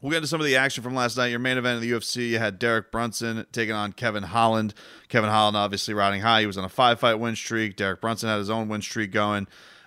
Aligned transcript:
We'll 0.00 0.10
get 0.10 0.18
into 0.18 0.28
some 0.28 0.40
of 0.40 0.46
the 0.46 0.56
action 0.56 0.82
from 0.82 0.94
last 0.94 1.16
night. 1.16 1.26
Your 1.26 1.38
main 1.38 1.58
event 1.58 1.76
of 1.76 1.82
the 1.82 1.90
UFC, 1.90 2.30
you 2.30 2.38
had 2.38 2.58
Derek 2.58 2.90
Brunson 2.90 3.44
taking 3.52 3.74
on 3.74 3.92
Kevin 3.92 4.22
Holland. 4.22 4.72
Kevin 5.08 5.28
Holland 5.28 5.56
obviously 5.56 5.92
riding 5.92 6.22
high. 6.22 6.40
He 6.40 6.46
was 6.46 6.56
on 6.56 6.64
a 6.64 6.70
five 6.70 6.98
fight 7.00 7.14
win 7.14 7.36
streak. 7.36 7.76
Derek 7.76 8.00
Brunson 8.00 8.28
had 8.28 8.38
his 8.38 8.48
own 8.48 8.68
win 8.68 8.80
streak 8.80 9.10
going. 9.10 9.46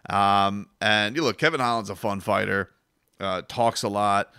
Um, 0.09 0.67
and 0.81 1.15
you 1.15 1.23
look, 1.23 1.37
Kevin 1.37 1.59
Holland's 1.59 1.89
a 1.89 1.95
fun 1.95 2.19
fighter. 2.19 2.69
Uh, 3.19 3.41
talks 3.47 3.83
a 3.83 3.89
lot. 3.89 4.31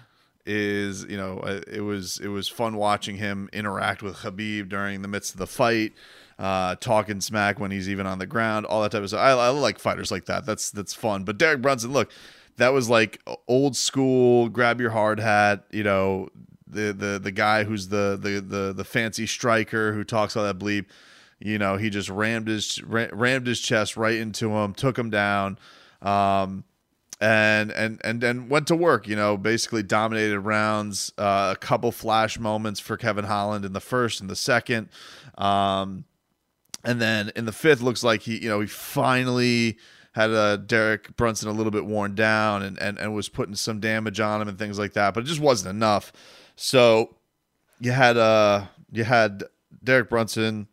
Is 0.46 1.04
you 1.04 1.16
know 1.16 1.38
uh, 1.38 1.62
it 1.66 1.80
was 1.80 2.20
it 2.22 2.28
was 2.28 2.48
fun 2.48 2.76
watching 2.76 3.16
him 3.16 3.48
interact 3.52 4.02
with 4.02 4.16
Khabib 4.16 4.68
during 4.68 5.00
the 5.00 5.08
midst 5.08 5.32
of 5.32 5.38
the 5.38 5.46
fight. 5.46 5.94
Uh, 6.38 6.74
talking 6.76 7.20
smack 7.20 7.58
when 7.58 7.70
he's 7.70 7.88
even 7.88 8.06
on 8.06 8.18
the 8.18 8.26
ground, 8.26 8.66
all 8.66 8.82
that 8.82 8.90
type 8.90 9.02
of 9.02 9.08
stuff. 9.08 9.20
I, 9.20 9.30
I 9.30 9.48
like 9.50 9.78
fighters 9.78 10.10
like 10.10 10.26
that. 10.26 10.44
That's 10.44 10.70
that's 10.70 10.92
fun. 10.92 11.24
But 11.24 11.38
Derek 11.38 11.62
Brunson, 11.62 11.92
look, 11.92 12.10
that 12.56 12.72
was 12.72 12.88
like 12.88 13.20
old 13.48 13.76
school 13.76 14.48
grab 14.48 14.80
your 14.80 14.90
hard 14.90 15.18
hat 15.18 15.64
you 15.70 15.82
know 15.82 16.28
the 16.74 16.92
the 16.92 17.18
the 17.18 17.32
guy 17.32 17.64
who's 17.64 17.88
the 17.88 18.18
the 18.20 18.40
the, 18.40 18.72
the 18.72 18.84
fancy 18.84 19.26
striker 19.26 19.92
who 19.92 20.04
talks 20.04 20.36
all 20.36 20.44
that 20.44 20.58
bleep. 20.58 20.86
You 21.38 21.58
know 21.58 21.76
he 21.76 21.90
just 21.90 22.08
rammed 22.08 22.48
his 22.48 22.82
rammed 22.82 23.46
his 23.46 23.60
chest 23.60 23.96
right 23.96 24.16
into 24.16 24.50
him 24.50 24.72
took 24.72 24.98
him 24.98 25.10
down 25.10 25.58
um 26.00 26.64
and 27.20 27.70
and 27.72 28.00
and 28.02 28.20
then 28.20 28.48
went 28.48 28.66
to 28.68 28.76
work 28.76 29.06
you 29.06 29.16
know 29.16 29.36
basically 29.36 29.82
dominated 29.82 30.40
rounds 30.40 31.12
uh, 31.18 31.54
a 31.54 31.58
couple 31.58 31.92
flash 31.92 32.38
moments 32.38 32.80
for 32.80 32.96
Kevin 32.96 33.24
Holland 33.24 33.64
in 33.64 33.72
the 33.72 33.80
first 33.80 34.20
and 34.20 34.30
the 34.30 34.36
second 34.36 34.88
um 35.36 36.04
and 36.82 37.00
then 37.00 37.30
in 37.36 37.44
the 37.44 37.52
fifth 37.52 37.82
looks 37.82 38.02
like 38.02 38.22
he 38.22 38.38
you 38.38 38.48
know 38.48 38.60
he 38.60 38.66
finally 38.66 39.76
had 40.14 40.30
uh, 40.30 40.56
Derek 40.56 41.16
Brunson 41.16 41.48
a 41.48 41.52
little 41.52 41.72
bit 41.72 41.86
worn 41.86 42.14
down 42.14 42.62
and, 42.62 42.78
and, 42.78 42.98
and 42.98 43.14
was 43.14 43.28
putting 43.28 43.56
some 43.56 43.80
damage 43.80 44.20
on 44.20 44.40
him 44.40 44.48
and 44.48 44.58
things 44.58 44.78
like 44.78 44.92
that, 44.92 45.12
but 45.12 45.24
it 45.24 45.26
just 45.26 45.40
wasn't 45.40 45.70
enough. 45.70 46.12
So 46.56 47.16
you 47.80 47.90
had 47.90 48.16
uh 48.16 48.66
you 48.92 49.04
had 49.04 49.44
Derek 49.82 50.08
Brunson 50.08 50.68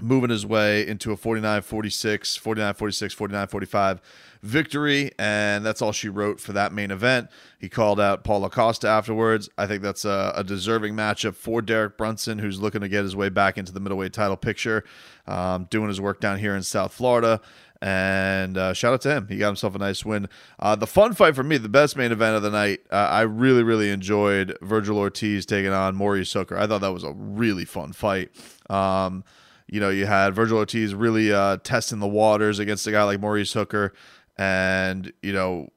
moving 0.00 0.30
his 0.30 0.44
way 0.44 0.86
into 0.86 1.12
a 1.12 1.16
49-46, 1.16 2.40
49-46, 2.40 3.16
49-45 3.16 4.00
victory, 4.42 5.12
and 5.18 5.64
that's 5.64 5.80
all 5.80 5.92
she 5.92 6.08
wrote 6.08 6.40
for 6.40 6.52
that 6.52 6.72
main 6.72 6.90
event. 6.90 7.28
He 7.60 7.68
called 7.68 8.00
out 8.00 8.24
Paulo 8.24 8.48
Costa 8.48 8.88
afterwards. 8.88 9.48
I 9.56 9.66
think 9.66 9.82
that's 9.82 10.04
a, 10.04 10.32
a, 10.34 10.42
deserving 10.42 10.94
matchup 10.94 11.36
for 11.36 11.62
Derek 11.62 11.96
Brunson, 11.96 12.40
who's 12.40 12.60
looking 12.60 12.80
to 12.80 12.88
get 12.88 13.04
his 13.04 13.14
way 13.14 13.28
back 13.28 13.56
into 13.56 13.70
the 13.70 13.78
middleweight 13.78 14.12
title 14.12 14.36
picture, 14.36 14.82
um, 15.28 15.68
doing 15.70 15.88
his 15.88 16.00
work 16.00 16.20
down 16.20 16.38
here 16.38 16.56
in 16.56 16.64
South 16.64 16.92
Florida. 16.92 17.40
And 17.82 18.56
uh, 18.56 18.74
shout 18.74 18.94
out 18.94 19.00
to 19.00 19.10
him. 19.10 19.26
He 19.26 19.38
got 19.38 19.48
himself 19.48 19.74
a 19.74 19.78
nice 19.78 20.04
win. 20.04 20.28
Uh, 20.60 20.76
the 20.76 20.86
fun 20.86 21.14
fight 21.14 21.34
for 21.34 21.42
me, 21.42 21.56
the 21.56 21.68
best 21.68 21.96
main 21.96 22.12
event 22.12 22.36
of 22.36 22.42
the 22.42 22.50
night, 22.50 22.78
uh, 22.92 23.08
I 23.10 23.22
really, 23.22 23.64
really 23.64 23.90
enjoyed 23.90 24.56
Vergil 24.62 24.96
Ortiz 24.96 25.44
taking 25.44 25.72
on 25.72 25.96
Maurice 25.96 26.32
Hooker. 26.32 26.56
I 26.56 26.68
thought 26.68 26.80
that 26.82 26.92
was 26.92 27.02
a 27.02 27.12
really 27.12 27.64
fun 27.64 27.92
fight. 27.92 28.30
Um, 28.70 29.24
you 29.66 29.80
know, 29.80 29.88
you 29.88 30.06
had 30.06 30.32
Vergil 30.32 30.58
Ortiz 30.58 30.94
really 30.94 31.32
uh, 31.32 31.56
testing 31.64 31.98
the 31.98 32.06
waters 32.06 32.60
against 32.60 32.86
a 32.86 32.92
guy 32.92 33.02
like 33.02 33.18
Maurice 33.18 33.52
Hooker, 33.52 33.92
and 34.38 35.12
you 35.20 35.32
know, 35.32 35.70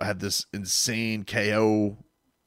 had 0.00 0.20
this 0.20 0.46
insane 0.54 1.24
KO 1.24 1.98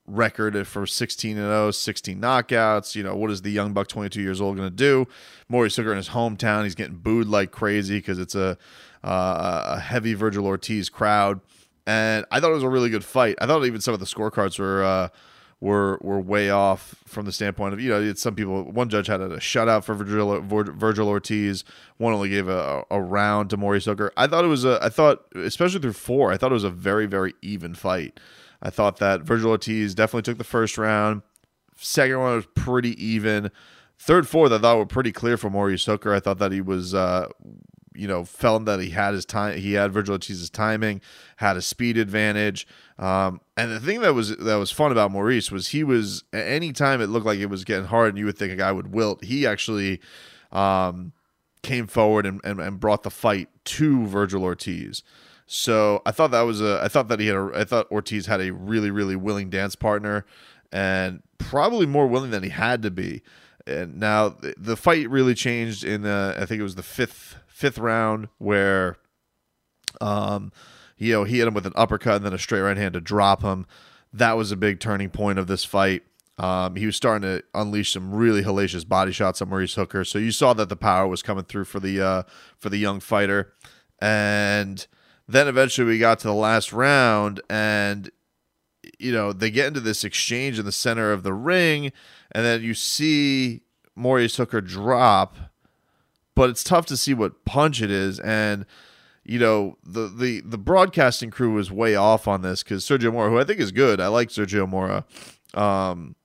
record 0.08 0.68
for 0.68 0.86
16 0.86 1.38
and 1.38 1.46
0, 1.46 1.72
16 1.72 2.20
knockouts. 2.20 2.96
You 2.96 3.04
know, 3.04 3.16
what 3.16 3.32
is 3.32 3.42
the 3.42 3.52
young 3.52 3.74
buck 3.74 3.88
22 3.88 4.22
years 4.22 4.42
old 4.42 4.58
going 4.58 4.70
to 4.70 4.76
do? 4.76 5.08
Maurice 5.50 5.76
Hooker 5.76 5.92
in 5.92 5.98
his 5.98 6.10
hometown, 6.10 6.64
he's 6.64 6.76
getting 6.76 6.98
booed 6.98 7.28
like 7.28 7.52
crazy 7.52 7.98
because 7.98 8.20
it's 8.20 8.36
a 8.36 8.58
uh, 9.06 9.76
a 9.76 9.80
heavy 9.80 10.16
Vergil 10.16 10.46
Ortiz 10.46 10.90
crowd, 10.90 11.40
and 11.86 12.26
I 12.32 12.40
thought 12.40 12.52
it 12.52 12.56
was 12.56 12.64
a 12.64 12.70
really 12.70 12.90
good 12.90 13.06
fight. 13.06 13.36
I 13.40 13.46
thought 13.46 13.64
even 13.64 13.80
some 13.80 13.94
of 13.94 14.00
the 14.00 14.06
scorecards 14.06 14.58
were 14.58 14.84
uh, 14.84 15.10
were 15.62 16.00
were 16.02 16.20
way 16.20 16.50
off 16.50 16.96
from 17.06 17.26
the 17.26 17.32
standpoint 17.32 17.74
of 17.74 17.80
you 17.80 17.90
know 17.90 18.02
it's 18.02 18.22
some 18.22 18.36
people. 18.36 18.64
One 18.64 18.90
judge 18.90 19.08
had 19.08 19.22
a 19.22 19.38
shutout 19.38 19.84
for 19.84 19.94
Virgil 19.94 20.42
Vergil 20.42 21.08
Ortiz. 21.08 21.64
One 21.98 22.14
only 22.14 22.30
gave 22.30 22.48
a, 22.48 22.84
a 22.90 23.00
round 23.00 23.52
to 23.52 23.58
Maurice 23.58 23.86
Hooker. 23.86 24.12
I 24.18 24.26
thought 24.26 24.44
it 24.44 24.50
was 24.50 24.66
a. 24.66 24.80
I 24.82 24.90
thought 24.90 25.24
especially 25.36 25.80
through 25.80 25.94
four, 25.94 26.32
I 26.32 26.38
thought 26.38 26.52
it 26.52 26.56
was 26.56 26.64
a 26.64 26.70
very 26.72 27.06
very 27.06 27.36
even 27.44 27.76
fight. 27.76 28.20
I 28.62 28.72
thought 28.72 28.98
that 28.98 29.22
Vergil 29.22 29.52
Ortiz 29.52 29.94
definitely 29.94 30.24
took 30.24 30.40
the 30.40 30.44
first 30.44 30.80
round. 30.80 31.22
Second 31.78 32.20
one 32.20 32.36
was 32.36 32.48
pretty 32.56 33.02
even. 33.04 33.52
Third, 33.98 34.28
fourth, 34.28 34.52
I 34.52 34.58
thought 34.58 34.78
were 34.78 34.86
pretty 34.86 35.14
clear 35.14 35.38
for 35.38 35.50
Maurice 35.50 35.86
Hooker. 35.86 36.14
I 36.14 36.20
thought 36.20 36.38
that 36.40 36.52
he 36.52 36.60
was 36.60 36.94
uh, 36.94 37.30
you 37.96 38.08
know, 38.08 38.24
felt 38.24 38.66
that 38.66 38.80
he 38.80 38.90
had 38.90 39.14
his 39.14 39.26
time, 39.26 39.58
he 39.58 39.74
had 39.74 39.92
Vergil 39.92 40.12
Ortiz's 40.12 40.50
timing, 40.50 41.02
had 41.38 41.58
a 41.58 41.62
speed 41.62 41.98
advantage. 41.98 42.68
Um, 42.98 43.42
and 43.58 43.72
the 43.72 43.80
thing 43.80 44.02
that 44.02 44.14
was 44.14 44.36
that 44.38 44.56
was 44.56 44.72
fun 44.72 44.92
about 44.92 45.12
Maurice 45.12 45.52
was 45.52 45.70
he 45.70 45.84
was 45.84 46.24
any 46.34 46.72
time 46.72 47.02
it 47.02 47.08
looked 47.08 47.26
like 47.26 47.40
it 47.40 47.48
was 47.48 47.64
getting 47.64 47.86
hard 47.86 48.10
and 48.10 48.18
you 48.18 48.26
would 48.26 48.38
think 48.38 48.54
a 48.54 48.56
guy 48.56 48.72
would 48.72 48.94
wilt, 48.94 49.24
he 49.24 49.46
actually 49.46 50.00
um, 50.52 51.12
came 51.62 51.88
forward 51.88 52.26
and, 52.26 52.40
and, 52.44 52.60
and 52.60 52.80
brought 52.80 53.04
the 53.04 53.10
fight 53.10 53.50
to 53.66 54.06
Vergil 54.06 54.44
Ortiz. 54.44 55.04
So 55.48 56.02
I 56.06 56.12
thought 56.12 56.32
that 56.32 56.42
was 56.42 56.62
a 56.62 56.82
I 56.82 56.88
thought 56.88 57.08
that 57.10 57.20
he 57.20 57.28
had 57.28 57.36
a 57.36 57.52
I 57.54 57.64
thought 57.66 57.92
Ortiz 57.92 58.26
had 58.26 58.42
a 58.42 58.52
really 58.52 58.92
really 58.92 59.16
willing 59.16 59.50
dance 59.50 59.76
partner 59.76 60.26
and 60.72 61.22
probably 61.38 61.86
more 61.86 62.08
willing 62.08 62.32
than 62.32 62.44
he 62.44 62.50
had 62.50 62.82
to 62.84 62.92
be. 62.92 63.22
And 63.68 64.00
now 64.00 64.36
the 64.58 64.78
fight 64.78 65.10
really 65.10 65.34
changed 65.34 65.84
in 65.84 66.06
I 66.06 66.46
think 66.46 66.60
it 66.60 66.64
was 66.64 66.76
the 66.76 66.84
fifth 66.84 67.38
fifth 67.56 67.78
round 67.78 68.28
where 68.38 68.98
um 70.02 70.52
you 70.98 71.14
know 71.14 71.24
he 71.24 71.38
hit 71.38 71.48
him 71.48 71.54
with 71.54 71.66
an 71.66 71.72
uppercut 71.74 72.18
and 72.18 72.26
then 72.26 72.34
a 72.34 72.38
straight 72.38 72.60
right 72.60 72.76
hand 72.76 72.94
to 72.94 73.00
drop 73.00 73.44
him. 73.44 73.66
That 74.12 74.34
was 74.34 74.52
a 74.52 74.58
big 74.58 74.82
turning 74.82 75.10
point 75.10 75.40
of 75.40 75.48
this 75.48 75.64
fight. 75.64 76.04
Um, 76.38 76.76
he 76.76 76.86
was 76.86 76.98
starting 76.98 77.22
to 77.22 77.44
unleash 77.54 77.94
some 77.94 78.14
really 78.14 78.44
hellacious 78.44 78.86
body 78.86 79.14
shots 79.14 79.42
on 79.42 79.48
Maurice 79.48 79.76
Hooker, 79.76 80.04
so 80.04 80.20
you 80.20 80.32
saw 80.32 80.54
that 80.54 80.68
the 80.68 80.76
power 80.76 81.08
was 81.08 81.22
coming 81.22 81.46
through 81.46 81.64
for 81.64 81.80
the 81.80 82.02
uh, 82.02 82.24
for 82.58 82.70
the 82.70 82.78
young 82.78 83.00
fighter. 83.00 83.54
And 84.00 84.86
then 85.26 85.48
eventually 85.48 85.88
we 85.88 85.98
got 85.98 86.20
to 86.20 86.28
the 86.28 86.34
last 86.34 86.74
round, 86.74 87.42
and 87.50 88.10
you 89.00 89.14
know 89.14 89.32
they 89.32 89.50
get 89.50 89.68
into 89.68 89.80
this 89.80 90.04
exchange 90.04 90.60
in 90.60 90.66
the 90.66 90.74
center 90.74 91.14
of 91.14 91.24
the 91.24 91.34
ring, 91.34 91.94
and 92.34 92.46
then 92.46 92.64
you 92.64 92.74
see 92.74 93.62
Maurice 93.96 94.36
Hooker 94.36 94.60
drop 94.60 95.38
but 96.36 96.50
it's 96.50 96.64
tough 96.64 96.86
to 96.88 96.98
see 96.98 97.14
what 97.14 97.46
punch 97.46 97.82
it 97.82 97.90
is. 97.90 98.20
And 98.20 98.66
you 99.24 99.40
know 99.40 99.78
the 99.84 100.08
the 100.08 100.42
the 100.42 100.58
broadcasting 100.58 101.32
crew 101.32 101.54
was 101.54 101.72
way 101.72 101.96
off 101.96 102.28
on 102.28 102.44
this 102.44 102.62
because 102.62 102.86
Sergio 102.86 103.12
Mora, 103.12 103.32
who 103.32 103.40
I 103.40 103.44
think 103.44 103.60
is 103.60 103.72
good, 103.72 104.00
I 104.00 104.08
like 104.08 104.30
Sergio 104.30 104.70
Mora, 104.70 105.04
um, 105.56 106.16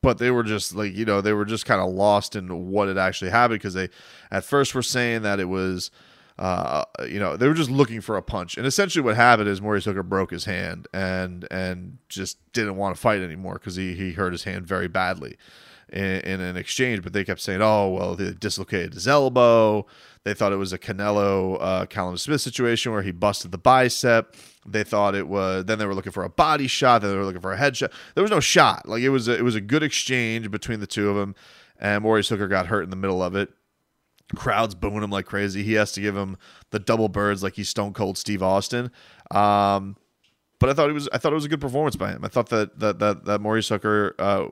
but 0.00 0.18
they 0.18 0.30
were 0.30 0.44
just 0.44 0.74
like 0.74 0.94
you 0.94 1.04
know 1.04 1.20
they 1.20 1.32
were 1.32 1.44
just 1.44 1.66
kind 1.66 1.80
of 1.80 1.90
lost 1.90 2.36
in 2.36 2.70
what 2.70 2.86
had 2.86 2.98
actually 2.98 3.30
happened 3.30 3.58
because 3.58 3.74
they 3.74 3.88
at 4.30 4.44
first 4.44 4.74
were 4.74 4.82
saying 4.82 5.22
that 5.22 5.40
it 5.40 5.46
was 5.46 5.90
uh, 6.38 6.84
you 7.06 7.18
know, 7.18 7.36
they 7.36 7.48
were 7.48 7.54
just 7.54 7.70
looking 7.70 8.00
for 8.00 8.16
a 8.16 8.22
punch. 8.22 8.56
And 8.56 8.66
essentially, 8.66 9.02
what 9.02 9.16
happened 9.16 9.48
is 9.48 9.60
Maurice 9.60 9.84
Hooker 9.84 10.04
broke 10.04 10.30
his 10.30 10.44
hand 10.44 10.86
and 10.92 11.46
and 11.50 11.98
just 12.08 12.38
didn't 12.52 12.76
want 12.76 12.94
to 12.94 13.00
fight 13.00 13.20
anymore 13.20 13.54
because 13.54 13.74
he 13.74 13.94
he 13.94 14.12
hurt 14.12 14.32
his 14.32 14.44
hand 14.44 14.66
very 14.66 14.86
badly 14.86 15.36
in, 15.88 16.20
in, 16.20 16.40
an 16.40 16.56
exchange. 16.56 17.02
But 17.02 17.12
they 17.12 17.24
kept 17.24 17.40
saying, 17.40 17.60
"Oh, 17.60 17.88
well, 17.88 18.14
they 18.14 18.32
dislocated 18.32 18.94
his 18.94 19.08
elbow." 19.08 19.86
They 20.22 20.32
thought 20.34 20.52
it 20.52 20.56
was 20.56 20.72
a 20.72 20.78
Canelo 20.78 21.56
uh, 21.60 21.86
Callum 21.86 22.16
Smith 22.16 22.40
situation 22.40 22.92
where 22.92 23.02
he 23.02 23.10
busted 23.10 23.50
the 23.50 23.58
bicep. 23.58 24.36
They 24.64 24.84
thought 24.84 25.16
it 25.16 25.26
was. 25.26 25.64
Then 25.64 25.80
they 25.80 25.86
were 25.86 25.94
looking 25.94 26.12
for 26.12 26.22
a 26.22 26.30
body 26.30 26.68
shot. 26.68 27.02
Then 27.02 27.10
they 27.10 27.16
were 27.16 27.24
looking 27.24 27.40
for 27.40 27.52
a 27.52 27.58
headshot. 27.58 27.90
There 28.14 28.22
was 28.22 28.30
no 28.30 28.40
shot. 28.40 28.88
Like 28.88 29.02
it 29.02 29.08
was. 29.08 29.26
A, 29.26 29.36
it 29.36 29.42
was 29.42 29.56
a 29.56 29.60
good 29.60 29.82
exchange 29.82 30.52
between 30.52 30.78
the 30.78 30.86
two 30.86 31.10
of 31.10 31.16
them. 31.16 31.34
And 31.80 32.02
Maurice 32.02 32.28
Hooker 32.28 32.48
got 32.48 32.66
hurt 32.66 32.82
in 32.82 32.90
the 32.90 32.96
middle 32.96 33.22
of 33.22 33.34
it 33.34 33.50
crowds 34.36 34.74
booing 34.74 35.02
him 35.02 35.10
like 35.10 35.26
crazy. 35.26 35.62
He 35.62 35.74
has 35.74 35.92
to 35.92 36.00
give 36.00 36.16
him 36.16 36.36
the 36.70 36.78
double 36.78 37.08
birds 37.08 37.42
like 37.42 37.54
he's 37.54 37.68
Stone 37.68 37.94
Cold 37.94 38.18
Steve 38.18 38.42
Austin. 38.42 38.90
Um, 39.30 39.96
but 40.58 40.68
I 40.68 40.74
thought 40.74 40.90
it 40.90 40.94
was 40.94 41.08
I 41.12 41.18
thought 41.18 41.32
it 41.32 41.36
was 41.36 41.44
a 41.44 41.48
good 41.48 41.60
performance 41.60 41.96
by 41.96 42.10
him. 42.10 42.24
I 42.24 42.28
thought 42.28 42.48
that 42.48 42.78
that 42.80 42.98
that, 42.98 43.24
that 43.24 43.40
Maurice 43.40 43.68
Hooker 43.68 44.14
uh, 44.18 44.48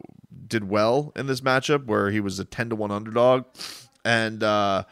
did 0.46 0.68
well 0.68 1.12
in 1.16 1.26
this 1.26 1.40
matchup 1.40 1.86
where 1.86 2.10
he 2.10 2.20
was 2.20 2.38
a 2.38 2.44
ten 2.44 2.70
to 2.70 2.76
one 2.76 2.90
underdog, 2.90 3.44
and 4.04 4.42
uh, 4.42 4.84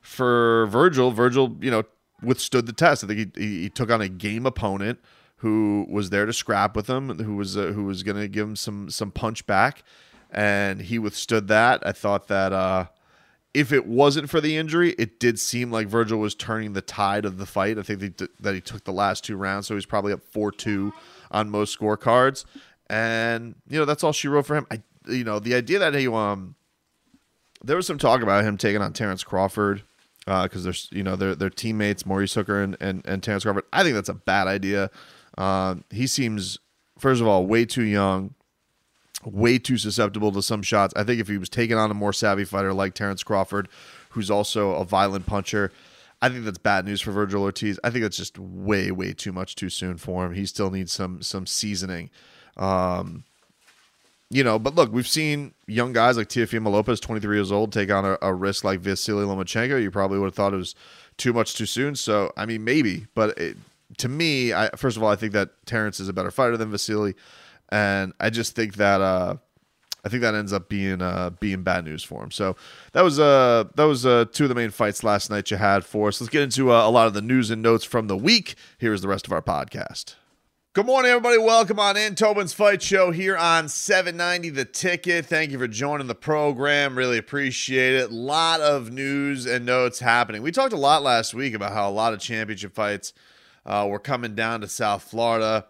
for 0.00 0.68
Vergil, 0.68 1.12
Vergil 1.12 1.62
you 1.62 1.70
know 1.70 1.82
withstood 2.22 2.66
the 2.66 2.72
test. 2.72 3.02
I 3.02 3.08
think 3.08 3.36
he, 3.36 3.42
he, 3.42 3.62
he 3.62 3.68
took 3.70 3.90
on 3.90 4.00
a 4.00 4.08
game 4.08 4.46
opponent 4.46 5.00
who 5.38 5.84
was 5.90 6.10
there 6.10 6.24
to 6.24 6.32
scrap 6.32 6.76
with 6.76 6.86
him, 6.86 7.18
who 7.18 7.34
was 7.34 7.56
uh, 7.56 7.72
who 7.72 7.84
was 7.84 8.04
going 8.04 8.16
to 8.16 8.28
give 8.28 8.46
him 8.46 8.56
some 8.56 8.88
some 8.88 9.10
punch 9.10 9.44
back, 9.46 9.82
and 10.30 10.82
he 10.82 11.00
withstood 11.00 11.48
that. 11.48 11.84
I 11.84 11.90
thought 11.90 12.28
that 12.28 12.52
uh, 12.52 12.86
if 13.54 13.72
it 13.72 13.86
wasn't 13.86 14.30
for 14.30 14.40
the 14.40 14.56
injury, 14.56 14.94
it 14.98 15.20
did 15.20 15.38
seem 15.38 15.70
like 15.70 15.88
Vergil 15.88 16.18
was 16.18 16.34
turning 16.34 16.72
the 16.72 16.80
tide 16.80 17.24
of 17.24 17.38
the 17.38 17.46
fight. 17.46 17.78
I 17.78 17.82
think 17.82 18.18
that 18.40 18.54
he 18.54 18.60
took 18.60 18.84
the 18.84 18.92
last 18.92 19.24
two 19.24 19.36
rounds, 19.36 19.66
so 19.66 19.74
he's 19.74 19.86
probably 19.86 20.12
up 20.12 20.22
four 20.22 20.50
two 20.50 20.92
on 21.30 21.50
most 21.50 21.78
scorecards, 21.78 22.44
and 22.88 23.54
you 23.68 23.78
know 23.78 23.84
that's 23.84 24.02
all 24.02 24.12
she 24.12 24.28
wrote 24.28 24.46
for 24.46 24.56
him. 24.56 24.66
I, 24.70 24.82
you 25.06 25.24
know, 25.24 25.38
the 25.38 25.54
idea 25.54 25.78
that 25.80 25.94
he 25.94 26.08
um, 26.08 26.54
there 27.62 27.76
was 27.76 27.86
some 27.86 27.98
talk 27.98 28.22
about 28.22 28.44
him 28.44 28.56
taking 28.56 28.80
on 28.80 28.92
Terrence 28.92 29.22
Crawford 29.22 29.82
because 30.20 30.62
uh, 30.62 30.64
there's 30.64 30.88
you 30.90 31.02
know 31.02 31.16
they're, 31.16 31.34
they're 31.34 31.50
teammates 31.50 32.06
Maurice 32.06 32.34
Hooker 32.34 32.62
and, 32.62 32.76
and 32.80 33.02
and 33.06 33.22
Terrence 33.22 33.44
Crawford. 33.44 33.64
I 33.72 33.82
think 33.82 33.94
that's 33.94 34.08
a 34.08 34.14
bad 34.14 34.46
idea. 34.46 34.90
Uh, 35.36 35.76
he 35.90 36.06
seems 36.06 36.58
first 36.98 37.20
of 37.20 37.26
all 37.26 37.46
way 37.46 37.66
too 37.66 37.84
young 37.84 38.34
way 39.24 39.58
too 39.58 39.78
susceptible 39.78 40.32
to 40.32 40.42
some 40.42 40.62
shots. 40.62 40.92
I 40.96 41.04
think 41.04 41.20
if 41.20 41.28
he 41.28 41.38
was 41.38 41.48
taking 41.48 41.76
on 41.76 41.90
a 41.90 41.94
more 41.94 42.12
savvy 42.12 42.44
fighter 42.44 42.72
like 42.72 42.94
Terrence 42.94 43.22
Crawford, 43.22 43.68
who's 44.10 44.30
also 44.30 44.72
a 44.72 44.84
violent 44.84 45.26
puncher, 45.26 45.72
I 46.20 46.28
think 46.28 46.44
that's 46.44 46.58
bad 46.58 46.84
news 46.84 47.00
for 47.00 47.12
Vergil 47.12 47.40
Ortiz. 47.40 47.80
I 47.82 47.90
think 47.90 48.02
that's 48.02 48.16
just 48.16 48.38
way, 48.38 48.90
way 48.90 49.12
too 49.12 49.32
much 49.32 49.56
too 49.56 49.68
soon 49.68 49.96
for 49.96 50.24
him. 50.24 50.34
He 50.34 50.46
still 50.46 50.70
needs 50.70 50.92
some 50.92 51.22
some 51.22 51.46
seasoning. 51.46 52.10
Um, 52.56 53.24
you 54.30 54.42
know, 54.42 54.58
but 54.58 54.74
look, 54.74 54.92
we've 54.92 55.06
seen 55.06 55.52
young 55.66 55.92
guys 55.92 56.16
like 56.16 56.28
Teofimo 56.28 56.70
Lopez, 56.70 57.00
23 57.00 57.36
years 57.36 57.52
old, 57.52 57.70
take 57.70 57.90
on 57.90 58.04
a, 58.06 58.16
a 58.22 58.32
risk 58.32 58.64
like 58.64 58.80
Vasily 58.80 59.26
Lomachenko. 59.26 59.82
You 59.82 59.90
probably 59.90 60.18
would 60.18 60.26
have 60.26 60.34
thought 60.34 60.54
it 60.54 60.58
was 60.58 60.74
too 61.18 61.34
much 61.34 61.54
too 61.54 61.66
soon. 61.66 61.94
So, 61.96 62.32
I 62.34 62.46
mean, 62.46 62.64
maybe, 62.64 63.06
but 63.14 63.36
it, 63.36 63.58
to 63.98 64.08
me, 64.08 64.54
I, 64.54 64.70
first 64.70 64.96
of 64.96 65.02
all, 65.02 65.10
I 65.10 65.16
think 65.16 65.34
that 65.34 65.50
Terrence 65.66 66.00
is 66.00 66.08
a 66.08 66.14
better 66.14 66.30
fighter 66.30 66.56
than 66.56 66.70
Vasily 66.70 67.14
and 67.72 68.12
I 68.20 68.28
just 68.28 68.54
think 68.54 68.74
that 68.74 69.00
uh, 69.00 69.36
I 70.04 70.08
think 70.08 70.20
that 70.20 70.34
ends 70.34 70.52
up 70.52 70.68
being 70.68 71.00
uh, 71.00 71.30
being 71.40 71.62
bad 71.62 71.84
news 71.84 72.04
for 72.04 72.22
him. 72.22 72.30
So 72.30 72.54
that 72.92 73.02
was 73.02 73.18
uh 73.18 73.64
that 73.74 73.84
was 73.84 74.04
uh, 74.04 74.26
two 74.30 74.44
of 74.44 74.48
the 74.50 74.54
main 74.54 74.70
fights 74.70 75.02
last 75.02 75.30
night 75.30 75.50
you 75.50 75.56
had 75.56 75.84
for 75.84 76.08
us. 76.08 76.20
Let's 76.20 76.30
get 76.30 76.42
into 76.42 76.70
uh, 76.70 76.86
a 76.86 76.90
lot 76.90 77.06
of 77.06 77.14
the 77.14 77.22
news 77.22 77.50
and 77.50 77.62
notes 77.62 77.84
from 77.84 78.06
the 78.08 78.16
week. 78.16 78.54
Here's 78.78 79.00
the 79.00 79.08
rest 79.08 79.26
of 79.26 79.32
our 79.32 79.42
podcast. 79.42 80.16
Good 80.74 80.86
morning, 80.86 81.10
everybody. 81.10 81.38
Welcome 81.38 81.78
on 81.78 81.98
in. 81.98 82.14
Tobin's 82.14 82.54
Fight 82.54 82.80
Show 82.82 83.10
here 83.10 83.36
on 83.36 83.68
790 83.68 84.48
The 84.50 84.64
Ticket. 84.64 85.26
Thank 85.26 85.50
you 85.50 85.58
for 85.58 85.68
joining 85.68 86.06
the 86.06 86.14
program. 86.14 86.96
Really 86.96 87.18
appreciate 87.18 87.94
it. 87.94 88.10
A 88.10 88.14
lot 88.14 88.60
of 88.60 88.90
news 88.90 89.44
and 89.44 89.66
notes 89.66 90.00
happening. 90.00 90.40
We 90.40 90.50
talked 90.50 90.72
a 90.72 90.78
lot 90.78 91.02
last 91.02 91.34
week 91.34 91.52
about 91.52 91.72
how 91.72 91.90
a 91.90 91.92
lot 91.92 92.14
of 92.14 92.20
championship 92.20 92.74
fights 92.74 93.12
uh, 93.66 93.86
were 93.88 93.98
coming 93.98 94.34
down 94.34 94.62
to 94.62 94.68
South 94.68 95.02
Florida. 95.02 95.66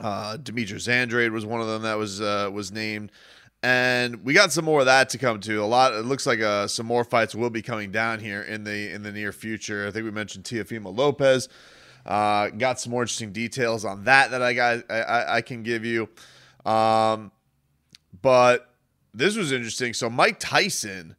Uh, 0.00 0.36
Demetrius 0.36 0.88
Andrade 0.88 1.32
was 1.32 1.46
one 1.46 1.60
of 1.60 1.66
them 1.66 1.82
that 1.82 1.96
was 1.96 2.20
uh, 2.20 2.50
was 2.52 2.70
named, 2.70 3.10
and 3.62 4.24
we 4.24 4.34
got 4.34 4.52
some 4.52 4.64
more 4.64 4.80
of 4.80 4.86
that 4.86 5.08
to 5.10 5.18
come 5.18 5.40
to. 5.40 5.62
A 5.62 5.64
lot. 5.64 5.94
It 5.94 6.04
looks 6.04 6.26
like 6.26 6.40
uh, 6.40 6.66
some 6.66 6.86
more 6.86 7.04
fights 7.04 7.34
will 7.34 7.50
be 7.50 7.62
coming 7.62 7.90
down 7.90 8.20
here 8.20 8.42
in 8.42 8.64
the 8.64 8.92
in 8.92 9.02
the 9.02 9.12
near 9.12 9.32
future. 9.32 9.86
I 9.86 9.90
think 9.90 10.04
we 10.04 10.10
mentioned 10.10 10.44
Teofimo 10.44 10.96
Lopez. 10.96 11.48
Uh, 12.04 12.50
got 12.50 12.78
some 12.78 12.92
more 12.92 13.02
interesting 13.02 13.32
details 13.32 13.84
on 13.84 14.04
that 14.04 14.30
that 14.30 14.42
I 14.42 14.52
got 14.52 14.90
I, 14.90 15.36
I 15.36 15.40
can 15.40 15.62
give 15.62 15.84
you. 15.84 16.08
Um, 16.64 17.32
but 18.22 18.70
this 19.14 19.36
was 19.36 19.50
interesting. 19.50 19.94
So 19.94 20.10
Mike 20.10 20.38
Tyson 20.38 21.16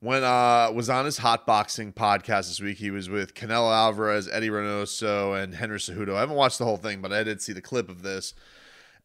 when 0.00 0.22
uh 0.22 0.70
was 0.72 0.90
on 0.90 1.04
his 1.04 1.18
hot 1.18 1.46
boxing 1.46 1.92
podcast 1.92 2.48
this 2.48 2.60
week. 2.60 2.78
He 2.78 2.90
was 2.90 3.08
with 3.08 3.34
Canelo 3.34 3.72
Alvarez, 3.72 4.28
Eddie 4.30 4.50
Reynoso, 4.50 5.40
and 5.40 5.54
Henry 5.54 5.78
Cejudo. 5.78 6.14
I 6.14 6.20
haven't 6.20 6.36
watched 6.36 6.58
the 6.58 6.64
whole 6.64 6.76
thing, 6.76 7.00
but 7.00 7.12
I 7.12 7.22
did 7.22 7.40
see 7.40 7.52
the 7.52 7.62
clip 7.62 7.88
of 7.88 8.02
this. 8.02 8.34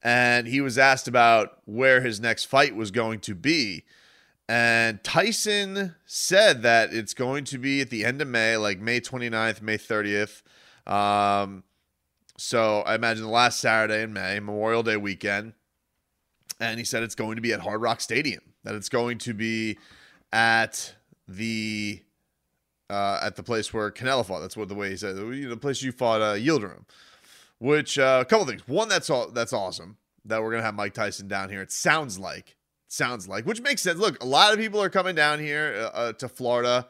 And 0.04 0.48
he 0.48 0.62
was 0.62 0.78
asked 0.78 1.08
about 1.08 1.60
where 1.66 2.02
his 2.02 2.20
next 2.20 2.46
fight 2.46 2.76
was 2.76 2.92
going 2.92 3.20
to 3.22 3.36
be. 3.36 3.84
And 4.50 5.02
Tyson 5.04 5.96
said 6.06 6.64
that 6.64 6.92
it's 6.92 7.14
going 7.14 7.46
to 7.46 7.58
be 7.58 7.82
at 7.82 7.90
the 7.90 8.04
end 8.04 8.22
of 8.22 8.28
May, 8.28 8.58
like 8.58 8.80
May 8.80 9.00
29th, 9.00 9.62
May 9.62 9.78
30th. 9.78 10.42
Um, 10.92 11.64
so 12.38 12.82
I 12.82 12.96
imagine 12.96 13.24
the 13.24 13.30
last 13.30 13.60
Saturday 13.60 14.02
in 14.02 14.12
May, 14.12 14.40
Memorial 14.40 14.84
Day 14.84 14.98
weekend. 14.98 15.54
And 16.60 16.80
he 16.80 16.84
said 16.84 17.04
it's 17.04 17.16
going 17.16 17.36
to 17.36 17.42
be 17.42 17.54
at 17.54 17.62
Hard 17.62 17.82
Rock 17.82 18.02
Stadium, 18.02 18.42
that 18.64 18.76
it's 18.76 18.90
going 18.90 19.20
to 19.20 19.34
be 19.34 19.78
at 20.32 20.96
the 21.28 22.02
uh, 22.90 23.20
at 23.24 23.36
the 23.36 23.44
place 23.44 23.74
where 23.74 23.90
Canelo 23.92 24.26
fought. 24.26 24.42
That's 24.42 24.58
what 24.58 24.68
the 24.68 24.76
way 24.76 24.90
he 24.90 24.98
said. 24.98 25.16
The 25.16 25.58
place 25.58 25.82
you 25.82 25.92
fought, 25.92 26.22
uh, 26.22 26.36
Yildirim. 26.36 26.84
Which 27.60 27.98
uh, 27.98 28.20
a 28.22 28.26
couple 28.26 28.46
things. 28.46 28.68
One, 28.68 28.90
that's 28.90 29.10
all. 29.10 29.30
That's 29.30 29.54
awesome 29.54 29.98
that 30.26 30.42
we're 30.42 30.52
gonna 30.52 30.64
have 30.64 30.76
Mike 30.76 30.94
Tyson 30.94 31.28
down 31.28 31.50
here. 31.50 31.62
It 31.62 31.72
sounds 31.72 32.20
like, 32.20 32.58
sounds 32.88 33.28
like, 33.28 33.46
which 33.46 33.62
makes 33.62 33.82
sense. 33.82 34.00
Look, 34.00 34.22
a 34.22 34.26
lot 34.26 34.54
of 34.54 34.60
people 34.60 34.82
are 34.82 34.90
coming 34.90 35.16
down 35.16 35.40
here 35.40 35.76
uh, 35.94 35.98
uh 35.98 36.14
to 36.14 36.28
Florida. 36.28 36.88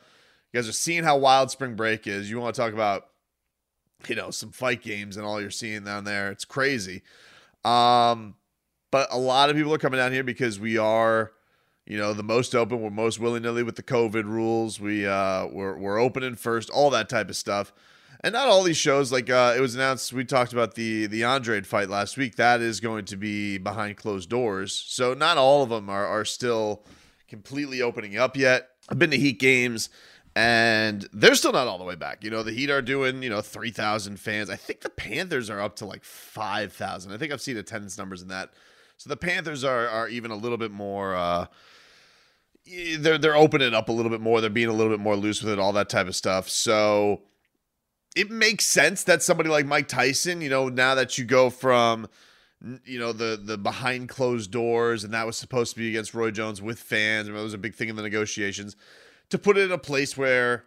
You 0.51 0.57
guys 0.57 0.67
are 0.67 0.73
seeing 0.73 1.03
how 1.03 1.17
wild 1.17 1.51
spring 1.51 1.75
break 1.75 2.07
is. 2.07 2.29
You 2.29 2.39
want 2.39 2.55
to 2.55 2.61
talk 2.61 2.73
about, 2.73 3.07
you 4.07 4.15
know, 4.15 4.31
some 4.31 4.51
fight 4.51 4.81
games 4.81 5.15
and 5.15 5.25
all 5.25 5.39
you're 5.39 5.49
seeing 5.49 5.83
down 5.83 6.03
there. 6.03 6.29
It's 6.31 6.45
crazy. 6.45 7.03
Um, 7.63 8.35
but 8.91 9.07
a 9.11 9.17
lot 9.17 9.49
of 9.49 9.55
people 9.55 9.73
are 9.73 9.77
coming 9.77 9.97
down 9.97 10.11
here 10.11 10.23
because 10.23 10.59
we 10.59 10.77
are 10.77 11.31
you 11.85 11.97
know, 11.97 12.13
the 12.13 12.23
most 12.23 12.55
open. 12.55 12.81
We're 12.81 12.89
most 12.89 13.19
willy 13.19 13.39
nilly 13.39 13.63
with 13.63 13.75
the 13.75 13.83
COVID 13.83 14.25
rules. 14.25 14.79
We 14.79 15.05
uh, 15.07 15.47
we're 15.47 15.77
we're 15.77 15.99
opening 15.99 16.35
first, 16.35 16.69
all 16.69 16.89
that 16.91 17.09
type 17.09 17.29
of 17.29 17.35
stuff. 17.35 17.73
And 18.23 18.33
not 18.33 18.47
all 18.47 18.61
these 18.61 18.77
shows, 18.77 19.11
like 19.11 19.31
uh, 19.31 19.55
it 19.57 19.61
was 19.61 19.73
announced, 19.73 20.13
we 20.13 20.23
talked 20.23 20.53
about 20.53 20.75
the 20.75 21.07
the 21.07 21.23
Andrade 21.23 21.65
fight 21.65 21.89
last 21.89 22.17
week. 22.17 22.35
That 22.35 22.61
is 22.61 22.79
going 22.79 23.05
to 23.05 23.17
be 23.17 23.57
behind 23.57 23.97
closed 23.97 24.29
doors. 24.29 24.73
So 24.73 25.13
not 25.13 25.37
all 25.37 25.63
of 25.63 25.69
them 25.69 25.89
are 25.89 26.05
are 26.05 26.25
still 26.25 26.85
completely 27.27 27.81
opening 27.81 28.17
up 28.17 28.37
yet. 28.37 28.69
I've 28.89 28.99
been 28.99 29.11
to 29.11 29.17
Heat 29.17 29.39
games 29.39 29.89
and 30.35 31.07
they're 31.11 31.35
still 31.35 31.51
not 31.51 31.67
all 31.67 31.77
the 31.77 31.83
way 31.83 31.95
back. 31.95 32.23
You 32.23 32.29
know, 32.29 32.43
the 32.43 32.51
Heat 32.51 32.69
are 32.69 32.81
doing, 32.81 33.21
you 33.21 33.29
know, 33.29 33.41
3,000 33.41 34.19
fans. 34.19 34.49
I 34.49 34.55
think 34.55 34.81
the 34.81 34.89
Panthers 34.89 35.49
are 35.49 35.59
up 35.59 35.75
to 35.77 35.85
like 35.85 36.03
5,000. 36.03 37.11
I 37.11 37.17
think 37.17 37.33
I've 37.33 37.41
seen 37.41 37.57
attendance 37.57 37.97
numbers 37.97 38.21
in 38.21 38.29
that. 38.29 38.51
So 38.97 39.09
the 39.09 39.17
Panthers 39.17 39.63
are 39.63 39.87
are 39.87 40.07
even 40.07 40.29
a 40.29 40.35
little 40.35 40.59
bit 40.59 40.71
more 40.71 41.15
uh 41.15 41.47
they're 42.99 43.17
they're 43.17 43.35
opening 43.35 43.67
it 43.67 43.73
up 43.73 43.89
a 43.89 43.91
little 43.91 44.11
bit 44.11 44.21
more. 44.21 44.41
They're 44.41 44.49
being 44.49 44.69
a 44.69 44.73
little 44.73 44.91
bit 44.91 44.99
more 44.99 45.15
loose 45.15 45.41
with 45.41 45.53
it, 45.53 45.59
all 45.59 45.73
that 45.73 45.89
type 45.89 46.07
of 46.07 46.15
stuff. 46.15 46.49
So 46.49 47.21
it 48.15 48.29
makes 48.29 48.65
sense 48.65 49.03
that 49.05 49.23
somebody 49.23 49.49
like 49.49 49.65
Mike 49.65 49.87
Tyson, 49.87 50.41
you 50.41 50.49
know, 50.49 50.69
now 50.69 50.95
that 50.95 51.17
you 51.17 51.25
go 51.25 51.49
from 51.49 52.07
you 52.85 52.99
know 52.99 53.11
the 53.11 53.39
the 53.41 53.57
behind 53.57 54.09
closed 54.09 54.51
doors 54.51 55.03
and 55.03 55.13
that 55.13 55.25
was 55.25 55.35
supposed 55.35 55.73
to 55.73 55.79
be 55.79 55.89
against 55.89 56.13
Roy 56.13 56.31
Jones 56.31 56.61
with 56.61 56.79
fans, 56.79 57.27
and 57.27 57.37
it 57.37 57.41
was 57.41 57.53
a 57.53 57.59
big 57.59 57.75
thing 57.75 57.89
in 57.89 57.95
the 57.95 58.03
negotiations, 58.03 58.75
to 59.29 59.37
put 59.37 59.57
it 59.57 59.61
in 59.61 59.71
a 59.71 59.77
place 59.77 60.17
where 60.17 60.65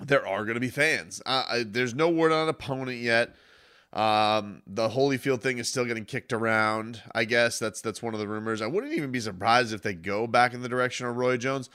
there 0.00 0.26
are 0.26 0.44
going 0.44 0.54
to 0.54 0.60
be 0.60 0.70
fans. 0.70 1.22
Uh, 1.24 1.44
I, 1.48 1.62
there's 1.62 1.94
no 1.94 2.08
word 2.08 2.32
on 2.32 2.44
an 2.44 2.48
opponent 2.48 2.98
yet. 2.98 3.34
Um, 3.94 4.62
the 4.66 4.88
Holyfield 4.88 5.40
thing 5.40 5.58
is 5.58 5.68
still 5.68 5.84
getting 5.84 6.04
kicked 6.04 6.32
around. 6.32 7.00
I 7.14 7.24
guess 7.24 7.60
that's 7.60 7.80
that's 7.80 8.02
one 8.02 8.12
of 8.12 8.20
the 8.20 8.26
rumors. 8.26 8.60
I 8.60 8.66
wouldn't 8.66 8.92
even 8.92 9.12
be 9.12 9.20
surprised 9.20 9.72
if 9.72 9.82
they 9.82 9.94
go 9.94 10.26
back 10.26 10.52
in 10.52 10.62
the 10.62 10.68
direction 10.68 11.06
of 11.06 11.16
Roy 11.16 11.36
Jones. 11.36 11.70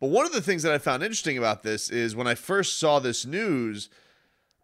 But 0.00 0.10
one 0.10 0.24
of 0.24 0.32
the 0.32 0.40
things 0.40 0.62
that 0.62 0.72
I 0.72 0.78
found 0.78 1.02
interesting 1.02 1.36
about 1.36 1.64
this 1.64 1.90
is 1.90 2.14
when 2.14 2.28
I 2.28 2.36
first 2.36 2.78
saw 2.78 3.00
this 3.00 3.26
news, 3.26 3.88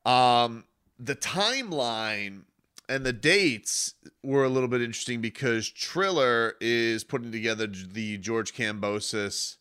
um, 0.05 0.65
the 0.99 1.17
timeline 1.17 2.43
and 2.89 3.05
the 3.05 3.13
dates 3.13 3.95
were 4.23 4.45
a 4.45 4.49
little 4.49 4.69
bit 4.69 4.83
interesting 4.83 5.21
because 5.21 5.69
Triller 5.69 6.55
is 6.61 7.03
putting 7.03 7.33
together 7.33 7.67
the 7.67 8.19
George 8.19 8.55
Kambosos 8.55 9.57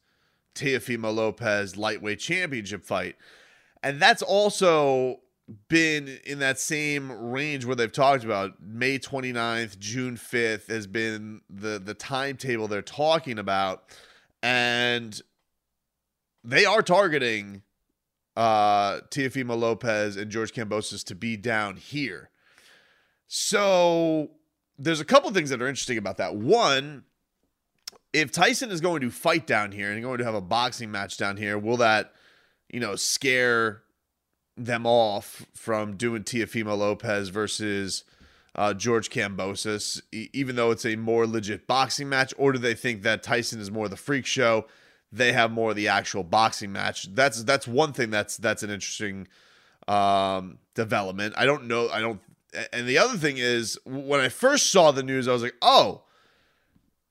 Teofimo 0.54 1.14
Lopez 1.14 1.78
lightweight 1.78 2.20
championship 2.20 2.84
fight. 2.84 3.16
And 3.82 4.00
that's 4.00 4.22
also 4.22 5.22
been 5.68 6.20
in 6.26 6.40
that 6.40 6.60
same 6.60 7.12
range 7.12 7.66
where 7.66 7.76
they've 7.76 7.92
talked 7.92 8.24
about 8.24 8.62
May 8.62 9.00
29th, 9.00 9.80
June 9.80 10.16
5th 10.16 10.68
has 10.68 10.88
been 10.88 11.42
the 11.50 11.80
the 11.80 11.94
timetable 11.94 12.68
they're 12.68 12.82
talking 12.82 13.40
about 13.40 13.84
and 14.44 15.22
they 16.44 16.66
are 16.66 16.82
targeting 16.82 17.64
uh 18.38 19.02
Teofimo 19.10 19.58
Lopez 19.58 20.16
and 20.18 20.30
George 20.32 20.54
Kambosos 20.54 21.04
to 21.06 21.16
be 21.16 21.36
down 21.36 21.78
here. 21.78 22.30
So 23.28 24.32
there's 24.78 25.00
a 25.00 25.06
couple 25.06 25.32
things 25.32 25.50
that 25.50 25.62
are 25.62 25.68
interesting 25.68 25.98
about 25.98 26.18
that. 26.18 26.36
One, 26.36 27.04
if 28.14 28.32
Tyson 28.32 28.72
is 28.72 28.82
going 28.82 29.02
to 29.02 29.12
fight 29.12 29.46
down 29.46 29.72
here 29.72 29.92
and 29.92 30.02
going 30.02 30.20
to 30.20 30.24
have 30.24 30.36
a 30.36 30.42
boxing 30.42 30.90
match 30.92 31.18
down 31.18 31.38
here, 31.38 31.58
will 31.58 31.78
that, 31.78 32.14
you 32.70 32.80
know, 32.80 32.96
scare 32.96 33.84
them 34.66 34.86
off 34.86 35.46
from 35.54 35.96
doing 35.96 36.24
Teofimo 36.24 36.78
Lopez 36.78 37.30
versus 37.30 38.04
uh, 38.56 38.74
George 38.74 39.10
Kambosos, 39.10 40.02
e- 40.12 40.30
even 40.34 40.56
though 40.56 40.72
it's 40.72 40.86
a 40.86 40.96
more 40.96 41.26
legit 41.26 41.68
boxing 41.68 42.10
match, 42.10 42.34
or 42.38 42.52
do 42.52 42.60
they 42.60 42.74
think 42.74 43.04
that 43.04 43.24
Tyson 43.24 43.60
is 43.60 43.72
more 43.72 43.88
the 43.88 43.96
freak 43.96 44.26
show? 44.26 44.66
They 45.12 45.32
have 45.32 45.52
more 45.52 45.72
of 45.72 45.76
the 45.76 45.88
actual 45.88 46.24
boxing 46.24 46.72
match. 46.72 47.14
That's 47.16 47.44
that's 47.44 47.68
one 47.68 47.94
thing 47.94 48.12
that's 48.12 48.38
that's 48.38 48.62
an 48.62 48.70
interesting 48.70 49.28
um, 49.88 50.60
development. 50.76 51.34
I 51.38 51.46
don't 51.46 51.68
know. 51.68 51.90
I 51.90 52.02
don't. 52.02 52.22
And 52.74 52.88
the 52.88 52.98
other 52.98 53.18
thing 53.18 53.38
is, 53.38 53.80
when 53.86 54.20
I 54.20 54.30
first 54.30 54.72
saw 54.72 54.92
the 54.92 55.04
news, 55.04 55.28
I 55.28 55.34
was 55.34 55.42
like, 55.42 55.56
oh, 55.62 56.04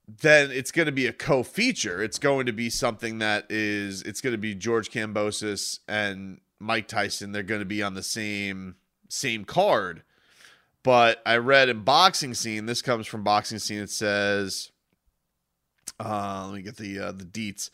then 0.06 0.50
it's 0.50 0.70
going 0.70 0.86
to 0.86 0.92
be 0.92 1.06
a 1.06 1.12
co-feature. 1.12 2.02
It's 2.02 2.18
going 2.18 2.46
to 2.46 2.52
be 2.52 2.70
something 2.70 3.18
that 3.18 3.46
is. 3.48 4.02
It's 4.02 4.20
going 4.20 4.32
to 4.32 4.38
be 4.38 4.54
George 4.54 4.90
Kambosos 4.90 5.80
and 5.88 6.40
Mike 6.60 6.88
Tyson, 6.88 7.32
they're 7.32 7.42
going 7.42 7.60
to 7.60 7.66
be 7.66 7.82
on 7.82 7.94
the 7.94 8.02
same 8.02 8.76
same 9.08 9.44
card. 9.44 10.02
But 10.82 11.20
I 11.26 11.36
read 11.36 11.68
in 11.68 11.82
Boxing 11.82 12.34
Scene, 12.34 12.66
this 12.66 12.82
comes 12.82 13.06
from 13.06 13.24
Boxing 13.24 13.58
Scene. 13.58 13.80
It 13.80 13.90
says, 13.90 14.70
uh, 15.98 16.46
let 16.46 16.56
me 16.56 16.62
get 16.62 16.76
the 16.76 16.98
uh, 16.98 17.12
the 17.12 17.24
deets. 17.24 17.70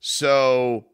So 0.00 0.86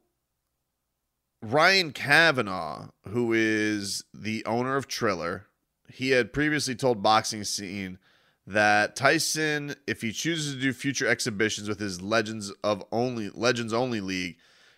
Ryan 1.43 1.93
Kavanaugh, 1.93 2.91
who 3.09 3.33
is 3.33 4.05
the 4.15 4.45
owner 4.47 4.77
of 4.77 4.87
Triller, 4.87 5.47
he 5.89 6.11
had 6.11 6.33
previously 6.33 6.75
told 6.75 7.03
Boxing 7.03 7.45
Scene 7.45 7.99
that 8.47 8.97
Tyson, 8.97 9.75
if 9.87 10.01
he 10.03 10.13
chooses 10.13 10.55
to 10.55 10.61
do 10.61 10.73
future 10.73 11.07
exhibitions 11.07 11.69
with 11.69 11.81
his 11.81 12.01
Legends 12.01 12.53
of 12.65 12.85
Only 12.91 13.31
Legends 13.31 13.73
Only 13.73 14.01
League, 14.01 14.37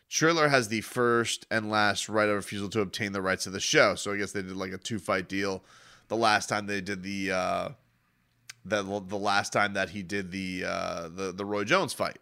Triller 0.09 0.49
has 0.49 0.69
the 0.69 0.81
first 0.83 1.47
and 1.51 1.71
last 1.71 2.09
right 2.09 2.29
of 2.29 2.37
refusal 2.37 2.69
to 2.71 2.81
obtain 2.81 3.13
the 3.13 3.23
rights 3.23 3.45
to 3.45 3.51
the 3.51 3.61
show. 3.61 3.95
So 3.95 4.13
I 4.13 4.17
guess 4.17 4.33
they 4.33 4.43
did 4.43 4.57
like 4.57 4.73
a 4.73 4.79
two 4.79 4.99
fight 4.99 5.29
deal 5.29 5.65
the 6.09 6.17
last 6.17 6.49
time 6.49 6.67
they 6.67 6.81
did 6.81 7.03
the 7.03 7.33
uh 7.33 7.69
the 8.65 8.83
the 8.83 9.19
last 9.19 9.53
time 9.53 9.75
that 9.75 9.91
he 9.91 10.03
did 10.03 10.31
the 10.31 10.65
uh 10.67 11.09
the 11.09 11.33
the 11.33 11.45
Roy 11.45 11.65
Jones 11.65 11.93
fight. 11.93 12.19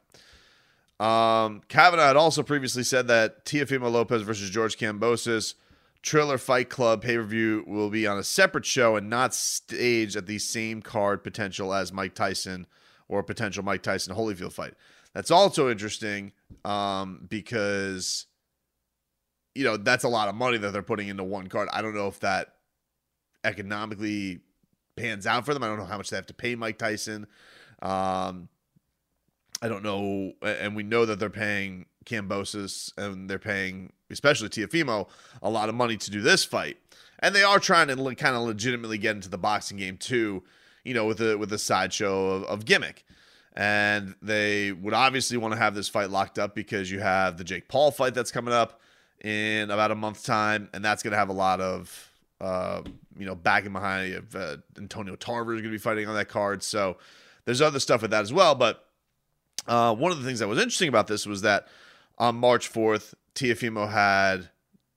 Um 1.00 1.62
Kavanaugh 1.68 2.06
had 2.06 2.16
also 2.16 2.42
previously 2.42 2.84
said 2.84 3.08
that 3.08 3.44
Teofimo 3.44 3.90
Lopez 3.90 4.22
versus 4.22 4.50
George 4.50 4.76
Kambosos 4.78 5.54
Triller 6.02 6.38
Fight 6.38 6.68
Club 6.68 7.02
pay 7.02 7.16
per 7.16 7.22
view 7.22 7.64
will 7.66 7.90
be 7.90 8.06
on 8.06 8.18
a 8.18 8.24
separate 8.24 8.66
show 8.66 8.96
and 8.96 9.08
not 9.08 9.34
staged 9.34 10.16
at 10.16 10.26
the 10.26 10.38
same 10.38 10.82
card 10.82 11.22
potential 11.22 11.72
as 11.72 11.92
Mike 11.92 12.14
Tyson 12.14 12.66
or 13.08 13.22
potential 13.22 13.62
Mike 13.62 13.82
Tyson 13.82 14.14
Holyfield 14.14 14.52
fight. 14.52 14.74
That's 15.14 15.30
also 15.30 15.70
interesting 15.70 16.32
um, 16.64 17.26
because 17.28 18.26
you 19.54 19.64
know 19.64 19.76
that's 19.76 20.04
a 20.04 20.08
lot 20.08 20.28
of 20.28 20.34
money 20.34 20.58
that 20.58 20.72
they're 20.72 20.82
putting 20.82 21.08
into 21.08 21.24
one 21.24 21.48
card. 21.48 21.68
I 21.72 21.82
don't 21.82 21.94
know 21.94 22.08
if 22.08 22.20
that 22.20 22.54
economically 23.44 24.40
pans 24.96 25.26
out 25.26 25.44
for 25.44 25.52
them. 25.52 25.62
I 25.62 25.66
don't 25.66 25.78
know 25.78 25.84
how 25.84 25.98
much 25.98 26.10
they 26.10 26.16
have 26.16 26.26
to 26.26 26.34
pay 26.34 26.54
Mike 26.54 26.78
Tyson. 26.78 27.26
Um, 27.82 28.48
I 29.60 29.68
don't 29.68 29.82
know, 29.82 30.32
and 30.42 30.74
we 30.74 30.82
know 30.82 31.04
that 31.04 31.18
they're 31.18 31.30
paying 31.30 31.86
Kambosos 32.04 32.92
and 32.96 33.28
they're 33.28 33.38
paying, 33.38 33.92
especially 34.10 34.48
Teofimo, 34.48 35.08
a 35.42 35.50
lot 35.50 35.68
of 35.68 35.74
money 35.74 35.96
to 35.96 36.10
do 36.10 36.20
this 36.20 36.44
fight, 36.44 36.78
and 37.18 37.34
they 37.34 37.42
are 37.42 37.58
trying 37.58 37.88
to 37.88 37.96
kind 38.14 38.34
of 38.34 38.42
legitimately 38.42 38.98
get 38.98 39.16
into 39.16 39.28
the 39.28 39.38
boxing 39.38 39.76
game 39.76 39.98
too. 39.98 40.42
You 40.84 40.94
know, 40.94 41.04
with 41.04 41.20
a 41.20 41.36
with 41.36 41.52
a 41.52 41.58
sideshow 41.58 42.30
of, 42.30 42.44
of 42.44 42.64
gimmick 42.64 43.04
and 43.54 44.14
they 44.22 44.72
would 44.72 44.94
obviously 44.94 45.36
want 45.36 45.52
to 45.52 45.58
have 45.58 45.74
this 45.74 45.88
fight 45.88 46.10
locked 46.10 46.38
up 46.38 46.54
because 46.54 46.90
you 46.90 47.00
have 47.00 47.36
the 47.36 47.44
Jake 47.44 47.68
Paul 47.68 47.90
fight 47.90 48.14
that's 48.14 48.30
coming 48.30 48.54
up 48.54 48.80
in 49.22 49.70
about 49.70 49.90
a 49.90 49.94
month's 49.94 50.22
time, 50.22 50.68
and 50.72 50.84
that's 50.84 51.02
going 51.02 51.12
to 51.12 51.18
have 51.18 51.28
a 51.28 51.34
lot 51.34 51.60
of 51.60 52.12
uh, 52.40 52.82
you 53.18 53.26
know 53.26 53.34
backing 53.34 53.72
behind. 53.72 54.14
Of, 54.14 54.36
uh, 54.36 54.56
Antonio 54.78 55.16
Tarver 55.16 55.54
is 55.54 55.60
going 55.60 55.70
to 55.70 55.78
be 55.78 55.78
fighting 55.78 56.08
on 56.08 56.14
that 56.14 56.28
card, 56.28 56.62
so 56.62 56.96
there's 57.44 57.60
other 57.60 57.80
stuff 57.80 58.02
with 58.02 58.10
that 58.10 58.22
as 58.22 58.32
well. 58.32 58.54
But 58.54 58.84
uh, 59.66 59.94
one 59.94 60.12
of 60.12 60.18
the 60.18 60.24
things 60.24 60.38
that 60.38 60.48
was 60.48 60.58
interesting 60.58 60.88
about 60.88 61.06
this 61.06 61.26
was 61.26 61.42
that 61.42 61.68
on 62.18 62.36
March 62.36 62.72
4th, 62.72 63.14
Teofimo 63.34 63.90
had 63.90 64.48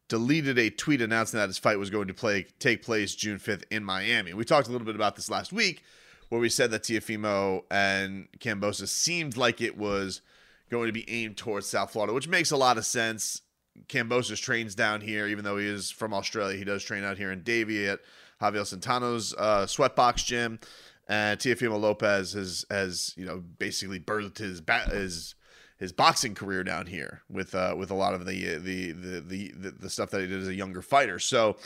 deleted 0.07 0.59
a 0.59 0.69
tweet 0.69 1.01
announcing 1.01 1.39
that 1.39 1.49
his 1.49 1.57
fight 1.57 1.79
was 1.79 1.89
going 1.89 2.07
to 2.07 2.13
play 2.13 2.45
take 2.59 2.83
place 2.83 3.15
June 3.15 3.39
5th 3.39 3.63
in 3.71 3.83
Miami. 3.83 4.33
We 4.33 4.45
talked 4.45 4.67
a 4.67 4.71
little 4.71 4.85
bit 4.85 4.95
about 4.95 5.15
this 5.15 5.29
last 5.29 5.51
week 5.51 5.83
where 6.29 6.41
we 6.41 6.49
said 6.49 6.71
that 6.71 6.83
Teofimo 6.83 7.63
and 7.69 8.27
Kambosos 8.39 8.87
seemed 8.87 9.37
like 9.37 9.61
it 9.61 9.77
was 9.77 10.21
going 10.69 10.87
to 10.87 10.93
be 10.93 11.09
aimed 11.09 11.37
towards 11.37 11.67
South 11.67 11.91
Florida, 11.91 12.13
which 12.13 12.27
makes 12.27 12.51
a 12.51 12.57
lot 12.57 12.77
of 12.77 12.85
sense. 12.85 13.41
Kambosos 13.87 14.41
trains 14.41 14.73
down 14.73 15.01
here, 15.01 15.27
even 15.27 15.43
though 15.43 15.57
he 15.57 15.67
is 15.67 15.91
from 15.91 16.13
Australia. 16.13 16.57
He 16.57 16.63
does 16.63 16.83
train 16.83 17.03
out 17.03 17.17
here 17.17 17.31
in 17.31 17.43
Davie 17.43 17.87
at 17.87 17.99
Javier 18.41 18.65
Centeno's 18.65 19.33
uh, 19.37 19.65
Sweatbox 19.65 20.25
gym. 20.25 20.59
And 21.07 21.39
Teofimo 21.39 21.79
Lopez 21.79 22.33
has, 22.33 22.65
has 22.69 23.13
you 23.15 23.25
know, 23.25 23.43
basically 23.59 23.99
birthed 23.99 24.39
his 24.39 24.61
ba- 24.61 24.89
his 24.89 25.35
his 25.77 25.91
boxing 25.91 26.33
career 26.33 26.63
down 26.63 26.87
here 26.87 27.21
with 27.29 27.53
uh, 27.53 27.75
with 27.77 27.91
a 27.91 27.95
lot 27.95 28.13
of 28.13 28.25
the 28.25 28.57
the, 28.57 28.91
the 28.91 29.19
the 29.19 29.51
the 29.55 29.71
the 29.71 29.89
stuff 29.89 30.09
that 30.11 30.21
he 30.21 30.27
did 30.27 30.41
as 30.41 30.47
a 30.47 30.55
younger 30.55 30.81
fighter. 30.81 31.19
So, 31.19 31.57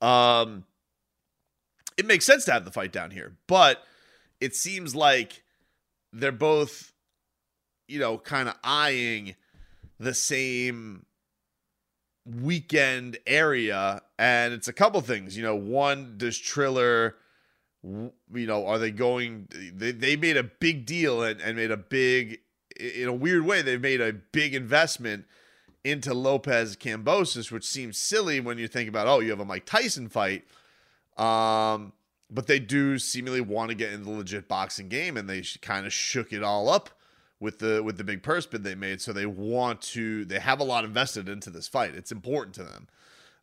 um, 0.00 0.64
it 1.96 2.06
makes 2.06 2.26
sense 2.26 2.44
to 2.46 2.52
have 2.52 2.64
the 2.64 2.70
fight 2.70 2.92
down 2.92 3.12
here, 3.12 3.36
but 3.46 3.82
it 4.42 4.56
seems 4.56 4.96
like 4.96 5.44
they're 6.12 6.32
both, 6.32 6.92
you 7.86 8.00
know, 8.00 8.18
kind 8.18 8.48
of 8.48 8.56
eyeing 8.64 9.36
the 10.00 10.12
same 10.12 11.06
weekend 12.26 13.18
area. 13.24 14.02
And 14.18 14.52
it's 14.52 14.66
a 14.66 14.72
couple 14.72 15.00
things. 15.00 15.36
You 15.36 15.44
know, 15.44 15.54
one, 15.54 16.14
does 16.16 16.36
Triller, 16.36 17.14
you 17.84 18.10
know, 18.34 18.66
are 18.66 18.80
they 18.80 18.90
going, 18.90 19.46
they, 19.72 19.92
they 19.92 20.16
made 20.16 20.36
a 20.36 20.42
big 20.42 20.86
deal 20.86 21.22
and, 21.22 21.40
and 21.40 21.56
made 21.56 21.70
a 21.70 21.76
big, 21.76 22.40
in 22.80 23.06
a 23.06 23.14
weird 23.14 23.46
way, 23.46 23.62
they've 23.62 23.80
made 23.80 24.00
a 24.00 24.12
big 24.12 24.56
investment 24.56 25.24
into 25.84 26.12
Lopez 26.14 26.74
Kambosos, 26.76 27.52
which 27.52 27.64
seems 27.64 27.96
silly 27.96 28.40
when 28.40 28.58
you 28.58 28.66
think 28.66 28.88
about, 28.88 29.06
oh, 29.06 29.20
you 29.20 29.30
have 29.30 29.40
a 29.40 29.44
Mike 29.44 29.66
Tyson 29.66 30.08
fight. 30.08 30.44
Um, 31.16 31.92
but 32.32 32.46
they 32.46 32.58
do 32.58 32.98
seemingly 32.98 33.40
want 33.40 33.68
to 33.68 33.74
get 33.74 33.92
in 33.92 34.04
the 34.04 34.10
legit 34.10 34.48
boxing 34.48 34.88
game, 34.88 35.16
and 35.16 35.28
they 35.28 35.42
kind 35.60 35.86
of 35.86 35.92
shook 35.92 36.32
it 36.32 36.42
all 36.42 36.68
up 36.68 36.90
with 37.38 37.58
the 37.58 37.82
with 37.82 37.98
the 37.98 38.04
big 38.04 38.22
purse 38.22 38.46
bid 38.46 38.64
they 38.64 38.74
made. 38.74 39.00
So 39.00 39.12
they 39.12 39.26
want 39.26 39.82
to 39.82 40.24
they 40.24 40.38
have 40.38 40.60
a 40.60 40.64
lot 40.64 40.84
invested 40.84 41.28
into 41.28 41.50
this 41.50 41.68
fight. 41.68 41.94
It's 41.94 42.12
important 42.12 42.54
to 42.56 42.64
them. 42.64 42.88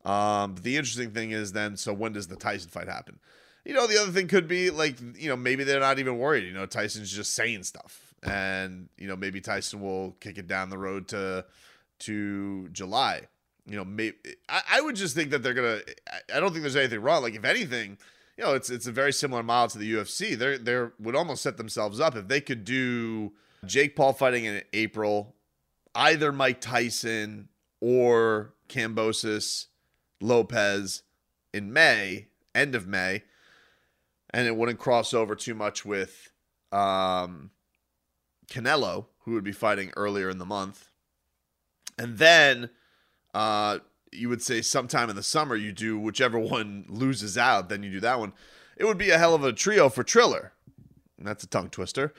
Um, 0.05 0.53
but 0.55 0.63
the 0.63 0.77
interesting 0.77 1.11
thing 1.11 1.31
is 1.31 1.51
then, 1.51 1.75
so 1.75 1.93
when 1.93 2.13
does 2.13 2.27
the 2.27 2.37
Tyson 2.37 2.69
fight 2.69 2.87
happen? 2.87 3.19
You 3.65 3.73
know, 3.73 3.85
the 3.85 4.01
other 4.01 4.11
thing 4.11 4.27
could 4.27 4.47
be 4.47 4.69
like, 4.69 4.95
you 5.17 5.27
know, 5.29 5.35
maybe 5.35 5.65
they're 5.65 5.81
not 5.81 5.99
even 5.99 6.17
worried. 6.17 6.45
You 6.45 6.53
know, 6.53 6.65
Tyson's 6.65 7.11
just 7.11 7.35
saying 7.35 7.63
stuff, 7.63 8.13
and 8.23 8.89
you 8.97 9.07
know, 9.07 9.15
maybe 9.15 9.41
Tyson 9.41 9.81
will 9.81 10.15
kick 10.19 10.37
it 10.37 10.47
down 10.47 10.69
the 10.69 10.77
road 10.77 11.07
to 11.09 11.45
to 11.99 12.69
July. 12.69 13.27
You 13.67 13.75
know, 13.75 13.85
maybe 13.85 14.17
I, 14.47 14.61
I 14.71 14.81
would 14.81 14.95
just 14.95 15.13
think 15.13 15.29
that 15.29 15.43
they're 15.43 15.53
gonna. 15.53 15.81
I 16.33 16.39
don't 16.39 16.51
think 16.51 16.63
there's 16.63 16.75
anything 16.75 17.01
wrong. 17.01 17.21
Like, 17.21 17.35
if 17.35 17.45
anything 17.45 17.99
you 18.39 18.45
know, 18.45 18.53
it's 18.53 18.69
it's 18.69 18.87
a 18.87 18.91
very 18.93 19.11
similar 19.11 19.43
model 19.43 19.67
to 19.67 19.77
the 19.77 19.93
UFC. 19.95 20.37
They're 20.37 20.57
they 20.57 20.87
would 20.97 21.13
almost 21.13 21.43
set 21.43 21.57
themselves 21.57 21.99
up 21.99 22.15
if 22.15 22.29
they 22.29 22.39
could 22.39 22.63
do 22.63 23.33
Jake 23.65 23.97
Paul 23.97 24.13
fighting 24.13 24.45
in 24.45 24.61
April, 24.71 25.35
either 25.93 26.31
Mike 26.31 26.61
Tyson 26.61 27.49
or 27.81 28.53
Kambosos 28.69 29.65
Lopez 30.21 31.03
in 31.53 31.73
May, 31.73 32.27
end 32.55 32.75
of 32.75 32.87
May, 32.87 33.23
and 34.29 34.47
it 34.47 34.55
wouldn't 34.55 34.79
cross 34.79 35.13
over 35.13 35.35
too 35.35 35.53
much 35.53 35.83
with 35.83 36.31
um, 36.71 37.51
Canelo, 38.47 39.07
who 39.25 39.33
would 39.33 39.43
be 39.43 39.51
fighting 39.51 39.91
earlier 39.97 40.29
in 40.29 40.37
the 40.37 40.45
month, 40.45 40.91
and 41.97 42.17
then 42.17 42.69
uh, 43.33 43.79
you 44.11 44.29
would 44.29 44.41
say 44.41 44.61
sometime 44.61 45.09
in 45.09 45.15
the 45.15 45.23
summer 45.23 45.55
you 45.55 45.71
do 45.71 45.99
whichever 45.99 46.39
one 46.39 46.85
loses 46.87 47.37
out, 47.37 47.69
then 47.69 47.83
you 47.83 47.91
do 47.91 47.99
that 48.01 48.19
one. 48.19 48.33
It 48.77 48.85
would 48.85 48.97
be 48.97 49.09
a 49.09 49.17
hell 49.17 49.35
of 49.35 49.43
a 49.43 49.53
trio 49.53 49.89
for 49.89 50.03
Triller. 50.03 50.53
And 51.17 51.27
that's 51.27 51.43
a 51.43 51.47
tongue 51.47 51.69
twister. 51.69 52.13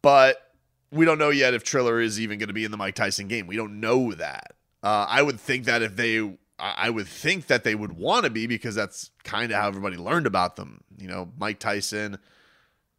But 0.00 0.52
we 0.90 1.04
don't 1.04 1.18
know 1.18 1.30
yet 1.30 1.54
if 1.54 1.64
Triller 1.64 2.00
is 2.00 2.18
even 2.20 2.38
going 2.38 2.48
to 2.48 2.54
be 2.54 2.64
in 2.64 2.70
the 2.70 2.76
Mike 2.76 2.94
Tyson 2.94 3.28
game. 3.28 3.46
We 3.46 3.56
don't 3.56 3.80
know 3.80 4.12
that. 4.14 4.54
Uh, 4.82 5.06
I 5.08 5.22
would 5.22 5.38
think 5.38 5.64
that 5.64 5.82
if 5.82 5.96
they 5.96 6.38
I 6.60 6.90
would 6.90 7.06
think 7.06 7.46
that 7.46 7.62
they 7.62 7.76
would 7.76 7.92
want 7.92 8.24
to 8.24 8.30
be 8.30 8.48
because 8.48 8.74
that's 8.74 9.10
kind 9.22 9.52
of 9.52 9.58
how 9.60 9.68
everybody 9.68 9.96
learned 9.96 10.26
about 10.26 10.56
them. 10.56 10.82
You 10.98 11.06
know, 11.06 11.30
Mike 11.38 11.60
Tyson, 11.60 12.18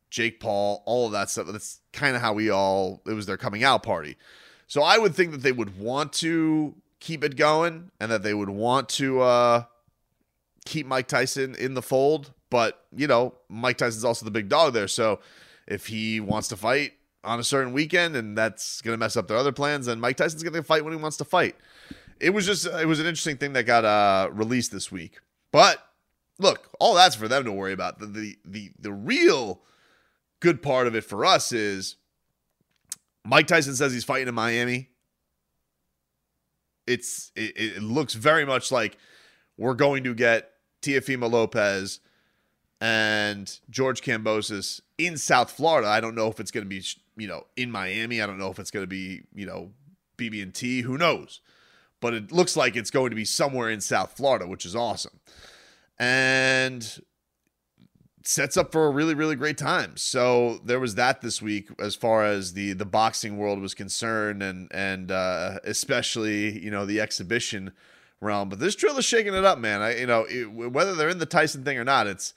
Jake 0.10 0.40
Paul, 0.40 0.82
all 0.86 1.08
of 1.08 1.12
that 1.12 1.30
stuff. 1.30 1.48
That's 1.48 1.82
kind 1.92 2.16
of 2.16 2.22
how 2.22 2.34
we 2.34 2.50
all, 2.50 3.02
it 3.06 3.14
was 3.14 3.26
their 3.26 3.36
coming 3.36 3.66
out 3.66 3.84
party. 3.84 4.16
So 4.68 4.82
I 4.82 4.98
would 4.98 5.14
think 5.14 5.32
that 5.32 5.44
they 5.44 5.52
would 5.52 5.78
want 5.78 6.14
to 6.14 6.74
keep 7.00 7.24
it 7.24 7.36
going 7.36 7.92
and 8.00 8.12
that 8.12 8.24
they 8.24 8.34
would 8.34 8.50
want 8.50 8.90
to 8.90 9.22
uh, 9.22 9.64
keep 10.66 10.86
Mike 10.86 11.08
Tyson 11.08 11.56
in 11.56 11.74
the 11.74 11.82
fold. 11.82 12.34
But, 12.50 12.84
you 12.96 13.08
know, 13.08 13.36
Mike 13.48 13.78
Tyson's 13.78 14.04
also 14.04 14.26
the 14.26 14.32
big 14.32 14.50
dog 14.50 14.74
there. 14.74 14.88
So 14.88 15.20
if 15.68 15.88
he 15.88 16.20
wants 16.20 16.48
to 16.50 16.58
fight 16.58 16.94
on 17.24 17.40
a 17.40 17.44
certain 17.44 17.74
weekend 17.74 18.16
and 18.16 18.38
that's 18.38 18.82
going 18.82 18.94
to 18.94 18.98
mess 18.98 19.16
up 19.16 19.28
their 19.28 19.38
other 19.38 19.52
plans, 19.52 19.86
then 19.86 20.00
Mike 20.00 20.18
Tyson's 20.18 20.42
going 20.42 20.54
to 20.54 20.64
fight 20.64 20.84
when 20.84 20.94
he 20.94 21.00
wants 21.00 21.18
to 21.18 21.26
fight 21.26 21.56
it 22.20 22.32
was 22.32 22.46
just 22.46 22.66
it 22.66 22.88
was 22.88 23.00
an 23.00 23.06
interesting 23.06 23.38
thing 23.38 23.54
that 23.54 23.64
got 23.64 23.86
uh, 23.86 24.30
released 24.32 24.72
this 24.72 24.92
week. 24.92 25.20
But 25.52 25.84
look, 26.38 26.70
all 26.80 26.96
that's 26.96 27.16
for 27.16 27.28
them 27.28 27.46
to 27.46 27.52
worry 27.52 27.74
about. 27.74 28.00
The, 28.00 28.08
the 28.08 28.38
the 28.46 28.72
the 28.80 28.92
real 28.92 29.62
good 30.40 30.62
part 30.62 30.88
of 30.88 30.96
it 30.96 31.04
for 31.04 31.26
us 31.26 31.52
is 31.52 31.96
Mike 33.26 33.48
Tyson 33.48 33.76
says 33.76 33.94
he's 33.94 34.04
fighting 34.04 34.28
in 34.28 34.36
Miami. 34.36 34.90
It's 36.90 37.32
it, 37.36 37.54
it 37.56 37.84
looks 37.84 38.14
very 38.14 38.46
much 38.46 38.72
like 38.72 38.98
we're 39.58 39.74
going 39.74 40.04
to 40.04 40.14
get 40.14 40.52
Teofimo 40.82 41.32
Lopez 41.32 42.00
and 42.82 43.60
George 43.70 44.02
Kambosos 44.02 44.82
in 44.98 45.18
South 45.18 45.52
Florida. 45.52 45.88
I 45.88 46.00
don't 46.00 46.16
know 46.16 46.28
if 46.28 46.40
it's 46.40 46.52
going 46.52 46.66
to 46.66 46.70
be 46.70 46.84
you 47.18 47.28
know 47.28 47.46
in 47.56 47.72
Miami. 47.72 48.22
I 48.22 48.26
don't 48.26 48.40
know 48.40 48.50
if 48.52 48.60
it's 48.60 48.72
going 48.72 48.84
to 48.84 48.88
be 48.88 49.24
you 49.34 49.46
know 49.46 49.72
BB&T. 50.18 50.82
Who 50.82 50.98
knows? 50.98 51.42
but 52.02 52.14
it 52.14 52.32
looks 52.32 52.56
like 52.56 52.76
it's 52.76 52.92
going 52.92 53.10
to 53.10 53.16
be 53.16 53.26
somewhere 53.26 53.70
in 53.70 53.82
South 53.82 54.16
Florida, 54.16 54.48
which 54.48 54.66
is 54.66 54.76
awesome. 54.76 55.20
And 55.98 57.02
sets 58.30 58.56
up 58.58 58.72
for 58.72 58.86
a 58.86 58.92
really 58.92 59.16
really 59.16 59.36
great 59.36 59.58
time. 59.58 59.98
So 59.98 60.60
there 60.64 60.80
was 60.80 60.94
that 60.96 61.22
this 61.22 61.42
week 61.42 61.70
as 61.80 61.96
far 61.96 62.24
as 62.24 62.54
the 62.54 62.74
the 62.74 62.86
boxing 62.86 63.38
world 63.38 63.60
was 63.60 63.74
concerned 63.74 64.44
and 64.44 64.68
and 64.72 65.12
uh 65.12 65.58
especially, 65.64 66.64
you 66.64 66.70
know, 66.70 66.86
the 66.86 67.02
exhibition 67.02 67.72
realm. 68.22 68.50
But 68.50 68.60
this 68.60 68.76
Triller 68.76 69.00
is 69.00 69.06
shaking 69.06 69.34
it 69.34 69.46
up, 69.46 69.58
man. 69.58 69.82
I 69.82 69.98
you 69.98 70.06
know, 70.06 70.28
it, 70.30 70.44
whether 70.46 70.94
they're 70.94 71.10
in 71.10 71.18
the 71.18 71.26
Tyson 71.26 71.64
thing 71.64 71.80
or 71.80 71.84
not, 71.84 72.06
it's 72.06 72.36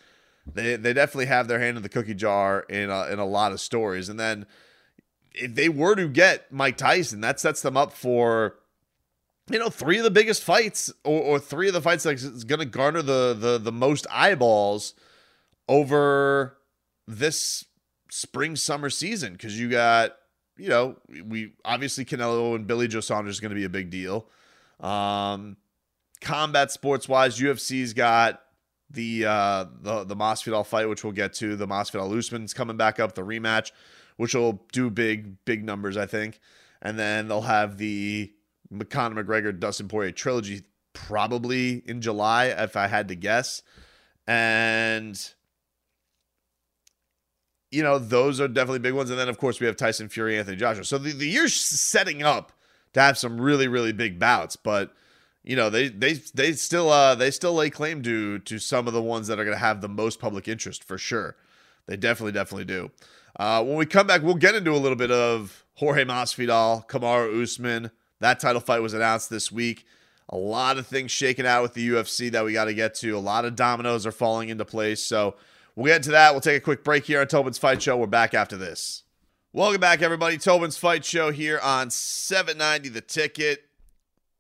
they 0.51 0.77
they 0.77 0.95
definitely 0.95 1.27
have 1.27 1.47
their 1.47 1.61
hand 1.61 1.77
in 1.77 1.83
the 1.83 1.91
cookie 1.91 2.15
jar 2.15 2.61
in 2.71 2.89
a, 2.89 3.09
in 3.09 3.19
a 3.19 3.27
lot 3.27 3.53
of 3.53 3.61
stories. 3.61 4.09
And 4.09 4.19
then 4.19 4.47
if 5.35 5.55
they 5.55 5.69
were 5.69 5.95
to 5.95 6.09
get 6.09 6.51
Mike 6.51 6.79
Tyson, 6.79 7.21
that 7.21 7.39
sets 7.39 7.61
them 7.61 7.77
up 7.77 7.93
for 7.93 8.55
you 9.51 9.59
know, 9.59 9.69
three 9.69 9.99
of 9.99 10.05
the 10.05 10.11
biggest 10.11 10.43
fights, 10.43 10.91
or, 11.05 11.21
or 11.21 11.39
three 11.39 11.69
of 11.69 11.75
the 11.75 11.83
fights 11.83 12.05
that's 12.05 12.45
going 12.45 12.61
to 12.61 12.65
garner 12.65 13.03
the, 13.03 13.37
the 13.39 13.59
the 13.59 13.73
most 13.73 14.07
eyeballs 14.11 14.95
over 15.73 16.59
this 17.07 17.65
spring 18.11 18.57
summer 18.57 18.91
season. 18.91 19.33
Because 19.33 19.59
you 19.59 19.71
got, 19.71 20.15
you 20.59 20.69
know, 20.69 20.97
we 21.25 21.55
obviously 21.65 22.05
Canelo 22.05 22.55
and 22.55 22.67
Billy 22.67 22.89
Joe 22.89 23.01
Saunders 23.01 23.37
is 23.37 23.41
going 23.41 23.51
to 23.51 23.57
be 23.57 23.65
a 23.65 23.71
big 23.71 23.89
deal. 23.89 24.27
Um, 24.81 25.57
combat 26.21 26.71
sports 26.71 27.09
wise, 27.09 27.39
UFC's 27.39 27.95
got 27.95 28.43
the 28.91 29.25
uh 29.25 29.65
the 29.81 30.05
the 30.05 30.15
Masvidal 30.15 30.67
fight, 30.67 30.89
which 30.89 31.03
we'll 31.03 31.15
get 31.15 31.33
to. 31.35 31.57
The 31.57 31.67
Masvidal 31.67 32.17
Usman's 32.17 32.53
coming 32.53 32.77
back 32.77 33.01
up, 33.01 33.15
the 33.15 33.23
rematch, 33.23 33.73
which 34.19 34.35
will 34.35 34.63
do 34.73 34.91
big 34.91 35.43
big 35.47 35.65
numbers, 35.65 35.97
I 35.97 36.05
think. 36.05 36.39
And 36.83 36.99
then 36.99 37.29
they'll 37.29 37.41
have 37.41 37.79
the 37.79 38.31
Conor 38.91 39.25
McGregor 39.25 39.59
Dustin 39.59 39.89
Poirier 39.89 40.11
trilogy 40.11 40.65
probably 40.93 41.83
in 41.87 42.03
July 42.03 42.47
if 42.47 42.77
I 42.77 42.89
had 42.89 43.09
to 43.09 43.15
guess. 43.15 43.63
And 44.27 45.19
you 47.73 47.83
know, 47.83 47.99
those 47.99 48.41
are 48.41 48.49
definitely 48.49 48.79
big 48.79 48.95
ones. 48.95 49.11
And 49.11 49.19
then 49.19 49.29
of 49.29 49.39
course 49.39 49.59
we 49.59 49.67
have 49.67 49.77
Tyson 49.77 50.09
Fury, 50.09 50.39
Anthony 50.39 50.57
Joshua. 50.57 50.85
So 50.85 50.99
the, 50.99 51.13
the 51.13 51.29
year's 51.29 51.55
setting 51.55 52.23
up 52.23 52.53
to 52.93 53.01
have 53.01 53.19
some 53.19 53.41
really, 53.41 53.67
really 53.67 53.93
big 53.93 54.19
bouts. 54.19 54.57
But 54.57 54.95
you 55.43 55.57
know, 55.57 55.71
they 55.71 55.89
they 55.89 56.15
they 56.35 56.53
still 56.53 56.91
uh 56.91 57.15
they 57.15 57.31
still 57.31 57.55
lay 57.55 57.71
claim 57.71 58.03
to 58.03 58.39
to 58.41 58.59
some 58.59 58.87
of 58.87 58.93
the 58.93 59.03
ones 59.03 59.27
that 59.27 59.41
are 59.41 59.45
gonna 59.45 59.57
have 59.57 59.81
the 59.81 59.89
most 59.89 60.21
public 60.21 60.47
interest 60.47 60.85
for 60.85 60.99
sure. 60.99 61.37
They 61.87 61.97
definitely, 61.97 62.33
definitely 62.33 62.67
do. 62.67 62.91
Uh, 63.35 63.65
when 63.65 63.77
we 63.77 63.87
come 63.87 64.07
back, 64.07 64.23
we'll 64.23 64.35
get 64.35 64.55
into 64.55 64.73
a 64.73 64.79
little 64.79 64.97
bit 64.97 65.11
of 65.11 65.65
Jorge 65.75 66.05
Masvidal, 66.05 66.87
Kamaru 66.87 67.43
Usman, 67.43 67.91
that 68.23 68.39
title 68.39 68.61
fight 68.61 68.81
was 68.81 68.95
announced 68.95 69.31
this 69.31 69.51
week. 69.51 69.85
A 70.29 70.37
lot 70.37 70.79
of 70.79 70.87
things 70.87 71.11
shaking 71.11 71.45
out 71.45 71.63
with 71.63 71.75
the 71.75 71.89
UFC 71.89 72.31
that 72.31 72.45
we 72.45 72.53
got 72.53 72.67
to 72.67 72.75
get 72.75 72.95
to. 72.97 73.17
A 73.17 73.19
lot 73.19 73.45
of 73.45 73.57
dominoes 73.57 74.07
are 74.07 74.13
falling 74.13 74.49
into 74.49 74.65
place. 74.65 75.03
So 75.03 75.35
we'll 75.77 75.87
get 75.87 75.97
into 75.97 76.11
that. 76.11 76.33
We'll 76.33 76.41
take 76.41 76.59
a 76.59 76.65
quick 76.65 76.85
break 76.85 77.05
here 77.05 77.21
on 77.21 77.27
Tobin's 77.27 77.59
Fight 77.59 77.83
Show. 77.83 77.97
We're 77.97 78.07
back 78.07 78.35
after 78.35 78.57
this. 78.57 79.05
Welcome 79.53 79.81
back, 79.81 80.03
everybody. 80.03 80.39
Tobin's 80.39 80.77
Fight 80.77 81.05
Show 81.05 81.31
here 81.31 81.59
on 81.63 81.91
790 81.91 82.89
The 82.89 83.01
Ticket. 83.01 83.65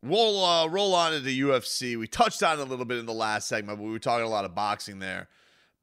We'll 0.02 0.44
uh, 0.44 0.66
roll 0.68 0.94
on 0.94 1.14
into 1.14 1.28
UFC. 1.28 1.98
We 1.98 2.06
touched 2.06 2.42
on 2.42 2.58
it 2.58 2.62
a 2.62 2.64
little 2.64 2.84
bit 2.84 2.98
in 2.98 3.06
the 3.06 3.12
last 3.12 3.46
segment, 3.46 3.78
but 3.78 3.84
we 3.84 3.92
were 3.92 3.98
talking 3.98 4.26
a 4.26 4.30
lot 4.30 4.44
of 4.44 4.54
boxing 4.54 4.98
there. 4.98 5.28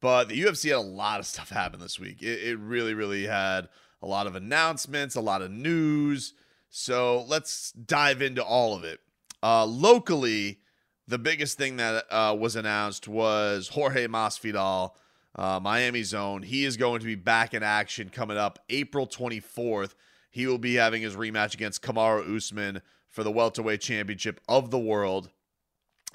But 0.02 0.30
the 0.30 0.42
UFC 0.42 0.70
had 0.70 0.78
a 0.78 0.82
lot 0.82 1.20
of 1.20 1.26
stuff 1.26 1.50
happen 1.50 1.80
this 1.80 2.00
week. 2.00 2.22
It, 2.22 2.44
it 2.44 2.60
really, 2.60 2.94
really 2.94 3.26
had 3.26 3.70
a 4.02 4.08
lot 4.08 4.28
of 4.28 4.36
announcements, 4.36 5.16
a 5.16 5.22
lot 5.22 5.42
of 5.42 5.52
news. 5.52 6.34
So 6.70 7.24
let's 7.28 7.72
dive 7.72 8.22
into 8.22 8.44
all 8.44 8.76
of 8.76 8.84
it. 8.84 9.00
Uh, 9.42 9.66
locally, 9.66 10.60
the 11.08 11.18
biggest 11.18 11.58
thing 11.58 11.78
that 11.78 12.06
uh, 12.12 12.36
was 12.38 12.56
announced 12.56 13.08
was 13.08 13.70
Jorge 13.70 14.08
Masvidal, 14.08 14.92
uh, 15.36 15.60
Miami 15.62 16.04
Zone. 16.04 16.44
He 16.44 16.66
is 16.66 16.78
going 16.78 17.00
to 17.00 17.06
be 17.06 17.16
back 17.16 17.54
in 17.54 17.64
action 17.64 18.10
coming 18.10 18.38
up 18.38 18.60
April 18.70 19.08
24th. 19.08 19.94
He 20.32 20.48
will 20.48 20.58
be 20.58 20.76
having 20.76 21.02
his 21.02 21.16
rematch 21.16 21.54
against 21.54 21.82
Kamaru 21.82 22.36
Usman 22.36 22.82
for 23.10 23.24
the 23.24 23.32
welterweight 23.32 23.82
championship 23.82 24.40
of 24.48 24.72
the 24.72 24.80
world. 24.80 25.30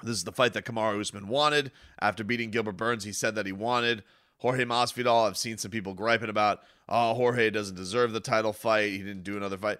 This 0.03 0.17
is 0.17 0.23
the 0.23 0.31
fight 0.31 0.53
that 0.53 0.65
Kamaru 0.65 0.99
Usman 0.99 1.27
wanted 1.27 1.71
after 1.99 2.23
beating 2.23 2.51
Gilbert 2.51 2.77
Burns. 2.77 3.03
He 3.03 3.13
said 3.13 3.35
that 3.35 3.45
he 3.45 3.51
wanted 3.51 4.03
Jorge 4.37 4.65
Masvidal. 4.65 5.27
I've 5.27 5.37
seen 5.37 5.57
some 5.57 5.71
people 5.71 5.93
griping 5.93 6.29
about, 6.29 6.59
oh, 6.89 7.13
Jorge 7.13 7.49
doesn't 7.49 7.75
deserve 7.75 8.11
the 8.11 8.19
title 8.19 8.53
fight. 8.53 8.91
He 8.91 8.99
didn't 8.99 9.23
do 9.23 9.37
another 9.37 9.57
fight 9.57 9.79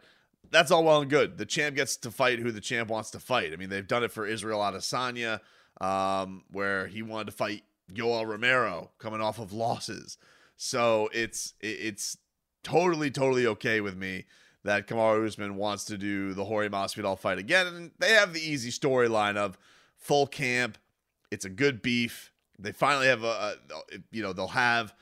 that's 0.52 0.72
all 0.72 0.84
well 0.84 1.02
and 1.02 1.10
good. 1.10 1.38
The 1.38 1.46
champ 1.46 1.76
gets 1.76 1.98
to 1.98 2.12
fight 2.12 2.40
who 2.40 2.52
the 2.52 2.62
champ 2.62 2.90
wants 2.90 3.12
to 3.12 3.20
fight. 3.20 3.54
I 3.54 3.56
mean, 3.56 3.70
they've 3.70 3.88
done 3.88 4.04
it 4.04 4.12
for 4.12 4.26
Israel 4.26 4.60
Adesanya, 4.60 5.40
um, 5.82 6.44
where 6.52 6.88
he 6.88 7.02
wanted 7.02 7.26
to 7.26 7.32
fight 7.32 7.64
Yoel 7.94 8.28
Romero 8.28 8.92
coming 8.98 9.22
off 9.22 9.40
of 9.40 9.54
losses. 9.54 10.18
So 10.58 11.10
it's 11.14 11.54
it's 11.62 12.18
totally 12.64 13.12
totally 13.12 13.46
okay 13.48 13.82
with 13.82 13.98
me 13.98 14.26
that 14.64 14.88
Kamaru 14.88 15.28
Usman 15.28 15.56
wants 15.56 15.86
to 15.86 15.98
do 15.98 16.34
the 16.34 16.46
Jorge 16.46 16.70
Masvidal 16.70 17.20
fight 17.20 17.38
again, 17.38 17.68
and 17.68 17.92
they 18.00 18.12
have 18.12 18.34
the 18.34 18.42
easy 18.42 18.72
storyline 18.72 19.38
of 19.38 19.58
full 19.96 20.28
camp. 20.28 20.78
It's 21.32 21.46
a 21.46 21.50
good 21.50 21.82
beef. 21.82 22.32
They 22.58 22.72
finally 22.72 23.08
have 23.08 23.24
a, 23.24 23.58
a 23.70 23.98
you 24.12 24.24
know 24.24 24.34
they'll 24.34 24.48
have 24.48 24.94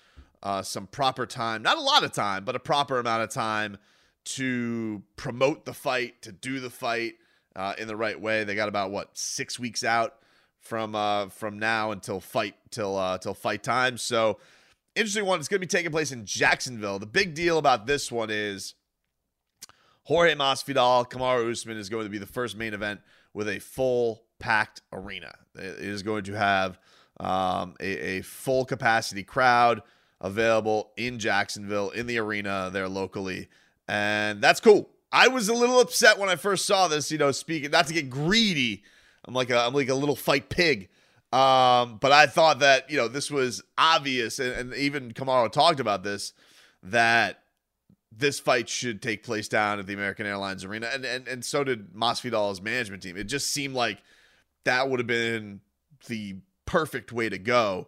uh, 0.42 0.62
some 0.62 0.88
proper 0.88 1.26
time, 1.26 1.62
not 1.62 1.78
a 1.78 1.82
lot 1.82 2.04
of 2.04 2.12
time, 2.12 2.44
but 2.44 2.56
a 2.56 2.60
proper 2.60 3.00
amount 3.00 3.24
of 3.24 3.30
time 3.30 3.78
to 4.26 5.04
promote 5.16 5.66
the 5.66 5.74
fight, 5.74 6.22
to 6.22 6.32
do 6.32 6.60
the 6.60 6.70
fight 6.70 7.16
uh, 7.56 7.74
in 7.78 7.88
the 7.88 7.96
right 7.96 8.20
way. 8.20 8.44
They 8.44 8.56
got 8.56 8.70
about 8.70 8.92
what 8.92 9.18
six 9.18 9.60
weeks 9.60 9.84
out 9.84 10.16
from 10.64 10.96
uh, 10.96 11.30
from 11.30 11.60
now 11.60 11.92
until 11.92 12.20
fight 12.20 12.56
till 12.72 12.98
uh, 12.98 13.18
till 13.18 13.34
fight 13.34 13.64
time. 13.64 13.98
So 13.98 14.40
interesting 14.96 15.26
one. 15.26 15.40
It's 15.40 15.48
going 15.48 15.60
to 15.60 15.66
be 15.66 15.70
taking 15.70 15.92
place 15.92 16.12
in 16.12 16.26
Jacksonville. 16.26 17.00
The 17.00 17.06
big 17.06 17.34
deal 17.34 17.58
about 17.58 17.86
this 17.86 18.12
one 18.12 18.30
is 18.32 18.76
Jorge 20.04 20.36
Masvidal, 20.36 21.10
Kamaru 21.10 21.52
Usman 21.52 21.78
is 21.78 21.90
going 21.90 22.06
to 22.06 22.10
be 22.10 22.18
the 22.18 22.26
first 22.26 22.58
main 22.58 22.74
event 22.74 23.02
with 23.34 23.48
a 23.48 23.60
full 23.60 24.24
packed 24.40 24.82
arena. 24.92 25.34
It 25.56 25.80
is 25.80 26.04
going 26.04 26.24
to 26.26 26.34
have 26.34 26.80
um, 27.20 27.76
a, 27.80 28.18
a 28.18 28.22
full 28.22 28.66
capacity 28.66 29.24
crowd 29.24 29.82
available 30.20 30.92
in 30.98 31.20
Jacksonville 31.20 31.90
in 31.90 32.08
the 32.08 32.18
arena 32.18 32.70
there 32.72 32.88
locally 32.88 33.50
and 33.88 34.42
that's 34.42 34.60
cool. 34.60 34.90
I 35.12 35.28
was 35.28 35.50
a 35.50 35.54
little 35.54 35.80
upset 35.80 36.18
when 36.18 36.30
I 36.30 36.36
first 36.36 36.66
saw 36.66 36.88
this. 36.88 37.12
You 37.12 37.18
know, 37.18 37.32
speaking 37.32 37.72
not 37.72 37.88
to 37.88 37.94
get 37.94 38.10
greedy, 38.10 38.84
I'm 39.26 39.34
like 39.34 39.50
a 39.50 39.60
I'm 39.60 39.74
like 39.74 39.90
a 39.90 39.96
little 39.96 40.16
fight 40.16 40.50
pig. 40.50 40.90
Um, 41.32 41.98
but 41.98 42.12
I 42.12 42.28
thought 42.28 42.60
that 42.60 42.90
you 42.90 42.98
know 42.98 43.08
this 43.08 43.32
was 43.32 43.64
obvious, 43.78 44.40
and, 44.40 44.54
and 44.54 44.74
even 44.76 45.12
Kamaru 45.12 45.52
talked 45.52 45.80
about 45.80 46.04
this 46.04 46.34
that 46.84 47.40
this 48.16 48.40
fight 48.40 48.70
should 48.70 49.02
take 49.02 49.24
place 49.24 49.48
down 49.48 49.80
at 49.80 49.88
the 49.88 49.94
American 49.94 50.26
Airlines 50.26 50.64
Arena, 50.64 50.90
and 50.94 51.06
and 51.06 51.28
and 51.28 51.44
so 51.44 51.64
did 51.64 51.94
Masvidal's 51.94 52.62
management 52.62 53.02
team. 53.02 53.18
It 53.18 53.26
just 53.26 53.52
seemed 53.52 53.74
like 53.74 54.02
that 54.66 54.90
would 54.90 55.00
have 55.00 55.08
been 55.08 55.62
the 56.08 56.38
perfect 56.66 57.12
way 57.12 57.30
to 57.30 57.38
go. 57.40 57.88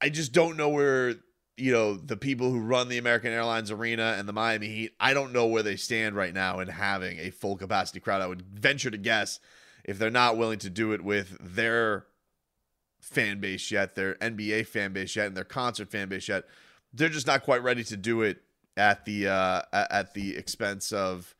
I 0.00 0.08
just 0.08 0.32
don't 0.32 0.56
know 0.56 0.68
where 0.68 1.16
you 1.56 1.70
know, 1.70 1.94
the 1.94 2.16
people 2.16 2.50
who 2.50 2.60
run 2.60 2.88
the 2.88 2.98
American 2.98 3.30
Airlines 3.30 3.70
Arena 3.70 4.16
and 4.18 4.28
the 4.28 4.32
Miami 4.32 4.68
Heat, 4.68 4.92
I 4.98 5.14
don't 5.14 5.32
know 5.32 5.46
where 5.46 5.62
they 5.62 5.76
stand 5.76 6.16
right 6.16 6.32
now 6.32 6.60
in 6.60 6.68
having 6.68 7.18
a 7.18 7.30
full 7.30 7.56
capacity 7.56 8.00
crowd. 8.00 8.22
I 8.22 8.26
would 8.26 8.42
venture 8.42 8.90
to 8.90 8.98
guess 8.98 9.38
if 9.84 9.98
they're 9.98 10.10
not 10.10 10.36
willing 10.36 10.58
to 10.60 10.70
do 10.70 10.92
it 10.92 11.02
with 11.02 11.36
their 11.40 12.06
fan 13.00 13.40
base 13.40 13.70
yet, 13.70 13.94
their 13.94 14.14
NBA 14.14 14.66
fan 14.66 14.92
base 14.92 15.16
yet, 15.16 15.26
and 15.26 15.36
their 15.36 15.44
concert 15.44 15.90
fan 15.90 16.08
base 16.08 16.28
yet, 16.28 16.44
they're 16.92 17.08
just 17.08 17.26
not 17.26 17.42
quite 17.42 17.62
ready 17.62 17.84
to 17.84 17.96
do 17.96 18.22
it 18.22 18.42
at 18.76 19.04
the 19.04 19.28
uh, 19.28 19.62
at 19.72 20.14
the 20.14 20.36
expense 20.36 20.92
of 20.92 21.34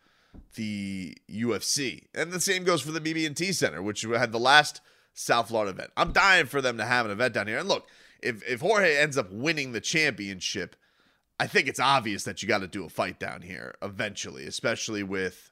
the 0.55 1.16
UFC. 1.31 2.07
And 2.14 2.33
the 2.33 2.40
same 2.40 2.64
goes 2.64 2.83
for 2.83 2.92
the 2.92 3.00
BB&T 3.00 3.52
Center, 3.52 3.83
which 3.83 4.02
had 4.02 4.33
the 4.33 4.40
last 4.40 4.81
South 5.14 5.48
Florida 5.48 5.72
event. 5.72 5.90
I'm 5.96 6.12
dying 6.12 6.46
for 6.46 6.61
them 6.61 6.78
to 6.78 6.85
have 6.85 7.07
an 7.07 7.12
event 7.12 7.35
down 7.35 7.46
here. 7.46 7.59
And 7.59 7.68
look, 7.68 7.87
if 8.22 8.46
if 8.48 8.61
Jorge 8.61 8.96
ends 8.96 9.18
up 9.18 9.31
winning 9.31 9.72
the 9.72 9.81
championship, 9.81 10.76
I 11.38 11.46
think 11.46 11.68
it's 11.68 11.81
obvious 11.81 12.24
that 12.24 12.42
you 12.42 12.48
got 12.48 12.59
to 12.59 12.68
do 12.68 12.85
a 12.85 12.88
fight 12.88 13.18
down 13.18 13.42
here 13.42 13.74
eventually, 13.83 14.46
especially 14.46 15.02
with 15.02 15.50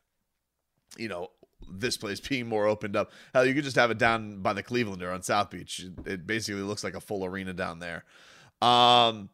you 0.97 1.09
know 1.09 1.31
this 1.69 1.97
place 1.97 2.21
being 2.29 2.47
more 2.47 2.67
opened 2.67 2.97
up. 2.97 3.11
Hell, 3.35 3.47
you 3.47 3.55
could 3.55 3.65
just 3.65 3.77
have 3.77 3.91
it 3.91 3.99
down 3.99 4.43
by 4.43 4.53
the 4.53 4.63
Clevelander 4.63 5.13
on 5.13 5.23
South 5.23 5.51
Beach. 5.51 5.85
It 6.07 6.27
basically 6.27 6.63
looks 6.63 6.85
like 6.85 6.95
a 6.95 7.01
full 7.01 7.25
arena 7.25 7.53
down 7.53 7.79
there. 7.79 8.05
Um, 8.63 9.31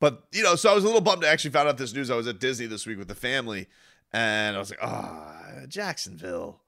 but 0.00 0.24
you 0.32 0.42
know, 0.42 0.56
so 0.56 0.70
I 0.70 0.74
was 0.74 0.84
a 0.84 0.86
little 0.86 1.02
bummed. 1.02 1.24
I 1.24 1.28
actually 1.28 1.50
found 1.50 1.68
out 1.68 1.76
this 1.76 1.94
news. 1.94 2.10
I 2.10 2.16
was 2.16 2.26
at 2.26 2.40
Disney 2.40 2.66
this 2.66 2.86
week 2.86 2.98
with 2.98 3.08
the 3.08 3.14
family, 3.14 3.68
and 4.12 4.56
I 4.56 4.58
was 4.58 4.70
like, 4.70 4.78
"Oh, 4.82 5.66
Jacksonville." 5.68 6.60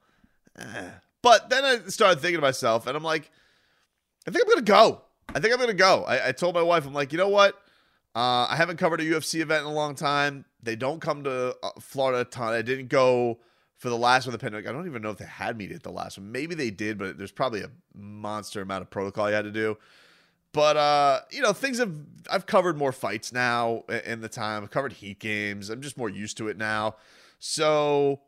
Eh. 0.59 0.91
But 1.23 1.49
then 1.49 1.65
I 1.65 1.79
started 1.89 2.21
thinking 2.21 2.39
to 2.39 2.43
myself, 2.43 2.87
and 2.87 2.97
I'm 2.97 3.03
like, 3.03 3.31
"I 4.27 4.31
think 4.31 4.45
I'm 4.45 4.51
gonna 4.51 4.63
go. 4.63 5.03
I 5.35 5.41
think 5.41 5.55
I'm 5.55 5.61
gonna 5.61 5.73
go." 5.73 6.05
I, 6.05 6.29
I 6.29 6.33
told 6.33 6.55
my 6.55 6.63
wife, 6.63 6.87
"I'm 6.87 6.93
like, 6.93 7.11
you 7.11 7.19
know 7.19 7.29
what? 7.29 7.55
Uh, 8.15 8.47
I 8.51 8.57
haven't 8.57 8.77
covered 8.77 9.01
a 9.01 9.05
UFC 9.05 9.41
event 9.41 9.65
in 9.65 9.73
a 9.73 9.75
long 9.75 9.95
time. 9.95 10.45
They 10.63 10.77
don't 10.77 11.01
come 11.01 11.25
to 11.25 11.57
uh, 11.63 11.71
Florida 11.81 12.21
a 12.21 12.25
ton. 12.27 12.53
I 12.53 12.61
didn't 12.61 12.89
go 12.89 13.39
for 13.83 13.89
the 13.89 13.99
last 13.99 14.27
one, 14.27 14.33
the 14.33 14.39
pandemic. 14.39 14.69
I 14.69 14.71
don't 14.71 14.87
even 14.87 15.03
know 15.03 15.11
if 15.11 15.19
they 15.19 15.25
had 15.25 15.59
me 15.59 15.69
at 15.75 15.83
the 15.83 15.91
last 15.91 16.17
one. 16.17 16.31
Maybe 16.31 16.55
they 16.55 16.71
did, 16.71 16.99
but 16.99 17.19
there's 17.19 17.33
probably 17.33 17.63
a 17.63 17.71
monster 17.93 18.63
amount 18.63 18.83
of 18.83 18.91
protocol 18.91 19.29
you 19.29 19.35
had 19.35 19.43
to 19.43 19.51
do." 19.51 19.77
But 20.53 20.77
uh, 20.77 21.23
you 21.33 21.43
know, 21.43 21.53
things 21.53 21.79
have 21.79 21.93
I've 22.31 22.47
covered 22.47 22.79
more 22.79 22.93
fights 22.93 23.33
now 23.33 23.83
in 24.07 24.21
the 24.21 24.29
time. 24.29 24.63
I've 24.63 24.71
covered 24.71 24.93
heat 24.93 25.19
games. 25.19 25.69
I'm 25.69 25.83
just 25.83 25.99
more 25.99 26.09
used 26.09 26.37
to 26.37 26.47
it 26.47 26.57
now. 26.57 26.95
So 27.41 28.21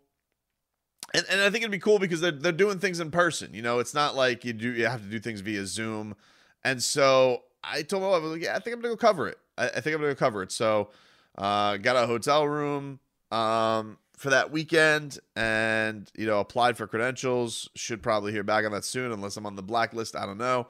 and, 1.15 1.25
and 1.31 1.41
I 1.41 1.51
think 1.51 1.59
it'd 1.63 1.71
be 1.71 1.79
cool 1.79 2.01
because 2.01 2.21
they're 2.21 2.33
they're 2.33 2.51
doing 2.51 2.81
things 2.81 2.99
in 2.99 3.13
person. 3.13 3.55
You 3.55 3.63
know, 3.63 3.79
it's 3.79 3.95
not 3.95 4.17
like 4.17 4.45
you 4.45 4.55
do 4.55 4.73
you 4.73 4.87
have 4.87 5.03
to 5.03 5.09
do 5.09 5.21
things 5.21 5.41
via 5.41 5.67
Zoom. 5.67 6.17
And 6.65 6.83
so 6.83 7.45
I 7.63 7.83
told 7.83 8.03
my 8.03 8.09
wife, 8.09 8.23
I 8.23 8.25
was 8.25 8.33
like, 8.33 8.43
yeah, 8.43 8.57
I 8.57 8.59
think 8.59 8.75
I'm 8.75 8.83
gonna 8.83 8.95
go 8.95 8.99
cover 8.99 9.29
it. 9.29 9.39
I, 9.57 9.69
I 9.69 9.81
think 9.81 9.95
I'm 9.95 10.01
gonna 10.01 10.15
go 10.15 10.19
cover 10.19 10.43
it. 10.43 10.51
So 10.51 10.91
uh, 11.39 11.77
got 11.77 11.95
a 11.95 12.09
hotel 12.09 12.49
room 12.49 12.99
um, 13.31 13.99
for 14.17 14.31
that 14.31 14.51
weekend 14.51 15.19
and 15.37 16.11
you 16.15 16.27
know 16.27 16.41
applied 16.41 16.77
for 16.77 16.87
credentials. 16.87 17.69
Should 17.75 18.03
probably 18.03 18.33
hear 18.33 18.45
back 18.45 18.65
on 18.65 18.73
that 18.73 18.85
soon, 18.85 19.13
unless 19.13 19.37
I'm 19.37 19.47
on 19.47 19.57
the 19.57 19.63
blacklist. 19.63 20.17
I 20.17 20.27
don't 20.27 20.39
know 20.39 20.69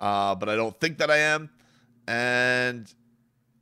uh, 0.00 0.34
but 0.34 0.48
I 0.48 0.56
don't 0.56 0.78
think 0.78 0.98
that 0.98 1.10
I 1.10 1.18
am. 1.18 1.50
And 2.06 2.92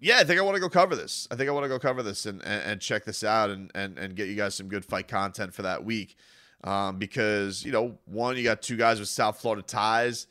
yeah, 0.00 0.18
I 0.18 0.24
think 0.24 0.40
I 0.40 0.42
want 0.42 0.56
to 0.56 0.60
go 0.60 0.68
cover 0.68 0.96
this. 0.96 1.28
I 1.30 1.36
think 1.36 1.48
I 1.48 1.52
want 1.52 1.64
to 1.64 1.68
go 1.68 1.78
cover 1.78 2.02
this 2.02 2.26
and, 2.26 2.42
and, 2.42 2.62
and, 2.64 2.80
check 2.80 3.04
this 3.04 3.22
out 3.22 3.50
and, 3.50 3.70
and, 3.74 3.98
and 3.98 4.16
get 4.16 4.28
you 4.28 4.34
guys 4.34 4.54
some 4.54 4.68
good 4.68 4.84
fight 4.84 5.06
content 5.06 5.54
for 5.54 5.62
that 5.62 5.84
week. 5.84 6.16
Um, 6.64 6.98
because, 6.98 7.64
you 7.64 7.72
know, 7.72 7.98
one, 8.06 8.36
you 8.36 8.42
got 8.42 8.62
two 8.62 8.76
guys 8.76 8.98
with 8.98 9.08
South 9.08 9.40
Florida 9.40 9.62
ties 9.62 10.26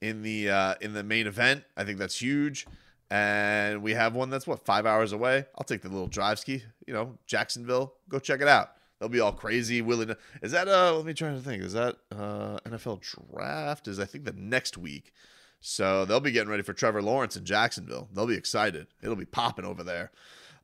in 0.00 0.22
the 0.22 0.50
uh, 0.50 0.74
in 0.80 0.92
the 0.92 1.02
main 1.02 1.26
event. 1.26 1.64
I 1.76 1.84
think 1.84 1.98
that's 1.98 2.20
huge. 2.20 2.66
And 3.10 3.82
we 3.82 3.92
have 3.92 4.16
one 4.16 4.30
that's 4.30 4.46
what 4.46 4.64
five 4.64 4.84
hours 4.84 5.12
away. 5.12 5.46
I'll 5.56 5.64
take 5.64 5.82
the 5.82 5.88
little 5.88 6.08
drive 6.08 6.40
ski. 6.40 6.62
You 6.86 6.94
know, 6.94 7.18
Jacksonville. 7.26 7.94
Go 8.08 8.18
check 8.18 8.40
it 8.40 8.48
out. 8.48 8.72
They'll 8.98 9.08
be 9.08 9.20
all 9.20 9.32
crazy, 9.32 9.82
willing 9.82 10.08
to. 10.08 10.18
Is 10.42 10.52
that 10.52 10.68
uh? 10.68 10.96
Let 10.96 11.04
me 11.04 11.14
try 11.14 11.30
to 11.30 11.40
think. 11.40 11.62
Is 11.62 11.74
that 11.74 11.96
uh 12.12 12.58
NFL 12.66 13.00
draft? 13.00 13.88
Is 13.88 13.98
I 13.98 14.04
think 14.04 14.24
the 14.24 14.32
next 14.32 14.78
week. 14.78 15.12
So 15.60 16.04
they'll 16.04 16.20
be 16.20 16.32
getting 16.32 16.50
ready 16.50 16.62
for 16.62 16.72
Trevor 16.72 17.02
Lawrence 17.02 17.36
in 17.36 17.44
Jacksonville. 17.44 18.08
They'll 18.12 18.26
be 18.26 18.36
excited. 18.36 18.86
It'll 19.02 19.16
be 19.16 19.24
popping 19.24 19.64
over 19.64 19.82
there. 19.82 20.12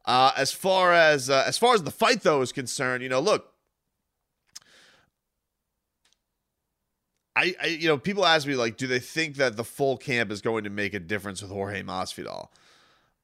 Uh, 0.05 0.33
as 0.37 0.53
far 0.53 0.93
as 0.93 1.31
uh, 1.31 1.45
as 1.47 1.59
far 1.59 1.75
as 1.75 1.83
the 1.83 1.91
fight 1.91 2.23
though 2.23 2.41
is 2.43 2.53
concerned, 2.53 3.03
you 3.03 3.09
know, 3.09 3.21
look, 3.21 3.53
I, 7.37 7.55
I, 7.63 7.67
you 7.67 7.89
know 7.89 7.99
people 7.99 8.27
ask 8.27 8.47
me 8.47 8.55
like, 8.55 8.77
do 8.77 8.87
they 8.87 8.99
think 8.99 9.37
that 9.37 9.57
the 9.57 9.65
full 9.65 9.97
camp 9.97 10.31
is 10.31 10.41
going 10.41 10.65
to 10.65 10.71
make 10.71 10.95
a 10.95 11.01
difference 11.01 11.43
with 11.43 11.51
Jorge 11.51 11.83
Masvidal? 11.83 12.49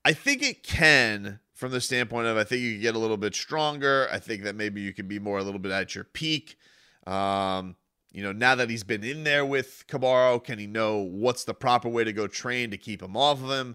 I 0.04 0.12
think 0.12 0.42
it 0.42 0.62
can 0.62 1.40
from 1.58 1.72
the 1.72 1.80
standpoint 1.80 2.28
of 2.28 2.36
I 2.36 2.44
think 2.44 2.62
you 2.62 2.78
get 2.78 2.94
a 2.94 3.00
little 3.00 3.16
bit 3.16 3.34
stronger. 3.34 4.08
I 4.12 4.20
think 4.20 4.44
that 4.44 4.54
maybe 4.54 4.80
you 4.80 4.94
can 4.94 5.08
be 5.08 5.18
more 5.18 5.38
a 5.38 5.42
little 5.42 5.58
bit 5.58 5.72
at 5.72 5.92
your 5.92 6.04
peak. 6.04 6.56
Um, 7.04 7.74
you 8.12 8.22
know, 8.22 8.30
now 8.30 8.54
that 8.54 8.70
he's 8.70 8.84
been 8.84 9.02
in 9.02 9.24
there 9.24 9.44
with 9.44 9.84
Kamaru, 9.88 10.42
can 10.44 10.60
he 10.60 10.68
know 10.68 10.98
what's 10.98 11.42
the 11.42 11.54
proper 11.54 11.88
way 11.88 12.04
to 12.04 12.12
go 12.12 12.28
train 12.28 12.70
to 12.70 12.76
keep 12.76 13.02
him 13.02 13.16
off 13.16 13.42
of 13.42 13.50
him? 13.50 13.74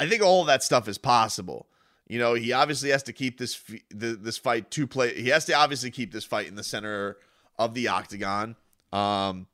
I 0.00 0.08
think 0.08 0.22
all 0.22 0.40
of 0.40 0.46
that 0.46 0.62
stuff 0.62 0.88
is 0.88 0.96
possible. 0.96 1.68
You 2.08 2.18
know, 2.18 2.32
he 2.32 2.54
obviously 2.54 2.88
has 2.88 3.02
to 3.02 3.12
keep 3.12 3.38
this 3.38 3.62
this 3.90 4.38
fight 4.38 4.70
to 4.70 4.86
play. 4.86 5.14
He 5.14 5.28
has 5.28 5.44
to 5.44 5.52
obviously 5.52 5.90
keep 5.90 6.14
this 6.14 6.24
fight 6.24 6.48
in 6.48 6.54
the 6.54 6.64
center 6.64 7.18
of 7.58 7.74
the 7.74 7.88
octagon. 7.88 8.56
Um, 8.94 9.46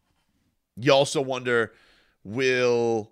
you 0.77 0.93
also 0.93 1.21
wonder, 1.21 1.73
will 2.23 3.11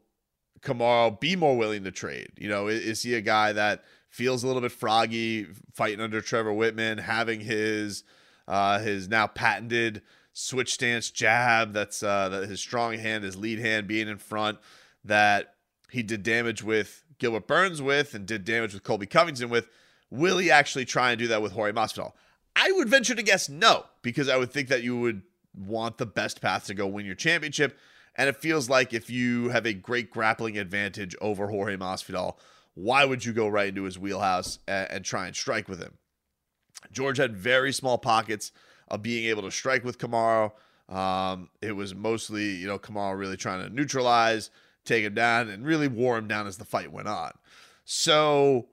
Kamaru 0.60 1.18
be 1.18 1.34
more 1.34 1.56
willing 1.56 1.82
to 1.82 1.90
trade? 1.90 2.30
You 2.38 2.48
know, 2.48 2.68
is, 2.68 2.80
is 2.82 3.02
he 3.02 3.14
a 3.14 3.20
guy 3.20 3.52
that 3.52 3.82
feels 4.14 4.44
a 4.44 4.46
little 4.46 4.62
bit 4.62 4.70
froggy 4.70 5.44
fighting 5.72 6.00
under 6.00 6.20
Trevor 6.20 6.52
Wittman, 6.52 7.00
having 7.00 7.40
his 7.40 8.04
uh, 8.46 8.78
his 8.78 9.08
now 9.08 9.26
patented 9.26 10.02
switch 10.32 10.72
stance 10.72 11.10
jab. 11.10 11.72
That's 11.72 12.02
uh, 12.02 12.28
that 12.28 12.48
his 12.48 12.60
strong 12.60 12.96
hand, 12.96 13.24
his 13.24 13.36
lead 13.36 13.58
hand 13.58 13.88
being 13.88 14.06
in 14.06 14.18
front. 14.18 14.58
That 15.04 15.54
he 15.90 16.04
did 16.04 16.22
damage 16.22 16.62
with 16.62 17.04
Gilbert 17.18 17.48
Burns 17.48 17.82
with, 17.82 18.14
and 18.14 18.24
did 18.24 18.44
damage 18.44 18.72
with 18.72 18.84
Colby 18.84 19.06
Covington 19.06 19.50
with. 19.50 19.68
Will 20.10 20.38
he 20.38 20.48
actually 20.48 20.84
try 20.84 21.10
and 21.10 21.18
do 21.18 21.26
that 21.26 21.42
with 21.42 21.52
Jorge 21.52 21.72
Masvidal? 21.72 22.12
I 22.54 22.70
would 22.70 22.88
venture 22.88 23.16
to 23.16 23.22
guess 23.22 23.48
no, 23.48 23.86
because 24.02 24.28
I 24.28 24.36
would 24.36 24.52
think 24.52 24.68
that 24.68 24.84
you 24.84 24.96
would 24.96 25.22
want 25.56 25.98
the 25.98 26.06
best 26.06 26.40
path 26.40 26.66
to 26.66 26.74
go 26.74 26.86
win 26.86 27.04
your 27.04 27.16
championship. 27.16 27.76
And 28.14 28.28
it 28.28 28.36
feels 28.36 28.70
like 28.70 28.94
if 28.94 29.10
you 29.10 29.48
have 29.48 29.66
a 29.66 29.72
great 29.72 30.12
grappling 30.12 30.56
advantage 30.56 31.16
over 31.20 31.48
Jorge 31.48 31.76
Masvidal, 31.76 32.36
why 32.74 33.04
would 33.04 33.24
you 33.24 33.32
go 33.32 33.48
right 33.48 33.68
into 33.68 33.84
his 33.84 33.98
wheelhouse 33.98 34.58
and, 34.66 34.90
and 34.90 35.04
try 35.04 35.26
and 35.26 35.34
strike 35.34 35.68
with 35.68 35.80
him? 35.80 35.98
George 36.92 37.18
had 37.18 37.36
very 37.36 37.72
small 37.72 37.98
pockets 37.98 38.52
of 38.88 39.02
being 39.02 39.26
able 39.26 39.42
to 39.42 39.50
strike 39.50 39.84
with 39.84 39.98
Kamaru. 39.98 40.52
Um, 40.88 41.48
it 41.62 41.72
was 41.72 41.94
mostly, 41.94 42.50
you 42.56 42.66
know, 42.66 42.78
Kamaru 42.78 43.18
really 43.18 43.36
trying 43.36 43.66
to 43.66 43.74
neutralize, 43.74 44.50
take 44.84 45.04
him 45.04 45.14
down, 45.14 45.48
and 45.48 45.64
really 45.64 45.88
wore 45.88 46.18
him 46.18 46.28
down 46.28 46.46
as 46.46 46.58
the 46.58 46.64
fight 46.64 46.92
went 46.92 47.08
on. 47.08 47.32
So, 47.84 48.68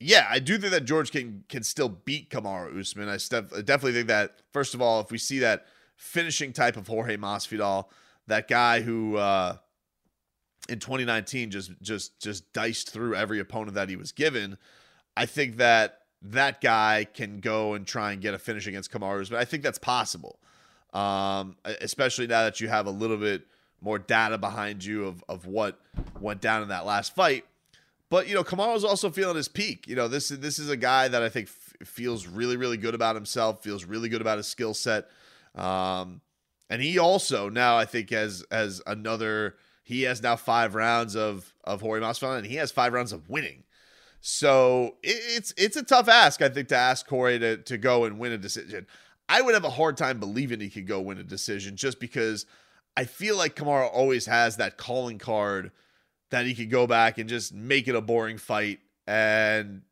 yeah, 0.00 0.26
I 0.28 0.38
do 0.38 0.58
think 0.58 0.72
that 0.72 0.84
George 0.84 1.12
can 1.12 1.44
can 1.48 1.62
still 1.62 1.88
beat 1.88 2.30
Kamaru 2.30 2.78
Usman. 2.78 3.08
I 3.08 3.18
st- 3.18 3.50
definitely 3.64 3.92
think 3.92 4.08
that 4.08 4.40
first 4.52 4.74
of 4.74 4.82
all, 4.82 5.00
if 5.00 5.10
we 5.10 5.18
see 5.18 5.38
that 5.40 5.66
finishing 5.96 6.52
type 6.52 6.76
of 6.76 6.88
Jorge 6.88 7.16
Masvidal, 7.16 7.86
that 8.26 8.48
guy 8.48 8.80
who 8.80 9.16
uh, 9.16 9.56
in 10.68 10.78
2019 10.78 11.50
just 11.50 11.70
just 11.82 12.20
just 12.20 12.52
diced 12.52 12.90
through 12.90 13.14
every 13.14 13.40
opponent 13.40 13.74
that 13.74 13.88
he 13.88 13.96
was 13.96 14.12
given, 14.12 14.58
I 15.16 15.26
think 15.26 15.56
that 15.58 16.00
that 16.22 16.60
guy 16.60 17.06
can 17.12 17.40
go 17.40 17.74
and 17.74 17.86
try 17.86 18.12
and 18.12 18.22
get 18.22 18.34
a 18.34 18.38
finish 18.38 18.66
against 18.66 18.90
Kamaru's, 18.90 19.28
but 19.28 19.38
I 19.38 19.44
think 19.44 19.62
that's 19.62 19.78
possible. 19.78 20.38
Um, 20.92 21.56
especially 21.80 22.26
now 22.26 22.44
that 22.44 22.60
you 22.60 22.68
have 22.68 22.86
a 22.86 22.90
little 22.90 23.16
bit 23.16 23.42
more 23.80 23.98
data 23.98 24.38
behind 24.38 24.84
you 24.84 25.06
of, 25.06 25.22
of 25.28 25.46
what 25.46 25.78
went 26.20 26.40
down 26.40 26.62
in 26.62 26.68
that 26.68 26.86
last 26.86 27.14
fight. 27.14 27.44
But 28.08 28.28
you 28.28 28.34
know, 28.34 28.44
Kamaru's 28.44 28.84
also 28.84 29.10
feeling 29.10 29.36
his 29.36 29.48
peak. 29.48 29.86
You 29.86 29.96
know, 29.96 30.08
this 30.08 30.28
this 30.28 30.58
is 30.58 30.70
a 30.70 30.76
guy 30.76 31.08
that 31.08 31.22
I 31.22 31.28
think 31.28 31.48
f- 31.48 31.88
feels 31.88 32.26
really 32.26 32.56
really 32.56 32.76
good 32.76 32.94
about 32.94 33.16
himself, 33.16 33.62
feels 33.62 33.84
really 33.84 34.08
good 34.08 34.20
about 34.20 34.38
his 34.38 34.46
skill 34.46 34.72
set. 34.72 35.08
Um, 35.54 36.20
and 36.70 36.80
he 36.80 36.98
also 36.98 37.48
now 37.48 37.76
I 37.76 37.84
think 37.84 38.10
has 38.10 38.44
has 38.50 38.80
another. 38.86 39.56
He 39.84 40.02
has 40.02 40.22
now 40.22 40.34
five 40.34 40.74
rounds 40.74 41.14
of 41.14 41.52
of 41.62 41.82
Jorge 41.82 42.02
Masvidal, 42.02 42.38
and 42.38 42.46
he 42.46 42.56
has 42.56 42.72
five 42.72 42.92
rounds 42.92 43.12
of 43.12 43.28
winning. 43.28 43.64
So 44.20 44.96
it's 45.02 45.52
it's 45.58 45.76
a 45.76 45.82
tough 45.82 46.08
ask, 46.08 46.40
I 46.40 46.48
think, 46.48 46.68
to 46.68 46.76
ask 46.76 47.06
Corey 47.06 47.38
to, 47.38 47.58
to 47.58 47.76
go 47.76 48.04
and 48.04 48.18
win 48.18 48.32
a 48.32 48.38
decision. 48.38 48.86
I 49.28 49.42
would 49.42 49.54
have 49.54 49.64
a 49.64 49.70
hard 49.70 49.98
time 49.98 50.18
believing 50.18 50.60
he 50.60 50.70
could 50.70 50.86
go 50.86 51.00
win 51.00 51.18
a 51.18 51.22
decision 51.22 51.76
just 51.76 52.00
because 52.00 52.46
I 52.96 53.04
feel 53.04 53.36
like 53.36 53.56
Kamaru 53.56 53.90
always 53.92 54.24
has 54.26 54.56
that 54.56 54.78
calling 54.78 55.18
card 55.18 55.70
that 56.30 56.46
he 56.46 56.54
could 56.54 56.70
go 56.70 56.86
back 56.86 57.18
and 57.18 57.28
just 57.28 57.52
make 57.52 57.86
it 57.86 57.94
a 57.94 58.00
boring 58.00 58.38
fight 58.38 58.80
and 59.06 59.82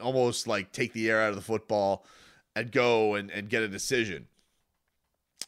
almost 0.00 0.46
like 0.46 0.70
take 0.70 0.92
the 0.92 1.10
air 1.10 1.20
out 1.20 1.30
of 1.30 1.36
the 1.36 1.42
football 1.42 2.06
and 2.54 2.70
go 2.70 3.14
and, 3.14 3.30
and 3.30 3.48
get 3.48 3.62
a 3.62 3.68
decision. 3.68 4.28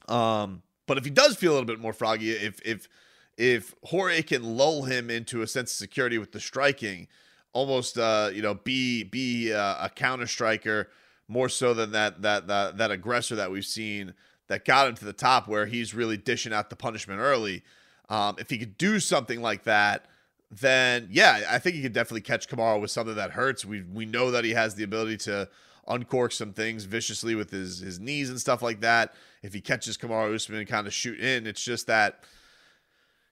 Um, 0.08 0.62
but 0.86 0.98
if 0.98 1.04
he 1.04 1.10
does 1.10 1.36
feel 1.36 1.52
a 1.52 1.54
little 1.54 1.66
bit 1.66 1.80
more 1.80 1.92
froggy, 1.92 2.32
if 2.32 2.60
if 2.64 2.88
if 3.36 3.74
Jorge 3.84 4.22
can 4.22 4.56
lull 4.56 4.84
him 4.84 5.10
into 5.10 5.42
a 5.42 5.46
sense 5.46 5.72
of 5.72 5.76
security 5.76 6.18
with 6.18 6.32
the 6.32 6.40
striking, 6.40 7.08
almost 7.52 7.98
uh, 7.98 8.30
you 8.32 8.42
know 8.42 8.54
be 8.54 9.02
be 9.02 9.52
uh, 9.52 9.86
a 9.86 9.90
counter 9.90 10.26
striker 10.26 10.88
more 11.28 11.48
so 11.48 11.74
than 11.74 11.92
that 11.92 12.22
that 12.22 12.46
that 12.46 12.78
that 12.78 12.90
aggressor 12.90 13.34
that 13.36 13.50
we've 13.50 13.64
seen 13.64 14.14
that 14.48 14.64
got 14.64 14.88
him 14.88 14.94
to 14.94 15.04
the 15.04 15.12
top 15.12 15.48
where 15.48 15.66
he's 15.66 15.94
really 15.94 16.16
dishing 16.16 16.52
out 16.52 16.70
the 16.70 16.76
punishment 16.76 17.20
early. 17.20 17.64
Um, 18.08 18.36
if 18.38 18.48
he 18.50 18.58
could 18.58 18.78
do 18.78 19.00
something 19.00 19.42
like 19.42 19.64
that, 19.64 20.06
then 20.50 21.08
yeah, 21.10 21.40
I 21.50 21.58
think 21.58 21.74
he 21.76 21.82
could 21.82 21.92
definitely 21.92 22.20
catch 22.20 22.48
Kamaru 22.48 22.80
with 22.80 22.90
something 22.90 23.16
that 23.16 23.32
hurts. 23.32 23.64
We 23.64 23.82
we 23.82 24.06
know 24.06 24.30
that 24.30 24.44
he 24.44 24.52
has 24.52 24.74
the 24.74 24.84
ability 24.84 25.16
to 25.18 25.48
uncork 25.88 26.32
some 26.32 26.52
things 26.52 26.84
viciously 26.84 27.34
with 27.34 27.50
his 27.50 27.80
his 27.80 27.98
knees 27.98 28.30
and 28.30 28.40
stuff 28.40 28.62
like 28.62 28.80
that. 28.80 29.14
If 29.42 29.52
he 29.52 29.60
catches 29.60 29.96
Kamaru 29.96 30.34
Usman 30.34 30.66
kind 30.66 30.86
of 30.86 30.94
shoot 30.94 31.20
in, 31.20 31.46
it's 31.46 31.62
just 31.62 31.86
that 31.88 32.20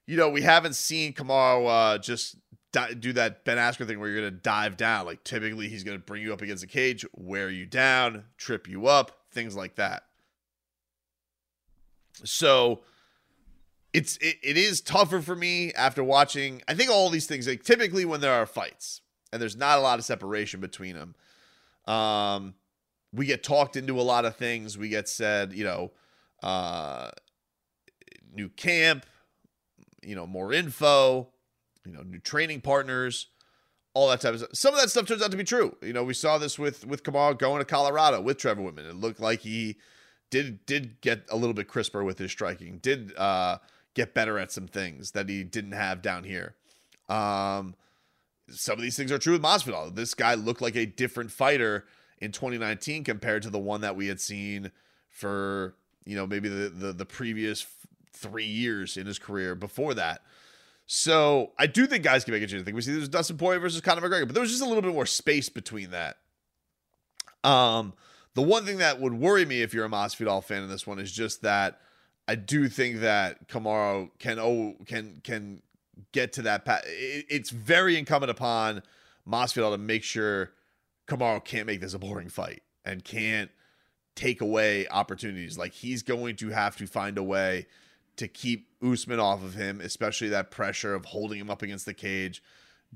you 0.06 0.16
know 0.16 0.28
we 0.28 0.42
haven't 0.42 0.74
seen 0.74 1.12
Kamaru 1.12 1.66
uh, 1.68 1.98
just 1.98 2.36
di- 2.72 2.94
do 2.94 3.12
that 3.14 3.44
Ben 3.44 3.58
Askren 3.58 3.86
thing 3.86 4.00
where 4.00 4.08
you're 4.08 4.18
gonna 4.18 4.30
dive 4.30 4.76
down. 4.76 5.06
Like 5.06 5.24
typically 5.24 5.68
he's 5.68 5.84
gonna 5.84 5.98
bring 5.98 6.22
you 6.22 6.32
up 6.32 6.42
against 6.42 6.62
the 6.62 6.66
cage, 6.66 7.04
wear 7.14 7.50
you 7.50 7.66
down, 7.66 8.24
trip 8.36 8.68
you 8.68 8.86
up, 8.86 9.12
things 9.32 9.56
like 9.56 9.76
that. 9.76 10.04
So 12.24 12.82
it's 13.92 14.16
it, 14.18 14.36
it 14.42 14.56
is 14.56 14.80
tougher 14.80 15.20
for 15.20 15.36
me 15.36 15.72
after 15.72 16.04
watching. 16.04 16.62
I 16.68 16.74
think 16.74 16.90
all 16.90 17.08
these 17.10 17.26
things 17.26 17.46
like 17.46 17.62
typically 17.62 18.04
when 18.04 18.20
there 18.20 18.32
are 18.32 18.46
fights 18.46 19.00
and 19.32 19.40
there's 19.40 19.56
not 19.56 19.78
a 19.78 19.80
lot 19.80 19.98
of 19.98 20.04
separation 20.04 20.60
between 20.60 20.96
them, 20.96 21.14
um, 21.92 22.54
we 23.12 23.26
get 23.26 23.42
talked 23.42 23.76
into 23.76 23.98
a 23.98 24.02
lot 24.02 24.24
of 24.24 24.36
things. 24.36 24.76
We 24.76 24.88
get 24.88 25.08
said, 25.08 25.52
you 25.52 25.64
know, 25.64 25.92
uh, 26.42 27.10
new 28.32 28.48
camp, 28.48 29.06
you 30.04 30.14
know, 30.14 30.26
more 30.26 30.52
info, 30.52 31.28
you 31.84 31.92
know, 31.92 32.02
new 32.02 32.18
training 32.18 32.60
partners, 32.60 33.28
all 33.94 34.08
that 34.08 34.20
type 34.20 34.34
of 34.34 34.40
stuff. 34.40 34.50
Some 34.54 34.74
of 34.74 34.80
that 34.80 34.90
stuff 34.90 35.06
turns 35.06 35.22
out 35.22 35.30
to 35.30 35.36
be 35.36 35.44
true. 35.44 35.76
You 35.82 35.92
know, 35.92 36.04
we 36.04 36.14
saw 36.14 36.38
this 36.38 36.58
with 36.58 36.86
with 36.86 37.02
Kamaru 37.02 37.38
going 37.38 37.60
to 37.60 37.64
Colorado 37.64 38.20
with 38.20 38.38
Trevor 38.38 38.62
Wittman. 38.62 38.88
It 38.88 38.96
looked 38.96 39.20
like 39.20 39.40
he 39.40 39.76
did 40.30 40.64
did 40.66 41.00
get 41.00 41.24
a 41.30 41.36
little 41.36 41.54
bit 41.54 41.68
crisper 41.68 42.04
with 42.04 42.18
his 42.18 42.30
striking. 42.30 42.78
Did 42.78 43.16
uh 43.16 43.58
get 43.94 44.12
better 44.12 44.38
at 44.38 44.52
some 44.52 44.66
things 44.66 45.12
that 45.12 45.28
he 45.28 45.44
didn't 45.44 45.72
have 45.72 46.02
down 46.02 46.24
here. 46.24 46.54
Um, 47.08 47.76
some 48.50 48.76
of 48.76 48.82
these 48.82 48.96
things 48.96 49.12
are 49.12 49.18
true 49.18 49.34
with 49.34 49.42
Masvidal. 49.42 49.94
This 49.94 50.14
guy 50.14 50.34
looked 50.34 50.60
like 50.60 50.76
a 50.76 50.84
different 50.84 51.30
fighter 51.30 51.86
in 52.18 52.32
2019 52.32 53.04
compared 53.04 53.42
to 53.42 53.50
the 53.50 53.58
one 53.58 53.80
that 53.82 53.96
we 53.96 54.08
had 54.08 54.20
seen 54.20 54.70
for 55.08 55.74
you 56.04 56.16
know 56.16 56.26
maybe 56.26 56.48
the 56.48 56.68
the, 56.68 56.92
the 56.92 57.06
previous 57.06 57.66
three 58.14 58.46
years 58.46 58.96
in 58.96 59.06
his 59.06 59.18
career 59.18 59.54
before 59.54 59.94
that. 59.94 60.22
So 60.86 61.52
I 61.58 61.66
do 61.66 61.86
think 61.86 62.04
guys 62.04 62.24
can 62.24 62.34
make 62.34 62.42
a 62.42 62.46
change. 62.46 62.62
I 62.62 62.64
think 62.64 62.74
we 62.74 62.82
see 62.82 62.92
there's 62.92 63.08
Dustin 63.08 63.38
Poirier 63.38 63.60
versus 63.60 63.80
Conor 63.80 64.02
McGregor, 64.02 64.26
but 64.26 64.34
there 64.34 64.42
was 64.42 64.50
just 64.50 64.62
a 64.62 64.66
little 64.66 64.82
bit 64.82 64.92
more 64.92 65.06
space 65.06 65.48
between 65.48 65.90
that. 65.90 66.18
Um, 67.42 67.94
the 68.34 68.42
one 68.42 68.64
thing 68.64 68.78
that 68.78 69.00
would 69.00 69.14
worry 69.14 69.44
me 69.44 69.62
if 69.62 69.72
you're 69.72 69.86
a 69.86 69.90
Masvidal 69.90 70.42
fan 70.44 70.62
in 70.62 70.68
this 70.68 70.86
one 70.86 70.98
is 70.98 71.10
just 71.10 71.42
that 71.42 71.80
I 72.26 72.34
do 72.34 72.68
think 72.68 73.00
that 73.00 73.48
Kamaru 73.48 74.10
can 74.18 74.38
oh 74.38 74.76
can 74.86 75.20
can 75.22 75.62
get 76.12 76.32
to 76.34 76.42
that 76.42 76.64
path. 76.64 76.82
It's 76.86 77.50
very 77.50 77.98
incumbent 77.98 78.30
upon 78.30 78.82
Masvidal 79.28 79.72
to 79.72 79.78
make 79.78 80.02
sure 80.02 80.52
Kamaru 81.06 81.44
can't 81.44 81.66
make 81.66 81.80
this 81.80 81.94
a 81.94 81.98
boring 81.98 82.28
fight 82.28 82.62
and 82.84 83.04
can't 83.04 83.50
take 84.14 84.40
away 84.40 84.88
opportunities. 84.88 85.58
Like 85.58 85.72
he's 85.72 86.02
going 86.02 86.36
to 86.36 86.50
have 86.50 86.76
to 86.76 86.86
find 86.86 87.18
a 87.18 87.22
way 87.22 87.66
to 88.16 88.28
keep 88.28 88.68
Usman 88.82 89.20
off 89.20 89.42
of 89.42 89.54
him, 89.54 89.80
especially 89.80 90.28
that 90.28 90.50
pressure 90.50 90.94
of 90.94 91.04
holding 91.06 91.40
him 91.40 91.50
up 91.50 91.62
against 91.62 91.86
the 91.86 91.94
cage, 91.94 92.42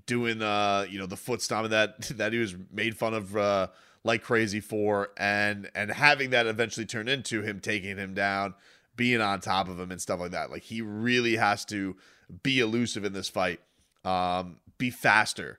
doing 0.07 0.42
uh 0.42 0.87
you 0.88 0.98
know 0.98 1.07
the 1.07 1.16
foot 1.16 1.42
stomp 1.42 1.70
that 1.70 2.00
that 2.16 2.33
he 2.33 2.38
was 2.38 2.54
made 2.72 2.96
fun 2.96 3.14
of 3.14 3.37
uh 3.37 3.68
like 4.04 4.22
crazy 4.22 4.61
for, 4.61 5.11
and 5.16 5.70
and 5.74 5.90
having 5.90 6.31
that 6.31 6.46
eventually 6.46 6.87
turn 6.87 7.09
into 7.09 7.42
him 7.42 7.61
taking 7.61 7.96
him 7.96 8.14
down 8.14 8.54
being 8.96 9.20
on 9.20 9.40
top 9.40 9.68
of 9.68 9.78
him 9.78 9.90
and 9.90 10.00
stuff 10.00 10.20
like 10.20 10.33
that. 10.33 10.50
Like 10.50 10.62
he 10.62 10.83
really 10.83 11.37
has 11.37 11.64
to 11.66 11.96
be 12.42 12.61
elusive 12.61 13.04
in 13.04 13.12
this 13.12 13.28
fight, 13.28 13.61
um, 14.04 14.57
be 14.76 14.90
faster 14.90 15.59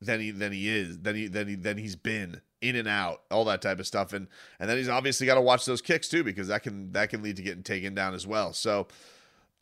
than 0.00 0.20
he 0.20 0.30
than 0.30 0.52
he 0.52 0.68
is 0.68 0.98
than 0.98 1.16
he 1.16 1.28
than 1.28 1.48
he 1.48 1.54
than 1.54 1.78
he's 1.78 1.96
been 1.96 2.42
in 2.62 2.76
and 2.76 2.88
out, 2.88 3.22
all 3.30 3.44
that 3.46 3.60
type 3.60 3.78
of 3.78 3.86
stuff, 3.86 4.12
and 4.12 4.28
and 4.58 4.70
then 4.70 4.78
he's 4.78 4.88
obviously 4.88 5.26
got 5.26 5.34
to 5.34 5.40
watch 5.40 5.64
those 5.64 5.82
kicks 5.82 6.08
too 6.08 6.24
because 6.24 6.48
that 6.48 6.62
can 6.62 6.92
that 6.92 7.10
can 7.10 7.22
lead 7.22 7.36
to 7.36 7.42
getting 7.42 7.62
taken 7.62 7.94
down 7.94 8.14
as 8.14 8.26
well. 8.26 8.52
So 8.52 8.86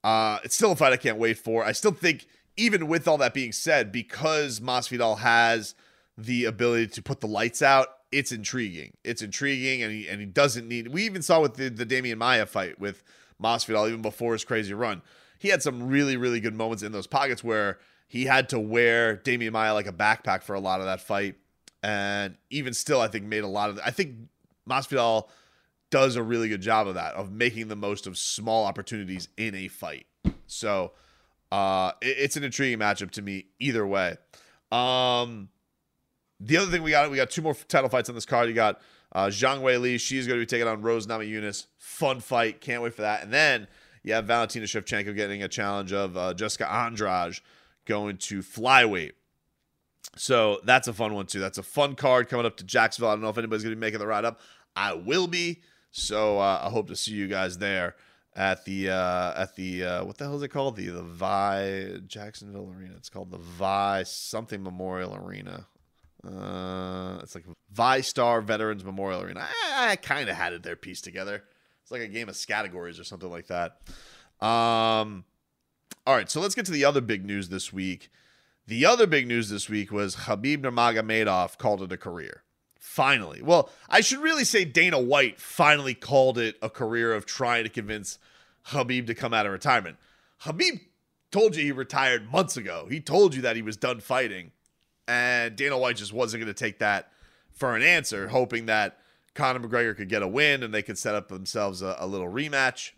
uh, 0.04 0.38
it's 0.44 0.54
still 0.54 0.72
a 0.72 0.76
fight 0.76 0.92
I 0.92 0.96
can't 0.96 1.18
wait 1.18 1.38
for. 1.38 1.64
I 1.64 1.72
still 1.72 1.92
think 1.92 2.26
even 2.56 2.86
with 2.86 3.08
all 3.08 3.18
that 3.18 3.34
being 3.34 3.52
said, 3.52 3.90
because 3.90 4.60
Masvidal 4.60 5.18
has 5.18 5.74
the 6.16 6.44
ability 6.44 6.88
to 6.88 7.02
put 7.02 7.20
the 7.20 7.26
lights 7.26 7.62
out 7.62 7.88
it's 8.12 8.32
intriguing. 8.32 8.96
It's 9.04 9.22
intriguing, 9.22 9.82
and 9.82 9.92
he 9.92 10.08
and 10.08 10.20
he 10.20 10.26
doesn't 10.26 10.66
need. 10.66 10.88
We 10.88 11.04
even 11.04 11.22
saw 11.22 11.40
with 11.40 11.54
the 11.54 11.68
the 11.68 11.86
Demian 11.86 12.18
Maia 12.18 12.46
fight 12.46 12.78
with 12.80 13.02
Masvidal 13.42 13.88
even 13.88 14.02
before 14.02 14.32
his 14.32 14.44
crazy 14.44 14.74
run. 14.74 15.02
He 15.38 15.48
had 15.48 15.62
some 15.62 15.88
really 15.88 16.16
really 16.16 16.40
good 16.40 16.54
moments 16.54 16.82
in 16.82 16.92
those 16.92 17.06
pockets 17.06 17.44
where 17.44 17.78
he 18.08 18.24
had 18.24 18.48
to 18.48 18.58
wear 18.58 19.16
Demian 19.16 19.52
Maia 19.52 19.74
like 19.74 19.86
a 19.86 19.92
backpack 19.92 20.42
for 20.42 20.54
a 20.54 20.60
lot 20.60 20.80
of 20.80 20.86
that 20.86 21.00
fight, 21.00 21.36
and 21.82 22.36
even 22.50 22.74
still, 22.74 23.00
I 23.00 23.08
think 23.08 23.24
made 23.24 23.44
a 23.44 23.48
lot 23.48 23.70
of. 23.70 23.80
I 23.84 23.90
think 23.90 24.16
Masvidal 24.68 25.28
does 25.90 26.16
a 26.16 26.22
really 26.22 26.48
good 26.48 26.60
job 26.60 26.86
of 26.86 26.94
that 26.94 27.14
of 27.14 27.32
making 27.32 27.68
the 27.68 27.76
most 27.76 28.06
of 28.06 28.16
small 28.16 28.64
opportunities 28.64 29.28
in 29.36 29.54
a 29.54 29.68
fight. 29.68 30.06
So 30.46 30.92
uh, 31.50 31.92
it, 32.00 32.16
it's 32.18 32.36
an 32.36 32.44
intriguing 32.44 32.78
matchup 32.78 33.10
to 33.12 33.22
me 33.22 33.46
either 33.58 33.86
way. 33.86 34.16
Um, 34.70 35.48
the 36.38 36.56
other 36.56 36.70
thing 36.70 36.82
we 36.82 36.92
got, 36.92 37.10
we 37.10 37.16
got 37.16 37.30
two 37.30 37.42
more 37.42 37.54
title 37.54 37.90
fights 37.90 38.08
on 38.08 38.14
this 38.14 38.24
card. 38.24 38.48
You 38.48 38.54
got 38.54 38.80
uh, 39.12 39.26
Zhang 39.26 39.60
Weili. 39.60 40.00
She's 40.00 40.26
going 40.26 40.38
to 40.38 40.42
be 40.42 40.46
taking 40.46 40.68
on 40.68 40.82
Rose 40.82 41.06
Namajunas. 41.06 41.66
Fun 41.76 42.20
fight. 42.20 42.60
Can't 42.60 42.82
wait 42.82 42.94
for 42.94 43.02
that. 43.02 43.22
And 43.22 43.32
then 43.32 43.66
you 44.02 44.14
have 44.14 44.26
Valentina 44.26 44.66
Shevchenko 44.66 45.14
getting 45.14 45.42
a 45.42 45.48
challenge 45.48 45.92
of 45.92 46.16
uh, 46.16 46.34
Jessica 46.34 46.70
Andrade 46.70 47.40
going 47.84 48.16
to 48.18 48.40
flyweight. 48.40 49.12
So 50.16 50.60
that's 50.64 50.88
a 50.88 50.92
fun 50.92 51.14
one 51.14 51.26
too. 51.26 51.40
That's 51.40 51.58
a 51.58 51.62
fun 51.62 51.94
card 51.94 52.28
coming 52.28 52.46
up 52.46 52.56
to 52.58 52.64
Jacksonville. 52.64 53.10
I 53.10 53.14
don't 53.14 53.22
know 53.22 53.28
if 53.28 53.38
anybody's 53.38 53.62
going 53.62 53.72
to 53.72 53.76
be 53.76 53.80
making 53.80 54.00
the 54.00 54.06
ride 54.06 54.24
up. 54.24 54.40
I 54.76 54.94
will 54.94 55.26
be. 55.26 55.62
So 55.90 56.38
uh, 56.38 56.62
I 56.64 56.70
hope 56.70 56.88
to 56.88 56.96
see 56.96 57.12
you 57.12 57.26
guys 57.26 57.58
there 57.58 57.96
at 58.36 58.64
the 58.64 58.90
uh, 58.90 59.42
at 59.42 59.56
the 59.56 59.84
uh, 59.84 60.04
what 60.04 60.18
the 60.18 60.24
hell 60.24 60.36
is 60.36 60.42
it 60.42 60.48
called? 60.48 60.76
The 60.76 60.88
the 60.88 61.02
Vi 61.02 61.98
Jacksonville 62.06 62.72
Arena. 62.76 62.94
It's 62.96 63.08
called 63.08 63.30
the 63.30 63.38
Vi 63.38 64.02
something 64.04 64.62
Memorial 64.62 65.16
Arena. 65.16 65.66
Uh, 66.26 67.18
it's 67.22 67.34
like 67.34 67.44
VyStar 67.74 68.42
Veterans 68.42 68.84
Memorial 68.84 69.22
Arena. 69.22 69.46
I, 69.64 69.92
I 69.92 69.96
kind 69.96 70.28
of 70.28 70.36
had 70.36 70.52
it 70.52 70.62
there 70.62 70.76
pieced 70.76 71.04
together. 71.04 71.42
It's 71.82 71.90
like 71.90 72.02
a 72.02 72.08
game 72.08 72.28
of 72.28 72.46
categories 72.46 73.00
or 73.00 73.04
something 73.04 73.30
like 73.30 73.46
that. 73.46 73.80
Um, 74.44 75.24
all 76.06 76.14
right, 76.14 76.30
so 76.30 76.40
let's 76.40 76.54
get 76.54 76.66
to 76.66 76.72
the 76.72 76.84
other 76.84 77.00
big 77.00 77.24
news 77.24 77.48
this 77.48 77.72
week. 77.72 78.10
The 78.70 78.86
other 78.86 79.08
big 79.08 79.26
news 79.26 79.48
this 79.48 79.68
week 79.68 79.90
was 79.90 80.14
Khabib 80.14 80.58
Nurmagomedov 80.58 81.58
called 81.58 81.82
it 81.82 81.90
a 81.90 81.96
career. 81.96 82.44
Finally. 82.78 83.42
Well, 83.42 83.68
I 83.88 84.00
should 84.00 84.20
really 84.20 84.44
say 84.44 84.64
Dana 84.64 85.00
White 85.00 85.40
finally 85.40 85.92
called 85.92 86.38
it 86.38 86.54
a 86.62 86.70
career 86.70 87.12
of 87.12 87.26
trying 87.26 87.64
to 87.64 87.68
convince 87.68 88.20
Khabib 88.68 89.08
to 89.08 89.14
come 89.16 89.34
out 89.34 89.44
of 89.44 89.50
retirement. 89.50 89.96
Khabib 90.44 90.82
told 91.32 91.56
you 91.56 91.64
he 91.64 91.72
retired 91.72 92.30
months 92.30 92.56
ago. 92.56 92.86
He 92.88 93.00
told 93.00 93.34
you 93.34 93.42
that 93.42 93.56
he 93.56 93.62
was 93.62 93.76
done 93.76 93.98
fighting. 93.98 94.52
And 95.08 95.56
Dana 95.56 95.76
White 95.76 95.96
just 95.96 96.12
wasn't 96.12 96.40
going 96.40 96.54
to 96.54 96.56
take 96.56 96.78
that 96.78 97.10
for 97.50 97.74
an 97.74 97.82
answer, 97.82 98.28
hoping 98.28 98.66
that 98.66 98.98
Conor 99.34 99.66
McGregor 99.66 99.96
could 99.96 100.08
get 100.08 100.22
a 100.22 100.28
win 100.28 100.62
and 100.62 100.72
they 100.72 100.82
could 100.82 100.96
set 100.96 101.16
up 101.16 101.26
themselves 101.26 101.82
a, 101.82 101.96
a 101.98 102.06
little 102.06 102.28
rematch. 102.28 102.92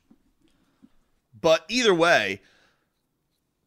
But 1.41 1.65
either 1.71 1.95
way, 1.95 2.43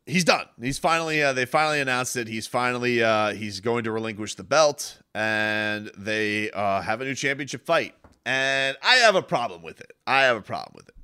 he's 0.05 0.23
done. 0.23 0.45
He's 0.59 0.77
finally 0.77 1.21
uh, 1.21 1.33
they 1.33 1.45
finally 1.45 1.79
announced 1.79 2.13
that 2.13 2.27
he's 2.27 2.47
finally 2.47 3.03
uh, 3.03 3.33
he's 3.33 3.59
going 3.59 3.83
to 3.85 3.91
relinquish 3.91 4.35
the 4.35 4.43
belt, 4.43 4.99
and 5.13 5.91
they 5.97 6.51
uh, 6.51 6.81
have 6.81 7.01
a 7.01 7.05
new 7.05 7.15
championship 7.15 7.65
fight. 7.65 7.95
And 8.25 8.75
I 8.81 8.95
have 8.95 9.15
a 9.15 9.21
problem 9.21 9.61
with 9.61 9.79
it. 9.81 9.93
I 10.07 10.23
have 10.23 10.37
a 10.37 10.41
problem 10.41 10.73
with 10.75 10.87
it, 10.87 10.95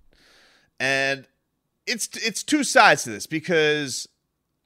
and 0.79 1.27
it's 1.85 2.09
it's 2.15 2.43
two 2.43 2.63
sides 2.63 3.03
to 3.03 3.11
this 3.11 3.27
because 3.27 4.07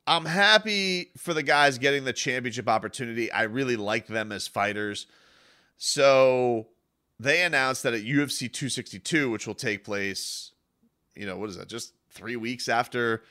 I'm 0.07 0.25
happy 0.25 1.11
for 1.17 1.33
the 1.33 1.43
guys 1.43 1.77
getting 1.77 2.05
the 2.05 2.13
championship 2.13 2.69
opportunity. 2.69 3.31
I 3.31 3.43
really 3.43 3.75
like 3.75 4.07
them 4.07 4.31
as 4.31 4.47
fighters. 4.47 5.07
So 5.77 6.67
they 7.19 7.43
announced 7.43 7.83
that 7.83 7.93
at 7.93 8.01
UFC 8.01 8.51
262, 8.51 9.29
which 9.29 9.47
will 9.47 9.55
take 9.55 9.83
place, 9.83 10.51
you 11.15 11.25
know, 11.25 11.37
what 11.37 11.49
is 11.49 11.57
that? 11.57 11.67
Just 11.67 11.93
three 12.11 12.35
weeks 12.35 12.69
after 12.69 13.23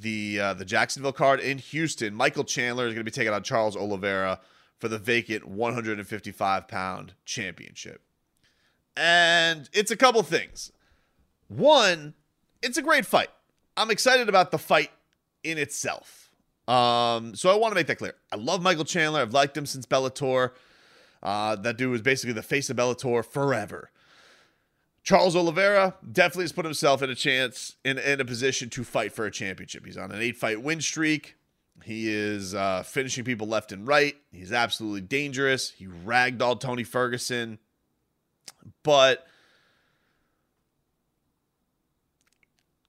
the 0.00 0.40
uh, 0.40 0.54
the 0.54 0.64
Jacksonville 0.64 1.12
card 1.12 1.40
in 1.40 1.58
Houston. 1.58 2.14
Michael 2.14 2.44
Chandler 2.44 2.86
is 2.86 2.94
going 2.94 3.04
to 3.04 3.10
be 3.10 3.14
taking 3.14 3.32
on 3.32 3.42
Charles 3.42 3.76
Oliveira 3.76 4.40
for 4.78 4.88
the 4.88 4.98
vacant 4.98 5.46
155 5.46 6.68
pound 6.68 7.14
championship. 7.24 8.02
And 8.96 9.68
it's 9.72 9.90
a 9.90 9.96
couple 9.96 10.22
things. 10.22 10.72
One, 11.48 12.14
it's 12.62 12.78
a 12.78 12.82
great 12.82 13.06
fight. 13.06 13.30
I'm 13.76 13.90
excited 13.90 14.28
about 14.28 14.50
the 14.50 14.58
fight 14.58 14.90
in 15.42 15.58
itself. 15.58 16.30
Um, 16.68 17.34
so 17.34 17.50
I 17.50 17.56
want 17.56 17.72
to 17.72 17.74
make 17.74 17.86
that 17.88 17.96
clear. 17.96 18.14
I 18.30 18.36
love 18.36 18.62
Michael 18.62 18.84
Chandler. 18.84 19.20
I've 19.20 19.32
liked 19.32 19.56
him 19.56 19.66
since 19.66 19.86
Bellator. 19.86 20.52
Uh, 21.22 21.56
that 21.56 21.76
dude 21.76 21.90
was 21.90 22.02
basically 22.02 22.32
the 22.32 22.42
face 22.42 22.70
of 22.70 22.76
Bellator 22.76 23.24
forever. 23.24 23.90
Charles 25.10 25.34
Oliveira 25.34 25.96
definitely 26.12 26.44
has 26.44 26.52
put 26.52 26.64
himself 26.64 27.02
in 27.02 27.10
a 27.10 27.16
chance 27.16 27.74
in, 27.84 27.98
in 27.98 28.20
a 28.20 28.24
position 28.24 28.70
to 28.70 28.84
fight 28.84 29.12
for 29.12 29.26
a 29.26 29.30
championship. 29.32 29.84
He's 29.84 29.96
on 29.96 30.12
an 30.12 30.22
eight 30.22 30.36
fight 30.36 30.62
win 30.62 30.80
streak. 30.80 31.34
He 31.82 32.08
is 32.08 32.54
uh, 32.54 32.84
finishing 32.84 33.24
people 33.24 33.48
left 33.48 33.72
and 33.72 33.84
right. 33.88 34.14
He's 34.30 34.52
absolutely 34.52 35.00
dangerous. 35.00 35.70
He 35.70 35.88
ragdolled 35.88 36.60
Tony 36.60 36.84
Ferguson. 36.84 37.58
But 38.84 39.26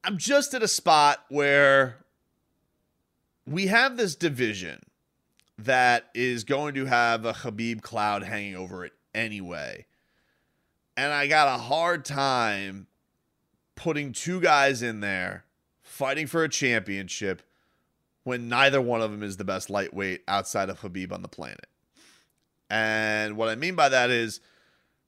I'm 0.03 0.19
just 0.19 0.53
at 0.53 0.61
a 0.61 0.67
spot 0.67 1.25
where 1.29 2.05
we 3.47 3.65
have 3.65 3.97
this 3.97 4.13
division 4.13 4.83
that 5.57 6.11
is 6.13 6.43
going 6.43 6.75
to 6.75 6.85
have 6.85 7.25
a 7.25 7.33
Khabib 7.33 7.81
cloud 7.81 8.21
hanging 8.21 8.55
over 8.55 8.85
it 8.85 8.93
anyway. 9.15 9.87
And 11.01 11.11
I 11.11 11.25
got 11.25 11.47
a 11.47 11.63
hard 11.63 12.05
time 12.05 12.85
putting 13.73 14.13
two 14.13 14.39
guys 14.39 14.83
in 14.83 14.99
there 14.99 15.45
fighting 15.81 16.27
for 16.27 16.43
a 16.43 16.47
championship 16.49 17.41
when 18.23 18.47
neither 18.47 18.79
one 18.79 19.01
of 19.01 19.09
them 19.09 19.23
is 19.23 19.37
the 19.37 19.43
best 19.43 19.71
lightweight 19.71 20.21
outside 20.27 20.69
of 20.69 20.79
Khabib 20.79 21.11
on 21.11 21.23
the 21.23 21.27
planet. 21.27 21.65
And 22.69 23.35
what 23.35 23.49
I 23.49 23.55
mean 23.55 23.73
by 23.73 23.89
that 23.89 24.11
is 24.11 24.41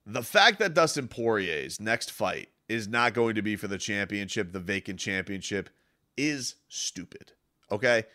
the 0.04 0.24
fact 0.24 0.58
that 0.58 0.74
Dustin 0.74 1.08
Poirier's 1.08 1.80
next 1.80 2.10
fight 2.10 2.50
is 2.68 2.88
not 2.88 3.14
going 3.14 3.36
to 3.36 3.44
be 3.44 3.56
for 3.56 3.68
the 3.68 3.78
championship, 3.78 4.52
the 4.52 4.60
vacant 4.60 5.00
championship, 5.00 5.70
is 6.18 6.56
stupid. 6.70 7.34
Okay? 7.72 8.06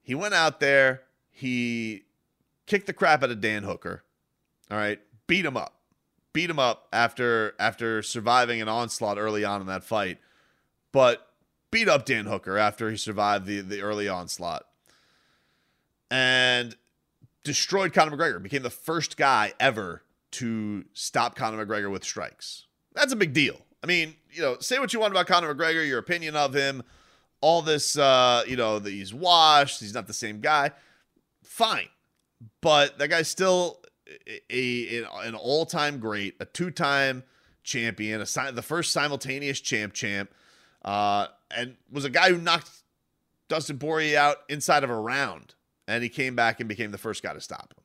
He 0.00 0.14
went 0.14 0.32
out 0.32 0.58
there, 0.58 1.02
he 1.30 2.04
kicked 2.64 2.86
the 2.86 2.94
crap 2.94 3.22
out 3.22 3.30
of 3.30 3.42
Dan 3.42 3.62
Hooker. 3.62 4.04
All 4.70 4.78
right, 4.78 5.00
beat 5.26 5.44
him 5.44 5.58
up. 5.58 5.73
Beat 6.34 6.50
him 6.50 6.58
up 6.58 6.88
after 6.92 7.54
after 7.58 8.02
surviving 8.02 8.60
an 8.60 8.68
onslaught 8.68 9.16
early 9.16 9.44
on 9.44 9.62
in 9.62 9.66
that 9.68 9.84
fight. 9.84 10.18
But 10.92 11.26
beat 11.70 11.88
up 11.88 12.04
Dan 12.04 12.26
Hooker 12.26 12.58
after 12.58 12.90
he 12.90 12.96
survived 12.98 13.46
the, 13.46 13.60
the 13.60 13.80
early 13.80 14.08
onslaught. 14.08 14.66
And 16.10 16.76
destroyed 17.44 17.92
Conor 17.92 18.16
McGregor, 18.16 18.42
became 18.42 18.62
the 18.62 18.70
first 18.70 19.16
guy 19.16 19.52
ever 19.60 20.02
to 20.32 20.84
stop 20.92 21.36
Conor 21.36 21.64
McGregor 21.64 21.90
with 21.90 22.04
strikes. 22.04 22.66
That's 22.94 23.12
a 23.12 23.16
big 23.16 23.32
deal. 23.32 23.60
I 23.82 23.86
mean, 23.86 24.14
you 24.32 24.42
know, 24.42 24.56
say 24.60 24.78
what 24.78 24.92
you 24.92 25.00
want 25.00 25.12
about 25.12 25.26
Conor 25.26 25.54
McGregor, 25.54 25.86
your 25.86 25.98
opinion 25.98 26.36
of 26.36 26.54
him, 26.54 26.82
all 27.40 27.60
this, 27.60 27.98
uh, 27.98 28.42
you 28.46 28.56
know, 28.56 28.78
that 28.78 28.90
he's 28.90 29.12
washed, 29.12 29.80
he's 29.80 29.94
not 29.94 30.06
the 30.06 30.12
same 30.12 30.40
guy. 30.40 30.70
Fine. 31.42 31.88
But 32.60 32.98
that 32.98 33.08
guy's 33.08 33.28
still 33.28 33.80
a, 34.26 34.42
a 34.50 35.04
an 35.22 35.34
all-time 35.34 35.98
great, 35.98 36.34
a 36.40 36.44
two-time 36.44 37.22
champion, 37.62 38.20
a 38.20 38.52
the 38.52 38.62
first 38.62 38.92
simultaneous 38.92 39.60
champ 39.60 39.92
champ, 39.92 40.30
uh, 40.84 41.26
and 41.56 41.76
was 41.90 42.04
a 42.04 42.10
guy 42.10 42.30
who 42.30 42.38
knocked 42.38 42.70
Dustin 43.48 43.78
Poirier 43.78 44.18
out 44.18 44.36
inside 44.48 44.84
of 44.84 44.90
a 44.90 44.98
round, 44.98 45.54
and 45.88 46.02
he 46.02 46.08
came 46.08 46.34
back 46.34 46.60
and 46.60 46.68
became 46.68 46.90
the 46.90 46.98
first 46.98 47.22
guy 47.22 47.32
to 47.32 47.40
stop 47.40 47.72
him 47.76 47.84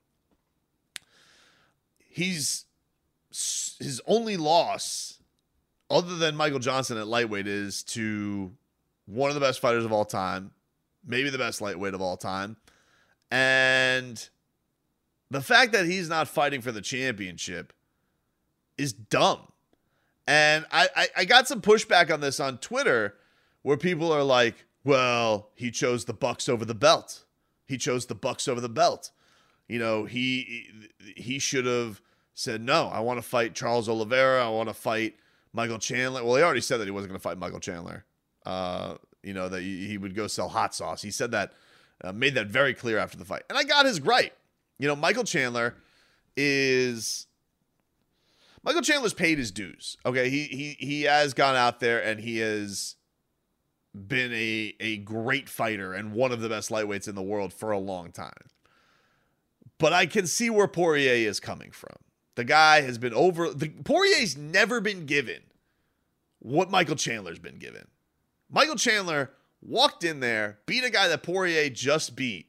he's 2.20 2.66
his 3.30 4.02
only 4.08 4.36
loss 4.36 5.20
other 5.90 6.16
than 6.16 6.36
Michael 6.36 6.60
Johnson 6.60 6.98
at 6.98 7.08
lightweight 7.08 7.48
is 7.48 7.84
to 7.84 8.52
one 9.06 9.30
of 9.30 9.36
the 9.36 9.42
best 9.42 9.60
fighters 9.60 9.86
of 9.86 9.92
all 9.92 10.06
time, 10.06 10.52
maybe 11.06 11.30
the 11.30 11.38
best 11.38 11.62
lightweight 11.62 11.94
of 11.94 12.02
all 12.02 12.18
time. 12.18 12.58
And 13.32 14.30
the 15.32 15.42
fact 15.42 15.72
that 15.74 15.86
he's 15.86 16.10
not 16.10 16.28
fighting 16.28 16.62
for 16.62 16.72
the 16.72 16.82
championship 16.82 17.74
is 18.78 18.94
dumb. 18.94 19.52
And 20.28 20.66
I, 20.72 20.90
I, 20.96 21.08
I 21.18 21.26
got 21.26 21.48
some 21.48 21.62
pushback 21.62 22.14
on 22.14 22.22
this 22.22 22.40
on 22.40 22.60
Twitter 22.60 23.16
where 23.62 23.78
people 23.78 24.12
are 24.12 24.24
like, 24.24 24.66
well, 24.84 25.50
he 25.56 25.72
chose 25.72 26.06
the 26.06 26.14
Bucks 26.14 26.48
over 26.48 26.66
the 26.66 26.76
belt. 26.76 27.26
He 27.66 27.78
chose 27.78 28.06
the 28.06 28.16
Bucks 28.16 28.48
over 28.48 28.62
the 28.62 28.70
belt. 28.70 29.12
You 29.68 29.80
know, 29.80 30.06
he 30.06 30.68
he 31.16 31.38
should 31.40 31.66
have 31.66 32.02
said, 32.34 32.62
no, 32.62 32.88
I 32.88 33.02
want 33.02 33.18
to 33.20 33.28
fight 33.28 33.54
Charles 33.54 33.90
Oliveira. 33.90 34.46
I 34.46 34.50
want 34.50 34.70
to 34.70 34.74
fight 34.74 35.16
Michael 35.54 35.78
Chandler. 35.78 36.24
Well, 36.24 36.36
he 36.36 36.42
already 36.42 36.62
said 36.62 36.80
that 36.80 36.86
he 36.86 36.92
wasn't 36.92 37.12
going 37.12 37.20
to 37.20 37.24
fight 37.24 37.38
Michael 37.38 37.60
Chandler. 37.60 38.06
Uh, 38.46 38.96
you 39.22 39.34
know, 39.34 39.50
that 39.50 39.62
he 39.62 39.98
would 39.98 40.16
go 40.16 40.28
sell 40.28 40.48
hot 40.48 40.74
sauce. 40.74 41.02
He 41.02 41.12
said 41.12 41.32
that, 41.32 41.54
uh, 42.04 42.14
made 42.14 42.36
that 42.36 42.48
very 42.48 42.74
clear 42.74 42.98
after 42.98 43.18
the 43.18 43.26
fight. 43.26 43.44
And 43.50 43.58
I 43.58 43.64
got 43.64 43.86
his 43.86 44.00
gripe. 44.00 44.36
You 44.80 44.88
know, 44.88 44.96
Michael 44.96 45.26
Chandler 45.26 45.76
is 46.36 47.28
Michael 48.64 48.82
Chandler's 48.82 49.14
paid 49.14 49.38
his 49.38 49.52
dues. 49.52 49.98
Okay, 50.06 50.30
he 50.30 50.44
he 50.46 50.78
he 50.80 51.02
has 51.04 51.34
gone 51.34 51.56
out 51.56 51.80
there 51.80 52.04
and 52.04 52.20
he 52.20 52.38
has 52.38 52.96
been 53.94 54.34
a 54.34 54.76
a 54.80 54.98
great 54.98 55.50
fighter 55.50 55.94
and 55.94 56.14
one 56.14 56.32
of 56.32 56.40
the 56.42 56.50
best 56.50 56.70
lightweights 56.70 57.08
in 57.08 57.16
the 57.16 57.22
world 57.22 57.54
for 57.54 57.72
a 57.72 57.78
long 57.78 58.12
time. 58.12 58.48
But 59.78 59.94
I 59.94 60.06
can 60.06 60.28
see 60.28 60.50
where 60.50 60.68
Poirier 60.68 61.28
is 61.30 61.40
coming 61.40 61.72
from. 61.72 61.96
The 62.36 62.44
guy 62.46 62.82
has 62.82 62.98
been 62.98 63.14
over. 63.14 63.50
The, 63.50 63.70
Poirier's 63.70 64.38
never 64.38 64.80
been 64.80 65.06
given 65.06 65.42
what 66.40 66.72
Michael 66.72 66.96
Chandler's 66.96 67.40
been 67.40 67.60
given. 67.60 67.88
Michael 68.50 68.76
Chandler 68.76 69.32
walked 69.62 70.04
in 70.04 70.22
there, 70.22 70.60
beat 70.66 70.84
a 70.84 70.90
guy 70.90 71.08
that 71.10 71.24
Poirier 71.24 71.70
just 71.70 72.16
beat, 72.16 72.48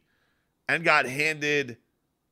and 0.68 0.84
got 0.84 1.06
handed 1.06 1.76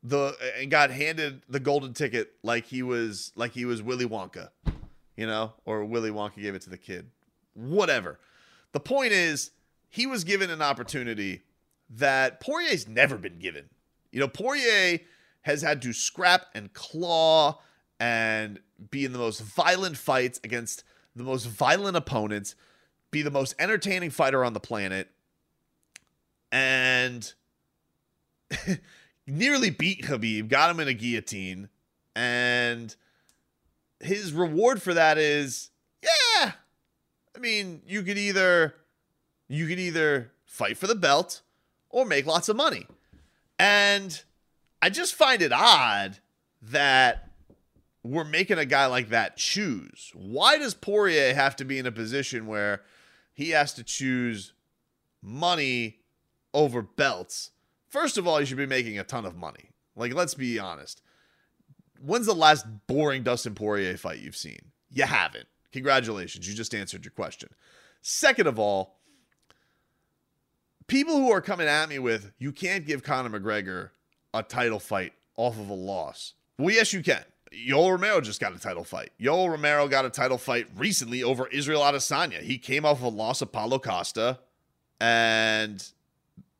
the 0.02 0.36
and 0.58 0.70
got 0.70 0.90
handed 0.90 1.42
the 1.48 1.60
golden 1.60 1.92
ticket 1.92 2.32
like 2.42 2.66
he 2.66 2.82
was 2.82 3.32
like 3.34 3.52
he 3.52 3.64
was 3.64 3.82
Willy 3.82 4.06
Wonka, 4.06 4.50
you 5.16 5.26
know, 5.26 5.52
or 5.64 5.84
Willy 5.84 6.10
Wonka 6.10 6.40
gave 6.40 6.54
it 6.54 6.62
to 6.62 6.70
the 6.70 6.78
kid. 6.78 7.10
Whatever. 7.54 8.18
The 8.72 8.80
point 8.80 9.12
is, 9.12 9.50
he 9.88 10.06
was 10.06 10.24
given 10.24 10.50
an 10.50 10.62
opportunity 10.62 11.42
that 11.90 12.40
Poirier's 12.40 12.86
never 12.86 13.16
been 13.16 13.38
given. 13.38 13.70
You 14.12 14.20
know, 14.20 14.28
Poirier 14.28 15.00
has 15.42 15.62
had 15.62 15.82
to 15.82 15.92
scrap 15.92 16.46
and 16.54 16.72
claw 16.72 17.60
and 17.98 18.60
be 18.90 19.04
in 19.04 19.12
the 19.12 19.18
most 19.18 19.40
violent 19.40 19.96
fights 19.96 20.40
against 20.44 20.84
the 21.16 21.24
most 21.24 21.46
violent 21.46 21.96
opponents, 21.96 22.54
be 23.10 23.22
the 23.22 23.30
most 23.30 23.54
entertaining 23.58 24.10
fighter 24.10 24.44
on 24.44 24.52
the 24.52 24.60
planet, 24.60 25.10
and 26.52 27.32
nearly 29.28 29.70
beat 29.70 30.02
Khabib, 30.02 30.48
got 30.48 30.70
him 30.70 30.80
in 30.80 30.88
a 30.88 30.94
guillotine, 30.94 31.68
and 32.16 32.94
his 34.00 34.32
reward 34.32 34.82
for 34.82 34.94
that 34.94 35.18
is, 35.18 35.70
yeah. 36.02 36.52
I 37.36 37.38
mean, 37.38 37.82
you 37.86 38.02
could 38.02 38.18
either 38.18 38.74
you 39.48 39.66
could 39.66 39.78
either 39.78 40.32
fight 40.44 40.76
for 40.76 40.86
the 40.86 40.94
belt 40.94 41.42
or 41.90 42.04
make 42.04 42.26
lots 42.26 42.48
of 42.48 42.56
money. 42.56 42.86
And 43.58 44.22
I 44.82 44.90
just 44.90 45.14
find 45.14 45.40
it 45.42 45.52
odd 45.52 46.18
that 46.62 47.30
we're 48.04 48.24
making 48.24 48.58
a 48.58 48.64
guy 48.64 48.86
like 48.86 49.08
that 49.10 49.36
choose. 49.36 50.12
Why 50.14 50.58
does 50.58 50.74
Poirier 50.74 51.34
have 51.34 51.56
to 51.56 51.64
be 51.64 51.78
in 51.78 51.86
a 51.86 51.92
position 51.92 52.46
where 52.46 52.82
he 53.34 53.50
has 53.50 53.72
to 53.74 53.84
choose 53.84 54.52
money 55.22 55.98
over 56.52 56.82
belts? 56.82 57.50
First 57.88 58.18
of 58.18 58.26
all, 58.26 58.40
you 58.40 58.46
should 58.46 58.56
be 58.56 58.66
making 58.66 58.98
a 58.98 59.04
ton 59.04 59.24
of 59.24 59.36
money. 59.36 59.70
Like, 59.96 60.14
let's 60.14 60.34
be 60.34 60.58
honest. 60.58 61.02
When's 62.00 62.26
the 62.26 62.34
last 62.34 62.66
boring 62.86 63.22
Dustin 63.22 63.54
Poirier 63.54 63.96
fight 63.96 64.20
you've 64.20 64.36
seen? 64.36 64.60
You 64.90 65.04
haven't. 65.04 65.46
Congratulations. 65.72 66.48
You 66.48 66.54
just 66.54 66.74
answered 66.74 67.04
your 67.04 67.12
question. 67.12 67.50
Second 68.02 68.46
of 68.46 68.58
all, 68.58 69.00
people 70.86 71.16
who 71.16 71.32
are 71.32 71.40
coming 71.40 71.66
at 71.66 71.88
me 71.88 71.98
with, 71.98 72.32
you 72.38 72.52
can't 72.52 72.86
give 72.86 73.02
Conor 73.02 73.38
McGregor 73.38 73.90
a 74.32 74.42
title 74.42 74.78
fight 74.78 75.12
off 75.36 75.58
of 75.58 75.68
a 75.68 75.74
loss. 75.74 76.34
Well, 76.58 76.74
yes, 76.74 76.92
you 76.92 77.02
can. 77.02 77.24
Yoel 77.52 77.92
Romero 77.92 78.20
just 78.20 78.40
got 78.40 78.54
a 78.54 78.58
title 78.58 78.84
fight. 78.84 79.10
Yoel 79.20 79.50
Romero 79.50 79.88
got 79.88 80.04
a 80.04 80.10
title 80.10 80.38
fight 80.38 80.66
recently 80.76 81.22
over 81.22 81.46
Israel 81.48 81.80
Adesanya. 81.80 82.40
He 82.40 82.58
came 82.58 82.84
off 82.84 82.98
of 82.98 83.04
a 83.04 83.08
loss 83.08 83.40
of 83.40 83.52
Paulo 83.52 83.78
Costa, 83.78 84.38
and 85.00 85.86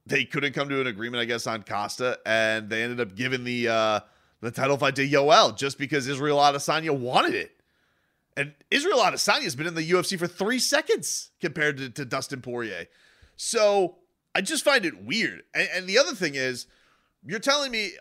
they 0.08 0.24
couldn't 0.24 0.54
come 0.54 0.68
to 0.68 0.80
an 0.80 0.86
agreement, 0.86 1.20
I 1.20 1.24
guess, 1.24 1.46
on 1.46 1.62
Costa, 1.62 2.18
and 2.24 2.70
they 2.70 2.82
ended 2.82 3.00
up 3.00 3.14
giving 3.14 3.44
the 3.44 3.68
uh, 3.68 4.00
the 4.40 4.50
title 4.50 4.76
fight 4.76 4.96
to 4.96 5.06
Yoel 5.06 5.56
just 5.56 5.78
because 5.78 6.08
Israel 6.08 6.38
Adesanya 6.38 6.96
wanted 6.96 7.34
it. 7.34 7.52
And 8.36 8.54
Israel 8.70 8.98
Adesanya 8.98 9.42
has 9.42 9.56
been 9.56 9.66
in 9.66 9.74
the 9.74 9.90
UFC 9.90 10.18
for 10.18 10.28
three 10.28 10.60
seconds 10.60 11.30
compared 11.40 11.76
to, 11.78 11.90
to 11.90 12.04
Dustin 12.04 12.40
Poirier. 12.40 12.86
So 13.36 13.96
I 14.34 14.40
just 14.40 14.64
find 14.64 14.84
it 14.84 15.02
weird. 15.02 15.42
And, 15.52 15.68
and 15.74 15.86
the 15.88 15.98
other 15.98 16.14
thing 16.14 16.36
is, 16.36 16.66
you're 17.24 17.40
telling 17.40 17.72
me 17.72 17.92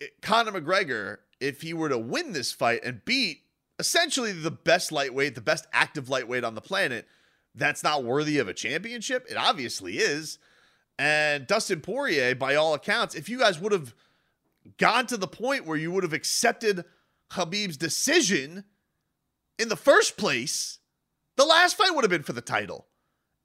eh, 0.00 0.06
Conor 0.22 0.60
McGregor, 0.60 1.18
if 1.40 1.62
he 1.62 1.72
were 1.72 1.88
to 1.88 1.98
win 1.98 2.32
this 2.32 2.50
fight 2.50 2.82
and 2.84 3.04
beat 3.04 3.42
essentially 3.78 4.32
the 4.32 4.50
best 4.50 4.90
lightweight, 4.90 5.36
the 5.36 5.40
best 5.40 5.66
active 5.72 6.08
lightweight 6.08 6.42
on 6.42 6.56
the 6.56 6.60
planet, 6.60 7.06
that's 7.54 7.84
not 7.84 8.02
worthy 8.02 8.38
of 8.38 8.48
a 8.48 8.54
championship? 8.54 9.24
It 9.30 9.36
obviously 9.36 9.98
is. 9.98 10.38
And 10.98 11.46
Dustin 11.46 11.80
Poirier, 11.80 12.34
by 12.34 12.54
all 12.54 12.74
accounts, 12.74 13.14
if 13.14 13.28
you 13.28 13.38
guys 13.38 13.60
would 13.60 13.72
have 13.72 13.94
gone 14.78 15.06
to 15.08 15.16
the 15.16 15.26
point 15.26 15.66
where 15.66 15.76
you 15.76 15.90
would 15.90 16.04
have 16.04 16.12
accepted 16.12 16.84
Khabib's 17.30 17.76
decision, 17.76 18.64
in 19.58 19.68
the 19.68 19.76
first 19.76 20.16
place, 20.16 20.78
the 21.36 21.44
last 21.44 21.76
fight 21.76 21.94
would 21.94 22.04
have 22.04 22.10
been 22.10 22.22
for 22.22 22.32
the 22.32 22.40
title. 22.40 22.86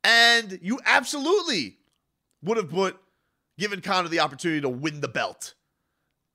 And 0.04 0.60
you 0.62 0.80
absolutely 0.86 1.78
would 2.42 2.58
have 2.58 2.70
put 2.70 2.98
given 3.58 3.82
Conor 3.82 4.08
the 4.08 4.20
opportunity 4.20 4.62
to 4.62 4.70
win 4.70 5.02
the 5.02 5.08
belt. 5.08 5.56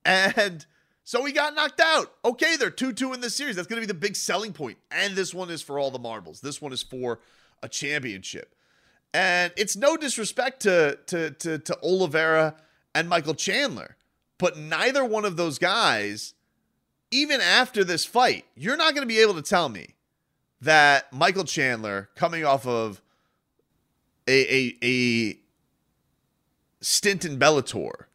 And 0.05 0.67
so 1.03 1.25
he 1.25 1.33
got 1.33 1.55
knocked 1.55 1.81
out. 1.81 2.13
Okay, 2.25 2.57
they're 2.57 2.71
2 2.71 2.93
2 2.93 3.15
in 3.15 3.21
this 3.21 3.35
series. 3.35 3.57
That's 3.57 3.67
going 3.67 3.81
to 3.81 3.87
be 3.87 3.91
the 3.91 3.99
big 3.99 4.17
selling 4.17 4.53
point. 4.53 4.79
And 4.91 5.15
this 5.15 5.33
one 5.33 5.51
is 5.51 5.63
for 5.63 5.79
all 5.79 5.91
the 5.91 5.99
marbles. 5.99 6.41
This 6.41 6.61
one 6.61 6.73
is 6.73 6.83
for 6.83 7.21
a 7.63 7.69
championship. 7.69 8.55
And 9.15 9.53
it's 9.57 9.77
no 9.77 9.97
disrespect 9.97 10.63
to, 10.63 10.99
to, 11.07 11.31
to, 11.31 11.59
to 11.59 11.79
Oliveira 11.85 12.57
and 12.97 13.09
Michael 13.09 13.35
Chandler, 13.35 13.97
but 14.39 14.59
neither 14.59 15.05
one 15.05 15.25
of 15.25 15.37
those 15.37 15.57
guys, 15.57 16.35
even 17.13 17.41
after 17.41 17.85
this 17.85 18.05
fight, 18.05 18.45
you're 18.57 18.77
not 18.77 18.93
going 18.93 19.07
to 19.07 19.15
be 19.15 19.21
able 19.21 19.35
to 19.35 19.43
tell 19.43 19.69
me 19.69 19.95
that 20.61 21.13
Michael 21.13 21.45
Chandler, 21.45 22.11
coming 22.17 22.45
off 22.45 22.67
of 22.67 23.01
a, 24.27 24.53
a, 24.53 24.79
a 24.83 25.39
stint 26.81 27.25
in 27.25 27.39
Bellator, 27.39 28.07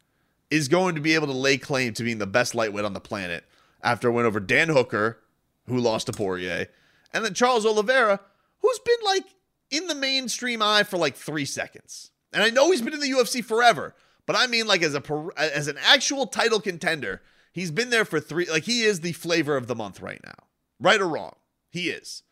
is 0.50 0.68
going 0.68 0.96
to 0.96 1.00
be 1.00 1.14
able 1.14 1.28
to 1.28 1.32
lay 1.32 1.56
claim 1.56 1.94
to 1.94 2.02
being 2.02 2.18
the 2.18 2.26
best 2.26 2.54
lightweight 2.54 2.84
on 2.84 2.92
the 2.92 3.00
planet 3.00 3.44
after 3.82 4.08
a 4.08 4.12
win 4.12 4.26
over 4.26 4.40
Dan 4.40 4.68
Hooker, 4.68 5.18
who 5.66 5.78
lost 5.78 6.06
to 6.06 6.12
Poirier, 6.12 6.66
and 7.14 7.24
then 7.24 7.32
Charles 7.32 7.64
Oliveira, 7.64 8.20
who's 8.60 8.78
been 8.80 8.96
like 9.06 9.24
in 9.70 9.86
the 9.86 9.94
mainstream 9.94 10.62
eye 10.62 10.82
for 10.82 10.96
like 10.96 11.16
three 11.16 11.44
seconds. 11.44 12.10
And 12.32 12.42
I 12.42 12.50
know 12.50 12.70
he's 12.70 12.82
been 12.82 12.94
in 12.94 13.00
the 13.00 13.10
UFC 13.10 13.44
forever, 13.44 13.94
but 14.26 14.36
I 14.36 14.46
mean 14.46 14.66
like 14.66 14.82
as 14.82 14.94
a 14.94 15.02
as 15.36 15.68
an 15.68 15.78
actual 15.84 16.26
title 16.26 16.60
contender, 16.60 17.22
he's 17.52 17.70
been 17.70 17.90
there 17.90 18.04
for 18.04 18.20
three. 18.20 18.46
Like 18.46 18.64
he 18.64 18.82
is 18.82 19.00
the 19.00 19.12
flavor 19.12 19.56
of 19.56 19.66
the 19.66 19.74
month 19.74 20.00
right 20.00 20.20
now, 20.24 20.44
right 20.78 21.00
or 21.00 21.08
wrong, 21.08 21.36
he 21.70 21.90
is. 21.90 22.22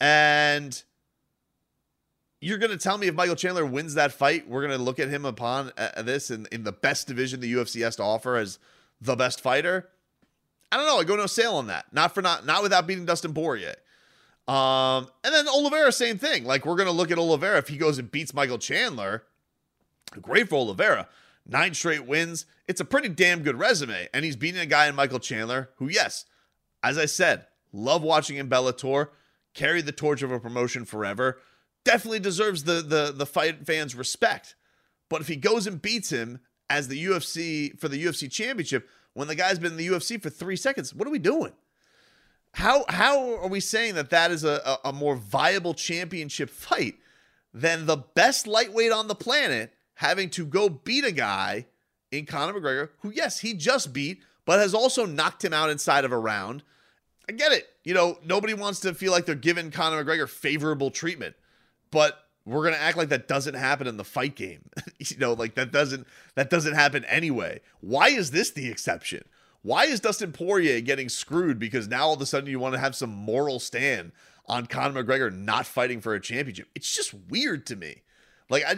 And 0.00 0.82
you're 2.40 2.58
going 2.58 2.70
to 2.70 2.78
tell 2.78 2.98
me 2.98 3.08
if 3.08 3.14
Michael 3.14 3.34
Chandler 3.34 3.66
wins 3.66 3.94
that 3.94 4.12
fight, 4.12 4.48
we're 4.48 4.64
going 4.64 4.76
to 4.76 4.82
look 4.82 5.00
at 5.00 5.08
him 5.08 5.24
upon 5.24 5.72
uh, 5.76 6.02
this 6.02 6.30
in, 6.30 6.46
in 6.52 6.62
the 6.62 6.72
best 6.72 7.08
division 7.08 7.40
the 7.40 7.52
UFC 7.52 7.82
has 7.82 7.96
to 7.96 8.02
offer 8.04 8.36
as 8.36 8.60
the 9.00 9.16
best 9.16 9.40
fighter. 9.40 9.88
I 10.70 10.76
don't 10.76 10.86
know. 10.86 10.98
I 10.98 11.04
go 11.04 11.16
no 11.16 11.26
sale 11.26 11.54
on 11.54 11.66
that. 11.68 11.86
Not 11.92 12.14
for 12.14 12.22
not 12.22 12.44
not 12.44 12.62
without 12.62 12.86
beating 12.86 13.06
Dustin 13.06 13.32
Poirier. 13.32 13.74
Um, 14.48 15.08
and 15.22 15.34
then 15.34 15.46
Oliveira, 15.46 15.92
same 15.92 16.16
thing. 16.18 16.44
Like 16.44 16.64
we're 16.64 16.76
gonna 16.76 16.90
look 16.90 17.10
at 17.10 17.18
Oliveira 17.18 17.58
if 17.58 17.68
he 17.68 17.76
goes 17.76 17.98
and 17.98 18.10
beats 18.10 18.32
Michael 18.32 18.58
Chandler. 18.58 19.24
Great 20.22 20.48
for 20.48 20.56
Oliveira. 20.56 21.06
Nine 21.46 21.74
straight 21.74 22.06
wins. 22.06 22.46
It's 22.66 22.80
a 22.80 22.84
pretty 22.84 23.10
damn 23.10 23.42
good 23.42 23.58
resume. 23.58 24.08
And 24.12 24.24
he's 24.24 24.36
beating 24.36 24.60
a 24.60 24.66
guy 24.66 24.88
in 24.88 24.94
Michael 24.94 25.18
Chandler, 25.18 25.70
who, 25.76 25.88
yes, 25.88 26.24
as 26.82 26.96
I 26.96 27.06
said, 27.06 27.46
love 27.72 28.02
watching 28.02 28.38
in 28.38 28.48
Bellator, 28.48 29.08
carried 29.54 29.86
the 29.86 29.92
torch 29.92 30.22
of 30.22 30.32
a 30.32 30.40
promotion 30.40 30.84
forever. 30.84 31.40
Definitely 31.84 32.20
deserves 32.20 32.64
the 32.64 32.80
the 32.82 33.12
the 33.14 33.26
fight 33.26 33.66
fans' 33.66 33.94
respect. 33.94 34.54
But 35.10 35.20
if 35.20 35.28
he 35.28 35.36
goes 35.36 35.66
and 35.66 35.80
beats 35.80 36.10
him 36.10 36.40
as 36.70 36.88
the 36.88 37.02
UFC 37.02 37.78
for 37.78 37.88
the 37.88 38.02
UFC 38.02 38.30
championship, 38.30 38.88
when 39.12 39.28
the 39.28 39.34
guy's 39.34 39.58
been 39.58 39.72
in 39.72 39.78
the 39.78 39.88
UFC 39.88 40.20
for 40.20 40.30
three 40.30 40.56
seconds, 40.56 40.94
what 40.94 41.06
are 41.06 41.10
we 41.10 41.18
doing? 41.18 41.52
How 42.58 42.84
how 42.88 43.36
are 43.36 43.46
we 43.46 43.60
saying 43.60 43.94
that 43.94 44.10
that 44.10 44.32
is 44.32 44.42
a, 44.42 44.60
a, 44.66 44.88
a 44.88 44.92
more 44.92 45.14
viable 45.14 45.74
championship 45.74 46.50
fight 46.50 46.96
than 47.54 47.86
the 47.86 47.98
best 47.98 48.48
lightweight 48.48 48.90
on 48.90 49.06
the 49.06 49.14
planet 49.14 49.72
having 49.94 50.28
to 50.30 50.44
go 50.44 50.68
beat 50.68 51.04
a 51.04 51.12
guy 51.12 51.66
in 52.10 52.26
Conor 52.26 52.54
McGregor 52.54 52.88
who 53.02 53.10
yes 53.10 53.38
he 53.38 53.54
just 53.54 53.92
beat 53.92 54.24
but 54.44 54.58
has 54.58 54.74
also 54.74 55.06
knocked 55.06 55.44
him 55.44 55.52
out 55.52 55.70
inside 55.70 56.04
of 56.04 56.10
a 56.10 56.18
round. 56.18 56.64
I 57.28 57.32
get 57.32 57.52
it. 57.52 57.68
You 57.84 57.94
know 57.94 58.18
nobody 58.24 58.54
wants 58.54 58.80
to 58.80 58.92
feel 58.92 59.12
like 59.12 59.24
they're 59.24 59.36
giving 59.36 59.70
Conor 59.70 60.04
McGregor 60.04 60.28
favorable 60.28 60.90
treatment, 60.90 61.36
but 61.92 62.26
we're 62.44 62.64
gonna 62.64 62.76
act 62.76 62.96
like 62.96 63.10
that 63.10 63.28
doesn't 63.28 63.54
happen 63.54 63.86
in 63.86 63.98
the 63.98 64.04
fight 64.04 64.34
game. 64.34 64.68
you 64.98 65.16
know, 65.18 65.32
like 65.32 65.54
that 65.54 65.70
doesn't 65.70 66.08
that 66.34 66.50
doesn't 66.50 66.74
happen 66.74 67.04
anyway. 67.04 67.60
Why 67.82 68.08
is 68.08 68.32
this 68.32 68.50
the 68.50 68.68
exception? 68.68 69.22
Why 69.68 69.84
is 69.84 70.00
Dustin 70.00 70.32
Poirier 70.32 70.80
getting 70.80 71.10
screwed 71.10 71.58
because 71.58 71.88
now 71.88 72.06
all 72.06 72.14
of 72.14 72.22
a 72.22 72.26
sudden 72.26 72.48
you 72.48 72.58
want 72.58 72.72
to 72.72 72.80
have 72.80 72.96
some 72.96 73.10
moral 73.10 73.60
stand 73.60 74.12
on 74.46 74.64
Conor 74.64 75.04
McGregor 75.04 75.30
not 75.30 75.66
fighting 75.66 76.00
for 76.00 76.14
a 76.14 76.20
championship? 76.22 76.68
It's 76.74 76.96
just 76.96 77.12
weird 77.12 77.66
to 77.66 77.76
me. 77.76 78.00
Like, 78.48 78.64
I, 78.64 78.76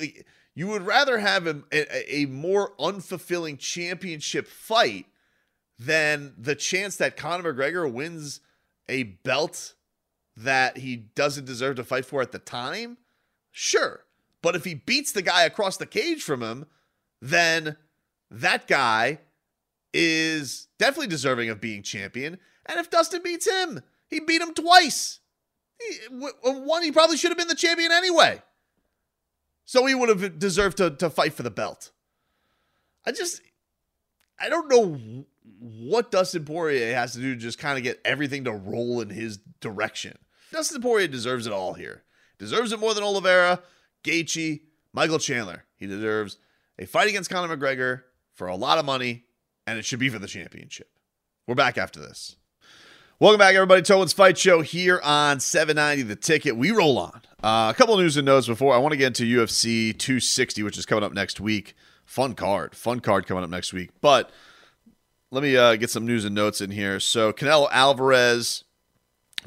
I 0.00 0.14
you 0.54 0.68
would 0.68 0.80
rather 0.86 1.18
have 1.18 1.46
a, 1.46 1.62
a, 1.70 2.22
a 2.22 2.24
more 2.24 2.72
unfulfilling 2.80 3.58
championship 3.58 4.46
fight 4.46 5.04
than 5.78 6.32
the 6.38 6.54
chance 6.54 6.96
that 6.96 7.18
Conor 7.18 7.52
McGregor 7.52 7.92
wins 7.92 8.40
a 8.88 9.02
belt 9.02 9.74
that 10.38 10.78
he 10.78 10.96
doesn't 10.96 11.44
deserve 11.44 11.76
to 11.76 11.84
fight 11.84 12.06
for 12.06 12.22
at 12.22 12.32
the 12.32 12.38
time? 12.38 12.96
Sure. 13.50 14.04
But 14.40 14.56
if 14.56 14.64
he 14.64 14.72
beats 14.72 15.12
the 15.12 15.20
guy 15.20 15.42
across 15.42 15.76
the 15.76 15.84
cage 15.84 16.22
from 16.22 16.42
him, 16.42 16.64
then 17.20 17.76
that 18.30 18.66
guy 18.66 19.18
is 19.92 20.68
definitely 20.78 21.08
deserving 21.08 21.50
of 21.50 21.60
being 21.60 21.82
champion. 21.82 22.38
And 22.66 22.78
if 22.78 22.90
Dustin 22.90 23.22
beats 23.22 23.48
him, 23.48 23.80
he 24.08 24.20
beat 24.20 24.42
him 24.42 24.54
twice. 24.54 25.20
He, 25.78 26.06
one, 26.10 26.82
he 26.82 26.92
probably 26.92 27.16
should 27.16 27.30
have 27.30 27.38
been 27.38 27.48
the 27.48 27.54
champion 27.54 27.90
anyway. 27.92 28.42
So 29.64 29.86
he 29.86 29.94
would 29.94 30.08
have 30.08 30.38
deserved 30.38 30.76
to, 30.78 30.90
to 30.90 31.10
fight 31.10 31.32
for 31.32 31.42
the 31.42 31.50
belt. 31.50 31.90
I 33.06 33.12
just, 33.12 33.40
I 34.38 34.48
don't 34.48 34.68
know 34.68 35.24
what 35.60 36.10
Dustin 36.10 36.44
Poirier 36.44 36.94
has 36.94 37.12
to 37.12 37.20
do 37.20 37.34
to 37.34 37.40
just 37.40 37.58
kind 37.58 37.78
of 37.78 37.84
get 37.84 38.00
everything 38.04 38.44
to 38.44 38.52
roll 38.52 39.00
in 39.00 39.10
his 39.10 39.38
direction. 39.60 40.18
Dustin 40.52 40.82
Poirier 40.82 41.08
deserves 41.08 41.46
it 41.46 41.52
all 41.52 41.74
here. 41.74 42.02
Deserves 42.38 42.72
it 42.72 42.80
more 42.80 42.94
than 42.94 43.04
Oliveira, 43.04 43.60
Gaethje, 44.02 44.60
Michael 44.92 45.18
Chandler. 45.18 45.64
He 45.76 45.86
deserves 45.86 46.38
a 46.78 46.86
fight 46.86 47.08
against 47.08 47.30
Conor 47.30 47.56
McGregor 47.56 48.02
for 48.34 48.48
a 48.48 48.56
lot 48.56 48.78
of 48.78 48.84
money 48.84 49.24
and 49.66 49.78
it 49.78 49.84
should 49.84 49.98
be 49.98 50.08
for 50.08 50.18
the 50.18 50.26
championship. 50.26 50.90
We're 51.46 51.54
back 51.54 51.78
after 51.78 52.00
this. 52.00 52.36
Welcome 53.18 53.38
back, 53.38 53.54
everybody. 53.54 53.82
Tobin's 53.82 54.14
Fight 54.14 54.38
Show 54.38 54.62
here 54.62 54.98
on 55.04 55.40
790 55.40 56.04
The 56.04 56.16
Ticket. 56.16 56.56
We 56.56 56.70
roll 56.70 56.98
on. 56.98 57.20
Uh, 57.42 57.70
a 57.70 57.74
couple 57.76 57.92
of 57.92 58.00
news 58.00 58.16
and 58.16 58.24
notes 58.24 58.46
before 58.46 58.74
I 58.74 58.78
want 58.78 58.92
to 58.92 58.96
get 58.96 59.08
into 59.08 59.24
UFC 59.24 59.96
260, 59.98 60.62
which 60.62 60.78
is 60.78 60.86
coming 60.86 61.04
up 61.04 61.12
next 61.12 61.38
week. 61.38 61.74
Fun 62.06 62.34
card. 62.34 62.74
Fun 62.74 63.00
card 63.00 63.26
coming 63.26 63.44
up 63.44 63.50
next 63.50 63.74
week. 63.74 63.90
But 64.00 64.30
let 65.30 65.42
me 65.42 65.54
uh, 65.56 65.76
get 65.76 65.90
some 65.90 66.06
news 66.06 66.24
and 66.24 66.34
notes 66.34 66.62
in 66.62 66.70
here. 66.70 66.98
So, 66.98 67.30
Canelo 67.30 67.68
Alvarez, 67.70 68.64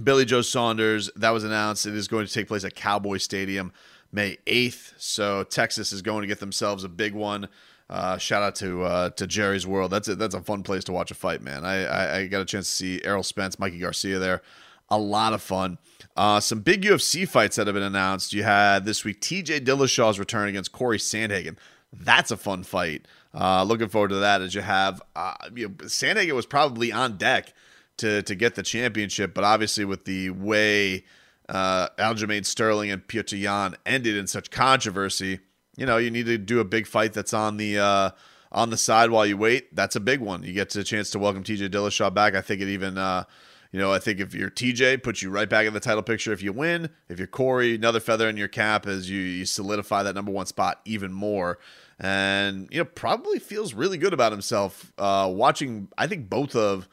Billy 0.04 0.24
Joe 0.24 0.42
Saunders, 0.42 1.10
that 1.16 1.32
was 1.32 1.44
announced. 1.44 1.88
It 1.88 1.96
is 1.96 2.08
going 2.08 2.28
to 2.28 2.32
take 2.32 2.48
place 2.48 2.64
at 2.64 2.76
Cowboy 2.76 3.18
Stadium 3.18 3.74
May 4.12 4.38
8th. 4.46 4.94
So, 4.98 5.44
Texas 5.44 5.92
is 5.92 6.04
going 6.04 6.22
to 6.22 6.28
get 6.28 6.40
themselves 6.40 6.84
a 6.84 6.90
big 6.90 7.16
one. 7.16 7.50
Uh, 7.94 8.18
shout 8.18 8.42
out 8.42 8.56
to 8.56 8.82
uh, 8.82 9.10
to 9.12 9.28
Jerry's 9.28 9.68
World. 9.68 9.92
That's 9.92 10.08
a, 10.08 10.16
that's 10.16 10.34
a 10.34 10.42
fun 10.42 10.64
place 10.64 10.84
to 10.86 10.92
watch 10.92 11.12
a 11.12 11.14
fight, 11.14 11.44
man. 11.44 11.64
I, 11.64 11.86
I, 11.86 12.18
I 12.18 12.26
got 12.26 12.42
a 12.42 12.46
chance 12.46 12.68
to 12.68 12.74
see 12.74 13.02
Errol 13.04 13.22
Spence, 13.22 13.60
Mikey 13.60 13.78
Garcia 13.78 14.18
there. 14.18 14.42
A 14.90 14.98
lot 14.98 15.34
of 15.34 15.44
fun. 15.44 15.78
Uh, 16.18 16.40
some 16.40 16.62
big 16.62 16.82
UFC 16.82 17.28
fights 17.28 17.56
that 17.56 17.68
have 17.68 17.76
been 17.76 17.84
announced. 17.84 18.34
You 18.34 18.42
had 18.42 18.86
this 18.86 19.06
week 19.06 19.22
TJ 19.22 19.60
Dillashaw's 19.60 20.18
return 20.18 20.50
against 20.50 20.72
Corey 20.72 20.98
Sandhagen. 20.98 21.56
That's 21.94 22.32
a 22.32 22.38
fun 22.38 22.64
fight. 22.64 23.08
Uh, 23.32 23.62
looking 23.62 23.90
forward 23.90 24.10
to 24.10 24.16
that. 24.16 24.42
As 24.42 24.56
you 24.56 24.62
have, 24.62 25.00
uh, 25.16 25.36
you 25.56 25.68
know, 25.68 25.76
Sandhagen 25.86 26.34
was 26.34 26.48
probably 26.48 26.92
on 26.92 27.18
deck 27.18 27.54
to 27.98 28.24
to 28.24 28.34
get 28.34 28.56
the 28.56 28.64
championship, 28.64 29.36
but 29.36 29.44
obviously 29.44 29.86
with 29.86 30.06
the 30.06 30.32
way 30.32 31.06
uh, 31.48 31.90
Aljamain 32.00 32.44
Sterling 32.44 32.90
and 32.90 33.06
Petr 33.06 33.40
Yan 33.40 33.76
ended 33.86 34.18
in 34.18 34.26
such 34.26 34.50
controversy 34.50 35.42
you 35.76 35.86
know, 35.86 35.98
you 35.98 36.12
need 36.12 36.26
to 36.28 36.38
do 36.38 36.60
a 36.60 36.66
big 36.66 36.88
fight 36.88 37.14
that's 37.14 37.34
on 37.34 37.58
the 37.58 37.80
uh, 37.80 38.10
on 38.52 38.70
the 38.70 38.78
side 38.78 39.10
while 39.10 39.26
you 39.26 39.38
wait. 39.38 39.76
That's 39.76 39.96
a 39.96 40.00
big 40.00 40.20
one. 40.20 40.44
You 40.44 40.54
get 40.54 40.76
a 40.76 40.84
chance 40.84 41.10
to 41.12 41.20
welcome 41.20 41.44
TJ 41.44 41.70
Dillashaw 41.70 42.14
back. 42.14 42.36
I 42.36 42.42
think 42.42 42.62
it 42.62 42.68
even, 42.68 42.98
uh, 42.98 43.24
you 43.72 43.80
know, 43.80 43.92
I 43.92 44.00
think 44.00 44.20
if 44.20 44.36
you're 44.36 44.52
TJ, 44.52 45.02
puts 45.02 45.24
you 45.24 45.32
right 45.32 45.50
back 45.50 45.66
in 45.66 45.74
the 45.74 45.80
title 45.80 46.04
picture 46.04 46.32
if 46.32 46.44
you 46.44 46.54
win. 46.54 46.90
If 47.10 47.18
you're 47.18 47.28
Corey, 47.28 47.76
another 47.76 48.00
feather 48.00 48.30
in 48.30 48.38
your 48.38 48.48
cap 48.48 48.86
as 48.86 49.10
you, 49.10 49.20
you 49.20 49.46
solidify 49.46 50.04
that 50.04 50.14
number 50.14 50.32
one 50.32 50.46
spot 50.46 50.82
even 50.86 51.12
more. 51.12 51.58
And 52.00 52.68
you 52.72 52.80
know, 52.80 52.86
probably 52.86 53.40
feels 53.40 53.74
really 53.74 53.98
good 53.98 54.14
about 54.14 54.32
himself. 54.32 54.92
Uh, 54.98 55.32
watching, 55.34 55.88
I 55.98 56.06
think 56.06 56.30
both 56.30 56.56
of 56.56 56.88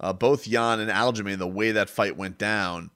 uh, 0.00 0.12
both 0.12 0.48
Yan 0.48 0.80
and 0.80 0.90
Aljamain, 0.90 1.38
the 1.38 1.46
way 1.46 1.70
that 1.70 1.88
fight 1.88 2.16
went 2.16 2.38
down 2.38 2.90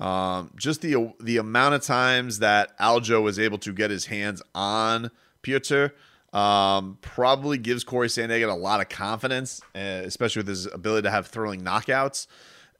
um, 0.00 0.50
just 0.56 0.80
the 0.80 1.12
the 1.20 1.36
amount 1.36 1.74
of 1.74 1.82
times 1.82 2.40
that 2.40 2.76
Aljo 2.78 3.22
was 3.22 3.38
able 3.38 3.58
to 3.58 3.72
get 3.72 3.90
his 3.90 4.06
hands 4.06 4.42
on 4.54 5.10
Petr 5.42 5.92
um, 6.32 6.98
probably 7.00 7.58
gives 7.58 7.84
Corey 7.84 8.08
Sandhagen 8.08 8.50
a 8.50 8.54
lot 8.54 8.80
of 8.80 8.88
confidence, 8.88 9.60
uh, 9.74 9.78
especially 9.78 10.40
with 10.40 10.48
his 10.48 10.66
ability 10.66 11.04
to 11.04 11.10
have 11.10 11.28
thrilling 11.28 11.62
knockouts. 11.62 12.26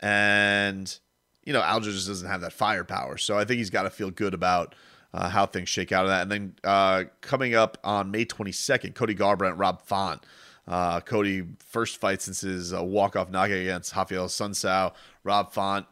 And 0.01 0.99
you 1.45 1.53
know, 1.53 1.61
Aljo 1.61 1.85
just 1.85 2.09
doesn't 2.09 2.29
have 2.29 2.41
that 2.41 2.53
firepower, 2.53 3.17
so 3.17 3.39
I 3.39 3.45
think 3.45 3.59
he's 3.59 3.71
got 3.71 3.83
to 3.85 3.91
feel 3.91 4.11
good 4.11 4.35
about. 4.35 4.75
Uh, 5.12 5.29
how 5.29 5.47
things 5.47 5.69
shake 5.69 5.93
out 5.93 6.05
of 6.05 6.09
that. 6.09 6.23
And 6.23 6.33
then 6.33 6.55
uh, 6.65 7.05
coming 7.21 7.55
up 7.55 7.79
on 7.85 8.11
May 8.11 8.25
22nd, 8.25 8.97
Cody 8.97 9.15
Garbrandt, 9.15 9.61
Rob 9.61 9.81
Font. 9.83 10.27
Uh, 10.67 11.01
Cody, 11.01 11.45
first 11.61 12.01
fight 12.01 12.21
since 12.21 12.41
his 12.41 12.75
uh, 12.75 12.83
walk-off 12.83 13.31
knockout 13.31 13.59
against 13.59 13.95
Raphael 13.95 14.27
Assunção. 14.27 14.93
Rob 15.23 15.53
Font, 15.53 15.87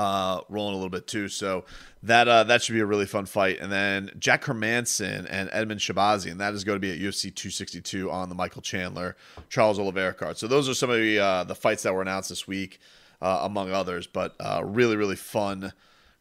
uh, 0.00 0.40
rolling 0.48 0.72
a 0.72 0.76
little 0.76 0.88
bit 0.88 1.06
too. 1.06 1.28
So 1.28 1.66
that 2.02 2.26
uh, 2.26 2.44
that 2.44 2.62
should 2.62 2.72
be 2.72 2.80
a 2.80 2.86
really 2.86 3.04
fun 3.04 3.26
fight. 3.26 3.60
And 3.60 3.70
then 3.70 4.10
Jack 4.18 4.44
Hermansson 4.44 5.26
and 5.28 5.50
Edmund 5.52 5.80
Shabazi, 5.80 6.30
and 6.30 6.40
that 6.40 6.54
is 6.54 6.64
going 6.64 6.76
to 6.76 6.80
be 6.80 6.90
at 6.90 6.98
UFC 6.98 7.24
262 7.24 8.10
on 8.10 8.30
the 8.30 8.34
Michael 8.34 8.62
Chandler 8.62 9.14
Charles 9.50 9.78
Oliveira 9.78 10.14
card. 10.14 10.38
So 10.38 10.46
those 10.46 10.70
are 10.70 10.74
some 10.74 10.88
of 10.88 10.96
the 10.96 11.18
uh, 11.18 11.44
the 11.44 11.54
fights 11.54 11.82
that 11.82 11.92
were 11.92 12.00
announced 12.00 12.30
this 12.30 12.48
week, 12.48 12.80
uh, 13.20 13.40
among 13.42 13.72
others. 13.72 14.06
But 14.06 14.36
uh, 14.40 14.62
really 14.64 14.96
really 14.96 15.16
fun 15.16 15.74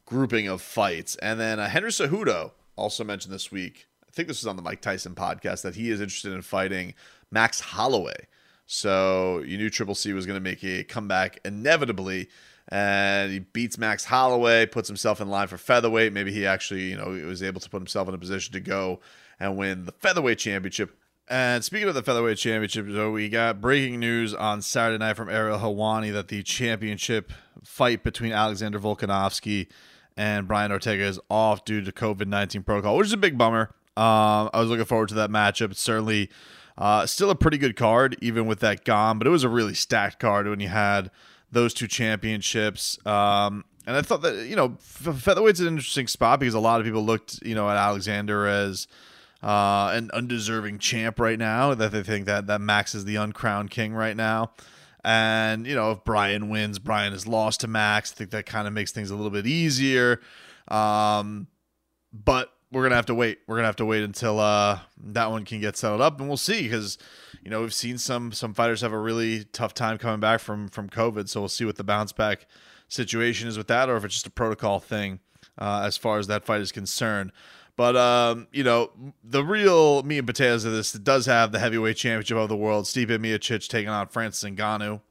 grouping 0.06 0.50
of 0.50 0.62
fights. 0.62 1.16
And 1.18 1.40
then 1.40 1.58
uh, 1.62 1.70
Henry 1.70 1.92
Cejudo 1.92 2.52
also 2.76 3.06
mentioned 3.06 3.34
this 3.34 3.50
week. 3.50 3.88
I 4.06 4.12
think 4.12 4.28
this 4.28 4.42
was 4.42 4.48
on 4.48 4.58
the 4.58 4.62
Mike 4.62 4.82
Tyson 4.82 5.16
podcast 5.16 5.62
that 5.62 5.76
he 5.76 5.90
is 5.90 6.02
interested 6.02 6.34
in 6.34 6.42
fighting 6.42 6.96
Max 7.32 7.62
Holloway. 7.62 8.28
So 8.66 9.40
you 9.46 9.58
knew 9.58 9.70
Triple 9.70 9.96
C 9.96 10.12
was 10.12 10.26
going 10.26 10.36
to 10.36 10.42
make 10.42 10.64
a 10.66 10.84
comeback 10.84 11.40
inevitably 11.46 12.28
and 12.70 13.32
he 13.32 13.40
beats 13.40 13.78
Max 13.78 14.06
Holloway, 14.06 14.66
puts 14.66 14.88
himself 14.88 15.20
in 15.20 15.30
line 15.30 15.48
for 15.48 15.58
featherweight. 15.58 16.14
Maybe 16.14 16.32
he 16.32 16.46
actually, 16.46 16.84
you 16.84 16.98
know, 16.98 17.08
was 17.28 17.44
able 17.44 17.60
to 17.62 17.70
put 17.70 17.80
himself 17.80 18.08
in 18.08 18.14
a 18.14 18.18
position 18.18 18.54
to 18.54 18.60
go 18.60 19.00
and 19.40 19.58
win 19.58 19.86
the 19.86 19.92
featherweight 19.92 20.38
championship. 20.38 20.96
And 21.28 21.64
speaking 21.64 21.88
of 21.88 21.94
the 21.94 22.02
featherweight 22.02 22.38
championship, 22.40 22.88
so 22.90 23.12
we 23.12 23.30
got 23.30 23.62
breaking 23.62 24.00
news 24.00 24.34
on 24.34 24.62
Saturday 24.62 24.98
night 24.98 25.16
from 25.16 25.30
Ariel 25.30 25.60
Helwani 25.60 26.12
that 26.14 26.28
the 26.28 26.42
championship 26.42 27.32
fight 27.64 28.04
between 28.04 28.32
Alexander 28.32 28.80
Volkanovski 28.80 29.68
and 30.18 30.48
Brian 30.48 30.72
Ortega 30.72 31.04
is 31.04 31.20
off 31.30 31.66
due 31.66 31.82
to 31.82 31.92
COVID 31.92 32.28
nineteen 32.28 32.64
protocol, 32.64 32.98
which 32.98 33.08
is 33.08 33.14
a 33.14 33.18
big 33.18 33.38
bummer. 33.38 33.74
Um, 33.96 34.50
I 34.54 34.60
was 34.60 34.70
looking 34.70 34.86
forward 34.86 35.10
to 35.10 35.16
that 35.16 35.30
matchup. 35.30 35.72
It's 35.72 35.82
certainly 35.82 36.30
uh, 36.78 37.06
still 37.06 37.30
a 37.30 37.36
pretty 37.36 37.58
good 37.58 37.76
card, 37.76 38.18
even 38.22 38.48
with 38.48 38.60
that 38.62 38.84
gone, 38.84 39.20
but 39.20 39.28
it 39.28 39.32
was 39.32 39.44
a 39.44 39.50
really 39.50 39.74
stacked 39.74 40.20
card 40.20 40.48
when 40.48 40.60
you 40.60 40.70
had 40.70 41.12
those 41.52 41.74
two 41.74 41.88
championships. 41.88 43.04
Um, 43.06 43.66
and 43.88 43.96
I 43.98 44.02
thought 44.02 44.22
that 44.22 44.48
you 44.48 44.56
know 44.56 44.70
featherweight's 44.80 45.60
an 45.60 45.68
interesting 45.68 46.08
spot 46.08 46.40
because 46.40 46.54
a 46.54 46.60
lot 46.60 46.80
of 46.80 46.86
people 46.86 47.04
looked 47.04 47.42
you 47.44 47.56
know 47.56 47.70
at 47.70 47.78
Alexander 47.78 48.46
as 48.48 48.88
uh, 49.42 49.92
an 49.94 50.12
undeserving 50.14 50.80
champ 50.80 51.20
right 51.20 51.40
now. 51.40 51.74
That 51.74 51.92
they 51.92 52.04
think 52.04 52.26
that 52.26 52.48
that 52.48 52.62
Max 52.62 52.94
is 52.94 53.06
the 53.06 53.16
uncrowned 53.16 53.72
king 53.72 53.94
right 53.94 54.16
now. 54.16 54.52
And 55.04 55.66
you 55.66 55.76
know 55.76 55.92
if 55.92 56.04
Brian 56.04 56.50
wins, 56.50 56.78
Brian 56.78 57.14
is 57.14 57.26
lost 57.26 57.62
to 57.62 57.68
Max. 57.68 58.12
I 58.12 58.16
think 58.16 58.32
that 58.32 58.46
kind 58.46 58.68
of 58.68 58.74
makes 58.74 58.92
things 58.92 59.12
a 59.12 59.16
little 59.16 59.32
bit 59.32 59.48
easier. 59.48 60.22
Um, 60.68 61.48
but 62.14 62.54
we're 62.72 62.84
gonna 62.84 62.96
have 62.96 63.08
to 63.08 63.16
wait. 63.16 63.40
We're 63.48 63.56
gonna 63.56 63.68
have 63.68 63.78
to 63.78 63.86
wait 63.86 64.04
until 64.04 64.40
uh, 64.40 64.80
that 65.06 65.32
one 65.32 65.46
can 65.46 65.62
get 65.62 65.78
settled 65.78 66.02
up, 66.02 66.20
and 66.20 66.28
we'll 66.28 66.38
see. 66.38 66.64
Because 66.64 66.98
you 67.44 67.50
know 67.50 67.62
we've 67.62 67.74
seen 67.74 67.98
some 67.98 68.32
some 68.32 68.54
fighters 68.54 68.82
have 68.82 68.94
a 68.94 69.00
really 69.00 69.46
tough 69.46 69.74
time 69.74 69.98
coming 69.98 70.20
back 70.20 70.40
from 70.40 70.68
from 70.68 70.90
COVID, 70.90 71.30
so 71.30 71.42
we'll 71.42 71.50
see 71.50 71.66
what 71.66 71.78
the 71.78 71.84
bounce 71.84 72.12
back 72.12 72.46
situation 72.88 73.48
is 73.48 73.58
with 73.58 73.68
that, 73.68 73.90
or 73.90 73.98
if 73.98 74.06
it's 74.06 74.16
just 74.16 74.28
a 74.28 74.32
protocol 74.32 74.80
thing 74.80 75.20
uh, 75.58 75.84
as 75.86 75.98
far 75.98 76.18
as 76.20 76.28
that 76.28 76.46
fight 76.46 76.62
is 76.62 76.72
concerned. 76.72 77.32
But 77.76 77.96
um, 77.96 78.48
you 78.52 78.64
know, 78.64 78.92
the 79.24 79.44
real 79.44 80.04
meat 80.04 80.18
and 80.18 80.28
potatoes 80.28 80.66
of 80.66 80.74
this 80.74 80.92
does 80.92 81.26
have 81.28 81.52
the 81.52 81.60
heavyweight 81.60 81.98
championship 81.98 82.38
of 82.38 82.50
the 82.50 82.58
world. 82.58 82.86
Stipe 82.86 83.08
Miocic 83.08 83.68
taking 83.70 83.90
on 83.90 84.08
Francis 84.08 84.50
Ngannou. 84.50 85.02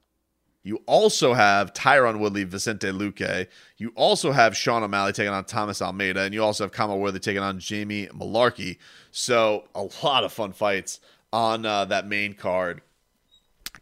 You 0.62 0.80
also 0.84 1.32
have 1.32 1.72
Tyron 1.72 2.18
Woodley, 2.18 2.44
Vicente 2.44 2.88
Luque. 2.88 3.46
You 3.78 3.92
also 3.94 4.32
have 4.32 4.54
Sean 4.54 4.82
O'Malley 4.82 5.12
taking 5.12 5.32
on 5.32 5.44
Thomas 5.44 5.80
Almeida, 5.80 6.20
and 6.20 6.34
you 6.34 6.44
also 6.44 6.64
have 6.64 6.72
Khama 6.72 6.96
Worthy 6.96 7.20
taking 7.20 7.42
on 7.42 7.58
Jamie 7.58 8.08
Mullarkey. 8.08 8.76
So 9.10 9.64
a 9.74 9.88
lot 10.02 10.24
of 10.24 10.32
fun 10.32 10.52
fights 10.52 11.00
on 11.32 11.66
uh, 11.66 11.84
that 11.86 12.06
main 12.06 12.34
card 12.34 12.80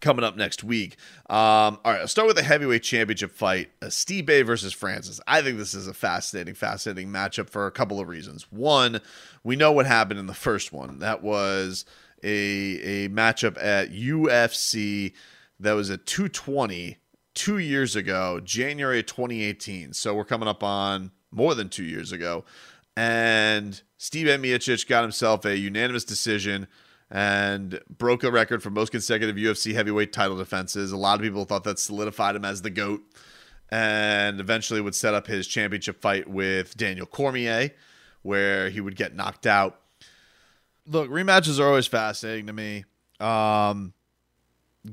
coming 0.01 0.25
up 0.25 0.37
next 0.37 0.63
week. 0.65 0.97
Um, 1.29 1.79
all 1.85 1.93
right, 1.93 2.01
I'll 2.01 2.09
start 2.09 2.27
with 2.27 2.37
the 2.37 2.43
heavyweight 2.43 2.83
championship 2.83 3.33
fight: 3.33 3.71
uh, 3.83 3.87
Stipe 3.87 4.45
versus 4.47 4.73
Francis. 4.73 5.21
I 5.27 5.43
think 5.43 5.59
this 5.59 5.75
is 5.75 5.87
a 5.87 5.95
fascinating, 5.95 6.55
fascinating 6.55 7.09
matchup 7.09 7.49
for 7.51 7.67
a 7.67 7.73
couple 7.73 8.01
of 8.01 8.09
reasons. 8.09 8.51
One, 8.51 9.01
we 9.45 9.57
know 9.57 9.73
what 9.73 9.87
happened 9.87 10.21
in 10.21 10.27
the 10.27 10.35
first 10.35 10.73
one. 10.73 10.99
That 10.99 11.23
was 11.23 11.85
a 12.23 12.29
a 12.29 13.09
matchup 13.09 13.63
at 13.63 13.93
UFC 13.93 15.13
that 15.61 15.73
was 15.73 15.91
at 15.91 16.07
220 16.07 16.99
two 17.35 17.59
years 17.59 17.95
ago, 17.95 18.41
January 18.41 19.03
2018. 19.03 19.93
So 19.93 20.15
we're 20.15 20.25
coming 20.25 20.49
up 20.49 20.63
on 20.63 21.13
more 21.31 21.55
than 21.55 21.69
two 21.69 21.85
years 21.85 22.13
ago. 22.13 22.45
And 22.97 23.81
Stipe 23.99 24.27
Miocic 24.41 24.89
got 24.89 25.03
himself 25.03 25.45
a 25.45 25.57
unanimous 25.57 26.05
decision 26.05 26.67
and 27.11 27.81
broke 27.89 28.25
a 28.25 28.31
record 28.31 28.63
for 28.63 28.71
most 28.71 28.91
consecutive 28.91 29.37
UFC 29.37 29.75
heavyweight 29.75 30.13
title 30.13 30.37
defenses. 30.37 30.93
A 30.93 30.97
lot 30.97 31.19
of 31.19 31.23
people 31.23 31.45
thought 31.45 31.65
that 31.65 31.79
solidified 31.79 32.37
him 32.37 32.45
as 32.45 32.63
the 32.63 32.71
GOAT 32.71 33.03
and 33.71 34.41
eventually 34.41 34.81
would 34.81 34.95
set 34.95 35.15
up 35.15 35.27
his 35.27 35.47
championship 35.47 36.01
fight 36.01 36.29
with 36.29 36.77
Daniel 36.77 37.07
Cormier, 37.07 37.71
where 38.23 38.71
he 38.71 38.81
would 38.81 38.97
get 38.97 39.15
knocked 39.15 39.47
out. 39.47 39.81
Look, 40.87 41.11
rematches 41.11 41.59
are 41.59 41.67
always 41.67 41.87
fascinating 41.87 42.47
to 42.47 42.53
me. 42.53 42.85
Um, 43.19 43.93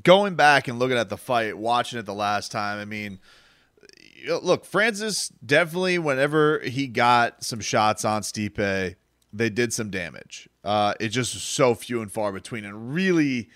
going 0.01 0.35
back 0.35 0.67
and 0.67 0.79
looking 0.79 0.97
at 0.97 1.09
the 1.09 1.17
fight, 1.17 1.57
watching 1.57 1.99
it 1.99 2.05
the 2.05 2.13
last 2.13 2.51
time, 2.51 2.79
I 2.79 2.85
mean, 2.85 3.19
look, 4.27 4.65
Francis 4.65 5.29
definitely, 5.45 5.99
whenever 5.99 6.59
he 6.59 6.87
got 6.87 7.43
some 7.43 7.59
shots 7.59 8.05
on 8.05 8.21
Stipe, 8.21 8.95
they 9.31 9.49
did 9.49 9.73
some 9.73 9.89
damage. 9.89 10.49
Uh, 10.63 10.93
it 10.99 11.09
just 11.09 11.33
so 11.33 11.75
few 11.75 12.01
and 12.01 12.11
far 12.11 12.31
between, 12.31 12.63
and 12.65 12.93
really 12.93 13.49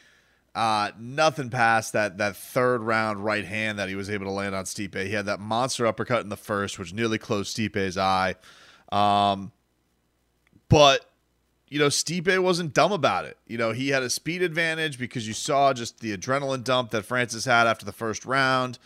uh, 0.56 0.92
nothing 1.00 1.50
past 1.50 1.94
that 1.94 2.18
that 2.18 2.36
third 2.36 2.82
round 2.82 3.24
right 3.24 3.46
hand 3.46 3.80
that 3.80 3.90
he 3.90 3.96
was 3.96 4.10
able 4.10 4.26
to 4.26 4.32
land 4.32 4.56
on 4.56 4.66
Stipe. 4.66 5.06
He 5.06 5.14
had 5.14 5.28
that 5.28 5.40
monster 5.40 5.86
uppercut 5.86 6.24
in 6.24 6.30
the 6.30 6.38
first, 6.38 6.80
which 6.80 6.94
nearly 6.94 7.18
closed 7.18 7.56
Stipe's 7.56 7.98
eye. 7.98 8.36
Um, 8.92 9.52
but 10.68 11.06
you 11.70 11.80
know, 11.80 11.88
Stipe 11.88 12.42
wasn't 12.42 12.74
dumb 12.74 12.92
about 12.92 13.26
it. 13.26 13.38
You 13.46 13.58
know, 13.58 13.72
he 13.72 13.90
had 13.90 14.02
a 14.02 14.10
speed 14.10 14.42
advantage 14.42 14.98
because 14.98 15.28
you 15.28 15.34
saw 15.34 15.74
just 15.74 16.00
the 16.00 16.16
adrenaline 16.16 16.64
dump 16.64 16.92
that 16.92 17.06
Francis 17.06 17.46
had 17.46 17.68
after 17.68 17.86
the 17.86 17.92
first 17.92 18.26
round. 18.26 18.80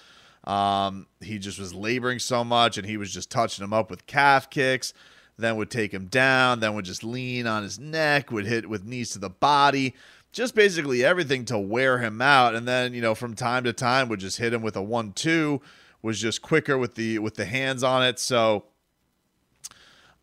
Um, 0.43 1.05
he 1.22 1.38
just 1.38 1.59
was 1.59 1.74
laboring 1.74 2.17
so 2.17 2.43
much 2.43 2.78
and 2.78 2.88
he 2.88 2.97
was 2.97 3.13
just 3.13 3.30
touching 3.30 3.63
him 3.63 3.74
up 3.74 3.91
with 3.91 4.07
calf 4.07 4.49
kicks, 4.49 4.93
then 5.38 5.55
would 5.55 5.71
take 5.71 5.93
him 5.93 6.05
down, 6.05 6.59
then 6.59 6.73
would 6.75 6.86
just 6.86 7.03
lean 7.03 7.47
on 7.47 7.63
his 7.63 7.79
neck, 7.79 8.32
would 8.32 8.45
hit 8.45 8.69
with 8.69 8.86
knees 8.86 9.11
to 9.11 9.19
the 9.19 9.29
body, 9.29 9.95
just 10.32 10.55
basically 10.55 11.03
everything 11.03 11.45
to 11.45 11.57
wear 11.57 11.97
him 11.99 12.21
out. 12.21 12.55
And 12.55 12.67
then, 12.67 12.93
you 12.93 13.01
know, 13.01 13.15
from 13.15 13.34
time 13.36 13.63
to 13.63 13.73
time 13.73 14.09
would 14.09 14.19
just 14.19 14.38
hit 14.38 14.53
him 14.53 14.61
with 14.61 14.75
a 14.75 14.82
one 14.82 15.13
two, 15.13 15.61
was 16.01 16.19
just 16.19 16.41
quicker 16.41 16.77
with 16.77 16.95
the 16.95 17.19
with 17.19 17.36
the 17.36 17.45
hands 17.45 17.84
on 17.84 18.03
it. 18.03 18.19
So 18.19 18.65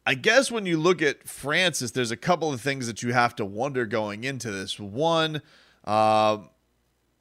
I 0.06 0.14
guess 0.14 0.50
when 0.50 0.64
you 0.64 0.78
look 0.78 1.02
at 1.02 1.28
Francis, 1.28 1.90
there's 1.90 2.10
a 2.10 2.16
couple 2.16 2.52
of 2.52 2.60
things 2.60 2.86
that 2.86 3.02
you 3.02 3.12
have 3.12 3.36
to 3.36 3.44
wonder 3.44 3.84
going 3.84 4.24
into 4.24 4.50
this. 4.50 4.80
One, 4.80 5.42
uh, 5.84 6.38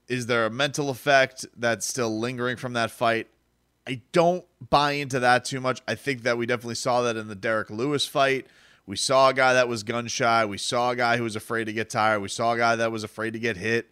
is 0.07 0.27
there 0.27 0.45
a 0.45 0.49
mental 0.49 0.89
effect 0.89 1.45
that's 1.57 1.85
still 1.85 2.17
lingering 2.17 2.55
from 2.55 2.73
that 2.73 2.89
fight? 2.91 3.27
I 3.88 4.01
don't 4.11 4.43
buy 4.69 4.93
into 4.93 5.19
that 5.21 5.45
too 5.45 5.61
much. 5.61 5.81
I 5.88 5.95
think 5.95 6.23
that 6.23 6.38
we 6.38 6.45
definitely 6.45 6.75
saw 6.75 7.03
that 7.03 7.15
in 7.15 7.29
the 7.29 7.35
Derrick 7.35 7.69
Lewis 7.69 8.05
fight. 8.05 8.47
We 8.85 8.97
saw 8.97 9.29
a 9.29 9.33
guy 9.33 9.53
that 9.53 9.69
was 9.69 9.83
gun 9.83 10.07
shy. 10.07 10.45
We 10.45 10.57
saw 10.57 10.91
a 10.91 10.95
guy 10.95 11.15
who 11.15 11.23
was 11.23 11.38
afraid 11.38 11.65
to 11.65 11.73
get 11.73 11.89
tired. 11.89 12.19
We 12.19 12.27
saw 12.27 12.53
a 12.53 12.57
guy 12.57 12.75
that 12.75 12.91
was 12.91 13.05
afraid 13.05 13.31
to 13.31 13.39
get 13.39 13.55
hit. 13.55 13.89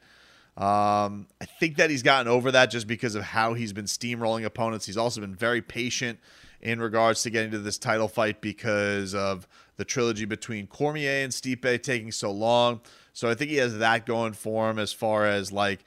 Um, 0.58 1.28
I 1.42 1.46
think 1.46 1.78
that 1.78 1.90
he's 1.90 2.04
gotten 2.04 2.28
over 2.28 2.52
that 2.52 2.72
just 2.72 2.88
because 2.88 3.16
of 3.16 3.24
how 3.24 3.54
he's 3.54 3.74
been 3.74 3.86
steamrolling 3.86 4.46
opponents. 4.46 4.86
He's 4.86 4.98
also 4.98 5.22
been 5.22 5.36
very 5.36 5.62
patient 5.62 6.20
in 6.62 6.82
regards 6.82 7.24
to 7.24 7.30
getting 7.30 7.52
to 7.52 7.60
this 7.60 7.78
title 7.78 8.08
fight 8.08 8.42
because 8.42 9.16
of 9.16 9.48
the 9.78 9.86
trilogy 9.86 10.26
between 10.26 10.68
Cormier 10.68 11.24
and 11.24 11.32
Stipe 11.32 11.84
taking 11.84 12.12
so 12.12 12.32
long. 12.32 12.82
So 13.14 13.30
I 13.30 13.34
think 13.36 13.52
he 13.52 13.58
has 13.58 13.78
that 13.78 14.06
going 14.06 14.34
for 14.34 14.70
him 14.70 14.80
as 14.80 14.92
far 14.92 15.26
as 15.26 15.52
like, 15.52 15.86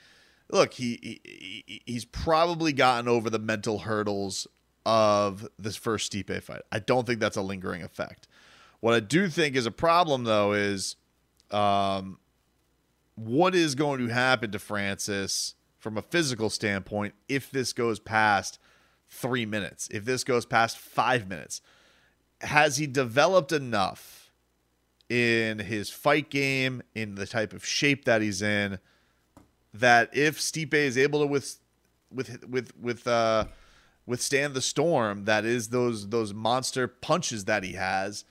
look, 0.51 0.75
he, 0.75 1.21
he 1.25 1.83
he's 1.87 2.05
probably 2.05 2.73
gotten 2.73 3.09
over 3.09 3.31
the 3.31 3.39
mental 3.39 3.81
hurdles 3.81 4.47
of 4.87 5.47
this 5.59 5.77
first 5.77 6.13
Stipe 6.13 6.43
fight. 6.43 6.63
I 6.73 6.79
don't 6.79 7.07
think 7.07 7.21
that's 7.21 7.37
a 7.37 7.43
lingering 7.43 7.83
effect. 7.83 8.27
What 8.81 8.95
I 8.95 9.01
do 9.01 9.29
think 9.29 9.57
is 9.57 9.67
a 9.67 9.71
problem 9.71 10.25
though 10.25 10.53
is, 10.53 10.97
um, 11.51 12.19
what 13.15 13.55
is 13.55 13.75
going 13.75 13.99
to 14.07 14.13
happen 14.13 14.53
to 14.53 14.59
Francis 14.59 15.55
from 15.79 15.99
a 15.99 16.03
physical 16.03 16.51
standpoint 16.51 17.15
if 17.29 17.51
this 17.51 17.73
goes 17.73 17.99
past 17.99 18.59
three 19.09 19.47
minutes, 19.47 19.89
if 19.91 20.05
this 20.05 20.25
goes 20.25 20.47
past 20.47 20.79
five 20.79 21.29
minutes, 21.29 21.61
has 22.43 22.77
he 22.77 22.87
developed 22.87 23.53
enough 23.53 24.31
in 25.09 25.59
his 25.59 25.91
fight 25.91 26.31
game, 26.31 26.83
in 26.95 27.15
the 27.15 27.27
type 27.27 27.53
of 27.53 27.65
shape 27.65 28.05
that 28.05 28.23
he's 28.23 28.43
in, 28.43 28.79
that 29.75 30.11
if 30.17 30.39
Stipe 30.39 30.75
is 30.75 30.99
able 30.99 31.21
to 31.21 31.27
with 31.27 31.59
with 32.11 32.49
with 32.49 32.77
with 32.77 33.07
uh 33.07 33.47
withstand 34.07 34.55
the 34.55 34.63
storm 34.63 35.27
that 35.27 35.45
is 35.45 35.69
those 35.69 36.09
those 36.09 36.33
monster 36.33 36.89
punches 36.89 37.45
that 37.45 37.63
he 37.63 37.75
has, 37.75 38.25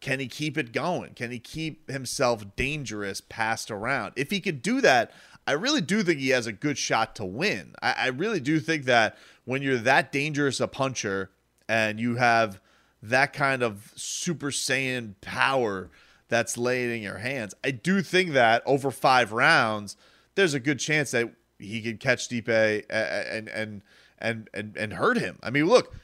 can 0.00 0.20
he 0.20 0.28
keep 0.28 0.58
it 0.58 0.72
going? 0.72 1.14
Can 1.14 1.30
he 1.30 1.38
keep 1.38 1.90
himself 1.90 2.44
dangerous 2.54 3.20
passed 3.20 3.70
around? 3.70 4.12
If 4.16 4.30
he 4.30 4.40
could 4.40 4.62
do 4.62 4.80
that, 4.82 5.10
I 5.46 5.52
really 5.52 5.80
do 5.80 6.02
think 6.02 6.18
he 6.18 6.30
has 6.30 6.46
a 6.46 6.52
good 6.52 6.76
shot 6.76 7.16
to 7.16 7.24
win. 7.24 7.74
I, 7.80 7.92
I 7.92 8.06
really 8.08 8.40
do 8.40 8.60
think 8.60 8.84
that 8.84 9.16
when 9.44 9.62
you're 9.62 9.78
that 9.78 10.12
dangerous 10.12 10.60
a 10.60 10.68
puncher 10.68 11.30
and 11.68 11.98
you 11.98 12.16
have 12.16 12.60
that 13.02 13.32
kind 13.32 13.62
of 13.62 13.92
Super 13.96 14.50
Saiyan 14.50 15.14
power 15.20 15.90
that's 16.28 16.58
laid 16.58 16.90
in 16.90 17.00
your 17.00 17.18
hands, 17.18 17.54
I 17.64 17.70
do 17.70 18.02
think 18.02 18.32
that 18.32 18.62
over 18.66 18.90
five 18.90 19.32
rounds, 19.32 19.96
there's 20.36 20.54
a 20.54 20.60
good 20.60 20.78
chance 20.78 21.10
that 21.10 21.34
he 21.58 21.82
could 21.82 21.98
catch 21.98 22.28
Stipe 22.28 22.48
and 22.88 23.48
and 23.48 23.82
and 24.18 24.48
and 24.54 24.76
and 24.76 24.92
hurt 24.92 25.18
him. 25.18 25.38
I 25.42 25.50
mean, 25.50 25.66
look, 25.66 25.94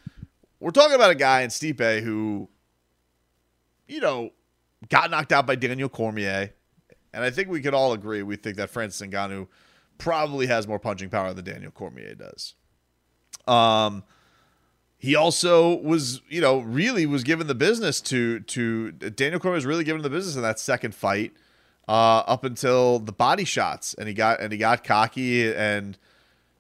we're 0.59 0.71
talking 0.71 0.95
about 0.95 1.11
a 1.11 1.15
guy 1.15 1.43
in 1.43 1.51
Stipe 1.51 2.03
who, 2.03 2.49
you 3.87 4.01
know, 4.01 4.31
got 4.89 5.11
knocked 5.11 5.33
out 5.33 5.47
by 5.47 5.55
Daniel 5.55 5.89
Cormier, 5.89 6.53
and 7.13 7.25
I 7.25 7.31
think 7.31 7.49
we 7.49 7.61
could 7.61 7.75
all 7.75 7.93
agree 7.93 8.23
we 8.23 8.37
think 8.37 8.57
that 8.57 8.71
Francis 8.71 9.07
Ngannou 9.07 9.47
probably 9.99 10.47
has 10.49 10.67
more 10.67 10.79
punching 10.79 11.11
power 11.11 11.33
than 11.33 11.45
Daniel 11.45 11.71
Cormier 11.71 12.15
does. 12.15 12.55
Um, 13.47 14.05
he 14.99 15.17
also 15.17 15.77
was, 15.81 16.23
you 16.29 16.41
know, 16.41 16.61
really 16.61 17.07
was 17.07 17.25
given 17.25 17.49
the 17.49 17.55
business 17.55 18.01
to 18.03 18.41
to 18.41 18.93
Daniel 18.93 19.41
Cormier 19.41 19.57
was 19.57 19.67
really 19.67 19.85
given 19.85 20.03
the 20.03 20.11
business 20.11 20.37
in 20.37 20.43
that 20.43 20.59
second 20.59 20.95
fight, 20.95 21.33
uh, 21.89 22.23
up 22.27 22.45
until 22.45 22.99
the 22.99 23.13
body 23.13 23.45
shots, 23.45 23.95
and 23.95 24.09
he 24.09 24.15
got 24.15 24.41
and 24.41 24.53
he 24.53 24.59
got 24.59 24.85
cocky 24.85 25.53
and. 25.53 25.99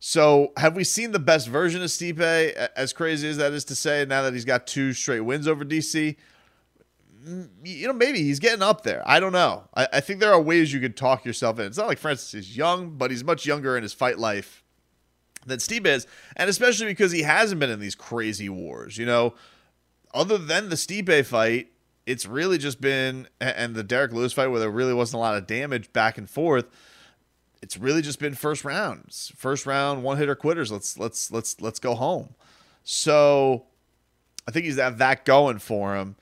So, 0.04 0.52
have 0.56 0.74
we 0.74 0.82
seen 0.82 1.12
the 1.12 1.20
best 1.20 1.46
version 1.46 1.80
of 1.80 1.86
Stipe? 1.86 2.18
As 2.18 2.92
crazy 2.92 3.28
as 3.28 3.36
that 3.36 3.52
is 3.52 3.64
to 3.66 3.76
say, 3.76 4.04
now 4.04 4.22
that 4.22 4.34
he's 4.34 4.44
got 4.44 4.66
two 4.66 4.92
straight 4.92 5.20
wins 5.20 5.46
over 5.46 5.64
DC, 5.64 6.16
you 7.64 7.86
know, 7.86 7.92
maybe 7.92 8.18
he's 8.18 8.40
getting 8.40 8.62
up 8.62 8.82
there. 8.82 9.02
I 9.06 9.20
don't 9.20 9.32
know. 9.32 9.64
I, 9.74 9.86
I, 9.92 10.00
think 10.00 10.18
there 10.18 10.32
are 10.32 10.40
ways 10.40 10.72
you 10.72 10.80
could 10.80 10.96
talk 10.96 11.24
yourself 11.24 11.58
in. 11.58 11.66
It's 11.66 11.78
not 11.78 11.86
like 11.86 11.98
Francis 11.98 12.34
is 12.34 12.56
young, 12.56 12.96
but 12.96 13.10
he's 13.10 13.22
much 13.22 13.46
younger 13.46 13.76
in 13.76 13.82
his 13.82 13.92
fight 13.92 14.18
life 14.18 14.64
than 15.46 15.58
Stipe 15.58 15.86
is, 15.86 16.06
and 16.36 16.50
especially 16.50 16.86
because 16.86 17.12
he 17.12 17.22
hasn't 17.22 17.60
been 17.60 17.70
in 17.70 17.80
these 17.80 17.94
crazy 17.94 18.48
wars. 18.48 18.98
You 18.98 19.06
know, 19.06 19.34
other 20.12 20.38
than 20.38 20.68
the 20.68 20.76
Stipe 20.76 21.24
fight, 21.26 21.71
it's 22.12 22.26
really 22.26 22.58
just 22.58 22.78
been 22.78 23.26
and 23.40 23.74
the 23.74 23.82
Derrick 23.82 24.12
Lewis 24.12 24.34
fight 24.34 24.48
where 24.48 24.60
there 24.60 24.70
really 24.70 24.92
wasn't 24.92 25.16
a 25.16 25.20
lot 25.20 25.34
of 25.34 25.46
damage 25.46 25.90
back 25.94 26.18
and 26.18 26.28
forth. 26.28 26.66
It's 27.62 27.78
really 27.78 28.02
just 28.02 28.18
been 28.18 28.34
first 28.34 28.66
rounds, 28.66 29.32
first 29.34 29.64
round 29.64 30.02
one 30.02 30.18
hitter 30.18 30.34
quitters. 30.34 30.70
Let's 30.70 30.98
let's 30.98 31.32
let's 31.32 31.58
let's 31.62 31.78
go 31.78 31.94
home. 31.94 32.34
So 32.84 33.64
I 34.46 34.50
think 34.50 34.66
he's 34.66 34.76
have 34.76 34.98
that 34.98 35.24
going 35.24 35.58
for 35.58 35.96
him. 35.96 36.16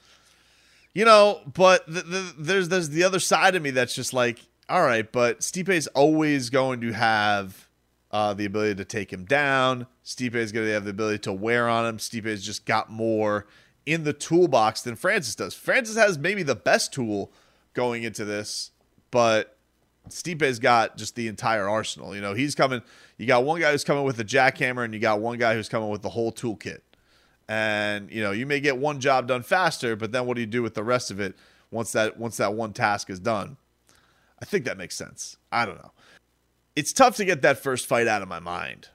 You 0.95 1.05
know, 1.05 1.41
but 1.53 1.85
the, 1.87 2.03
the, 2.03 2.35
there's 2.39 2.69
there's 2.69 2.91
the 2.91 3.03
other 3.03 3.19
side 3.19 3.57
of 3.57 3.63
me 3.63 3.71
that's 3.71 3.95
just 3.95 4.13
like, 4.13 4.39
all 4.69 4.83
right, 4.83 5.11
but 5.11 5.41
Stipe's 5.41 5.89
always 5.89 6.51
going 6.51 6.81
to 6.83 6.93
have 6.93 7.69
uh, 8.13 8.33
the 8.33 8.45
ability 8.45 8.77
to 8.77 8.85
take 8.85 9.13
him 9.13 9.25
down. 9.25 9.89
Stipe 10.05 10.37
is 10.37 10.53
going 10.53 10.67
to 10.67 10.73
have 10.73 10.85
the 10.85 10.91
ability 10.91 11.19
to 11.21 11.33
wear 11.33 11.69
on 11.69 11.85
him. 11.85 11.99
Stipe 11.99 12.27
has 12.27 12.45
just 12.47 12.65
got 12.65 12.91
more 12.91 13.47
in 13.91 14.05
the 14.05 14.13
toolbox 14.13 14.83
than 14.83 14.97
Francis 14.97 15.35
does. 15.35 15.55
Francis 15.55 15.97
has 15.97 16.19
maybe 16.19 16.43
the 16.43 16.55
best 16.55 16.93
tool 16.93 17.33
going 17.75 18.03
into 18.03 18.25
this, 18.25 18.71
but 19.11 19.57
Stipe's 20.09 20.59
got 20.59 20.97
just 20.97 21.15
the 21.15 21.29
entire 21.29 21.69
arsenal. 21.69 22.15
You 22.15 22.21
know, 22.21 22.35
he's 22.35 22.55
coming. 22.55 22.83
You 23.19 23.27
got 23.27 23.45
one 23.45 23.61
guy 23.61 23.73
who's 23.73 23.85
coming 23.85 24.05
with 24.05 24.17
the 24.17 24.25
jackhammer, 24.25 24.85
and 24.85 24.95
you 24.95 25.01
got 25.01 25.21
one 25.21 25.39
guy 25.39 25.55
who's 25.55 25.69
coming 25.69 25.89
with 25.89 26.03
the 26.03 26.11
whole 26.11 26.33
toolkit. 26.33 26.81
And 27.49 28.11
you 28.11 28.23
know, 28.23 28.31
you 28.31 28.47
may 28.47 28.61
get 28.61 28.79
one 28.79 29.01
job 29.01 29.27
done 29.27 29.43
faster, 29.43 29.97
but 29.97 30.13
then 30.13 30.27
what 30.27 30.35
do 30.35 30.41
you 30.41 30.47
do 30.47 30.63
with 30.63 30.75
the 30.75 30.85
rest 30.85 31.11
of 31.11 31.21
it 31.21 31.37
once 31.71 31.93
that 31.93 32.19
once 32.19 32.37
that 32.37 32.55
one 32.55 32.73
task 32.73 33.11
is 33.11 33.19
done? 33.19 33.57
I 34.41 34.45
think 34.45 34.65
that 34.65 34.79
makes 34.79 34.97
sense. 34.97 35.37
I 35.53 35.67
don't 35.67 35.77
know 35.77 35.91
it's 36.77 36.93
tough 36.93 37.17
to 37.17 37.25
get 37.25 37.43
that 37.43 37.59
first 37.59 37.87
fight 37.87 38.07
out 38.07 38.23
of 38.23 38.29
my 38.29 38.41
mind 38.41 38.89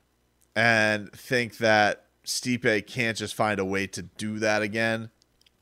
and 0.55 1.11
think 1.11 1.57
that 1.57 2.04
Stipe 2.25 2.87
can't 2.87 3.17
just 3.17 3.35
find 3.35 3.59
a 3.59 3.65
way 3.65 3.87
to 3.87 4.01
do 4.03 4.39
that 4.39 4.61
again. 4.61 5.09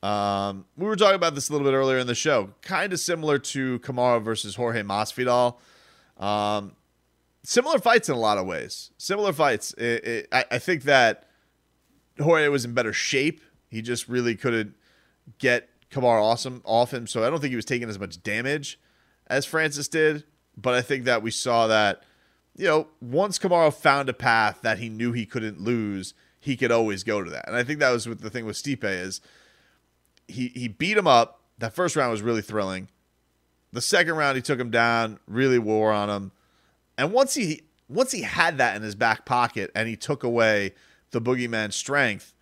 Um, 0.02 0.66
we 0.76 0.86
were 0.86 0.96
talking 0.96 1.14
about 1.14 1.34
this 1.34 1.48
a 1.48 1.52
little 1.52 1.66
bit 1.66 1.74
earlier 1.74 1.98
in 1.98 2.06
the 2.06 2.14
show, 2.14 2.50
kind 2.60 2.92
of 2.92 3.00
similar 3.00 3.38
to 3.38 3.78
Kamaru 3.78 4.22
versus 4.22 4.54
Jorge 4.54 4.82
Masvidal. 4.82 5.56
Um, 6.18 6.72
similar 7.42 7.78
fights 7.78 8.08
in 8.10 8.14
a 8.14 8.18
lot 8.18 8.36
of 8.36 8.46
ways. 8.46 8.90
Similar 8.98 9.32
fights. 9.32 9.72
It, 9.74 10.04
it, 10.04 10.28
I, 10.30 10.44
I 10.52 10.58
think 10.58 10.82
that 10.82 11.24
Jorge 12.20 12.48
was 12.48 12.64
in 12.64 12.74
better 12.74 12.92
shape. 12.92 13.40
He 13.70 13.80
just 13.80 14.08
really 14.08 14.36
couldn't 14.36 14.74
get 15.38 15.70
Kamaru 15.90 16.32
Usman 16.32 16.60
off 16.64 16.92
him, 16.92 17.06
so 17.06 17.24
I 17.24 17.30
don't 17.30 17.40
think 17.40 17.50
he 17.50 17.56
was 17.56 17.64
taking 17.64 17.88
as 17.88 17.98
much 17.98 18.22
damage 18.22 18.78
as 19.26 19.46
Francis 19.46 19.88
did. 19.88 20.24
But 20.56 20.74
I 20.74 20.82
think 20.82 21.04
that 21.04 21.22
we 21.22 21.30
saw 21.30 21.66
that, 21.68 22.02
you 22.56 22.66
know, 22.66 22.88
once 23.00 23.38
Kamaru 23.38 23.72
found 23.72 24.08
a 24.08 24.12
path 24.12 24.60
that 24.62 24.78
he 24.78 24.88
knew 24.88 25.12
he 25.12 25.26
couldn't 25.26 25.60
lose, 25.60 26.14
he 26.44 26.58
could 26.58 26.70
always 26.70 27.04
go 27.04 27.24
to 27.24 27.30
that. 27.30 27.48
And 27.48 27.56
I 27.56 27.64
think 27.64 27.78
that 27.80 27.90
was 27.90 28.06
what 28.06 28.20
the 28.20 28.28
thing 28.28 28.44
with 28.44 28.56
Stipe 28.56 28.84
is 28.84 29.22
he 30.28 30.48
he 30.48 30.68
beat 30.68 30.96
him 30.96 31.06
up. 31.06 31.40
That 31.58 31.74
first 31.74 31.96
round 31.96 32.10
was 32.10 32.20
really 32.20 32.42
thrilling. 32.42 32.88
The 33.72 33.80
second 33.80 34.14
round 34.16 34.36
he 34.36 34.42
took 34.42 34.60
him 34.60 34.70
down, 34.70 35.18
really 35.26 35.58
wore 35.58 35.90
on 35.90 36.10
him. 36.10 36.32
And 36.98 37.12
once 37.12 37.34
he 37.34 37.62
once 37.88 38.12
he 38.12 38.22
had 38.22 38.58
that 38.58 38.76
in 38.76 38.82
his 38.82 38.94
back 38.94 39.24
pocket 39.24 39.70
and 39.74 39.88
he 39.88 39.96
took 39.96 40.22
away 40.22 40.74
the 41.12 41.20
boogeyman's 41.20 41.76
strength, 41.76 42.34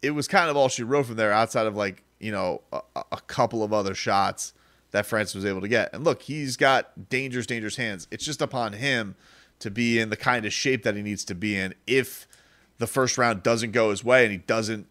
it 0.00 0.12
was 0.12 0.26
kind 0.26 0.48
of 0.48 0.56
all 0.56 0.70
she 0.70 0.82
wrote 0.82 1.04
from 1.04 1.16
there 1.16 1.32
outside 1.32 1.66
of 1.66 1.76
like, 1.76 2.02
you 2.18 2.32
know, 2.32 2.62
a, 2.72 2.80
a 3.12 3.20
couple 3.26 3.62
of 3.62 3.74
other 3.74 3.94
shots 3.94 4.54
that 4.92 5.04
France 5.04 5.34
was 5.34 5.44
able 5.44 5.60
to 5.60 5.68
get. 5.68 5.92
And 5.92 6.02
look, 6.02 6.22
he's 6.22 6.56
got 6.56 7.10
dangerous, 7.10 7.44
dangerous 7.44 7.76
hands. 7.76 8.08
It's 8.10 8.24
just 8.24 8.40
upon 8.40 8.72
him 8.72 9.16
to 9.58 9.70
be 9.70 9.98
in 9.98 10.08
the 10.08 10.16
kind 10.16 10.46
of 10.46 10.52
shape 10.54 10.82
that 10.84 10.96
he 10.96 11.02
needs 11.02 11.24
to 11.26 11.34
be 11.34 11.58
in 11.58 11.74
if 11.86 12.26
the 12.78 12.86
first 12.86 13.18
round 13.18 13.42
doesn't 13.42 13.72
go 13.72 13.90
his 13.90 14.04
way 14.04 14.24
and 14.24 14.32
he 14.32 14.38
doesn't 14.38 14.86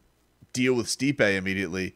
deal 0.54 0.74
with 0.74 0.88
Stipe 0.88 1.20
immediately. 1.20 1.96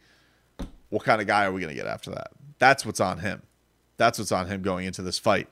What 0.90 1.04
kind 1.04 1.22
of 1.22 1.28
guy 1.28 1.46
are 1.46 1.52
we 1.52 1.62
going 1.62 1.76
to 1.76 1.82
get 1.82 1.88
after 1.88 2.12
that? 2.12 2.32
That's 2.58 2.86
what's 2.86 3.00
on 3.00 3.20
him. 3.20 3.42
That's 3.98 4.20
what's 4.20 4.32
on 4.32 4.48
him 4.48 4.62
going 4.62 4.86
into 4.86 5.02
this 5.02 5.20
fight. 5.20 5.48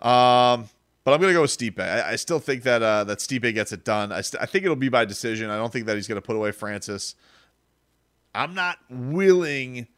Um, 0.00 0.68
but 1.04 1.14
I'm 1.14 1.20
going 1.20 1.32
to 1.32 1.34
go 1.34 1.42
with 1.42 1.56
Stipe. 1.56 1.78
I, 1.78 2.12
I, 2.12 2.16
still 2.16 2.38
think 2.38 2.62
that 2.62 2.82
uh, 2.82 3.04
that 3.04 3.18
Stipe 3.18 3.52
gets 3.54 3.72
it 3.72 3.84
done. 3.84 4.12
I, 4.12 4.20
st- 4.20 4.42
I 4.42 4.46
think 4.46 4.64
it'll 4.64 4.76
be 4.76 4.88
by 4.88 5.04
decision. 5.04 5.50
I 5.50 5.56
don't 5.56 5.72
think 5.72 5.86
that 5.86 5.96
he's 5.96 6.08
going 6.08 6.20
to 6.20 6.26
put 6.26 6.36
away 6.36 6.52
Francis. 6.52 7.14
I'm 8.34 8.54
not 8.54 8.78
willing 8.88 9.88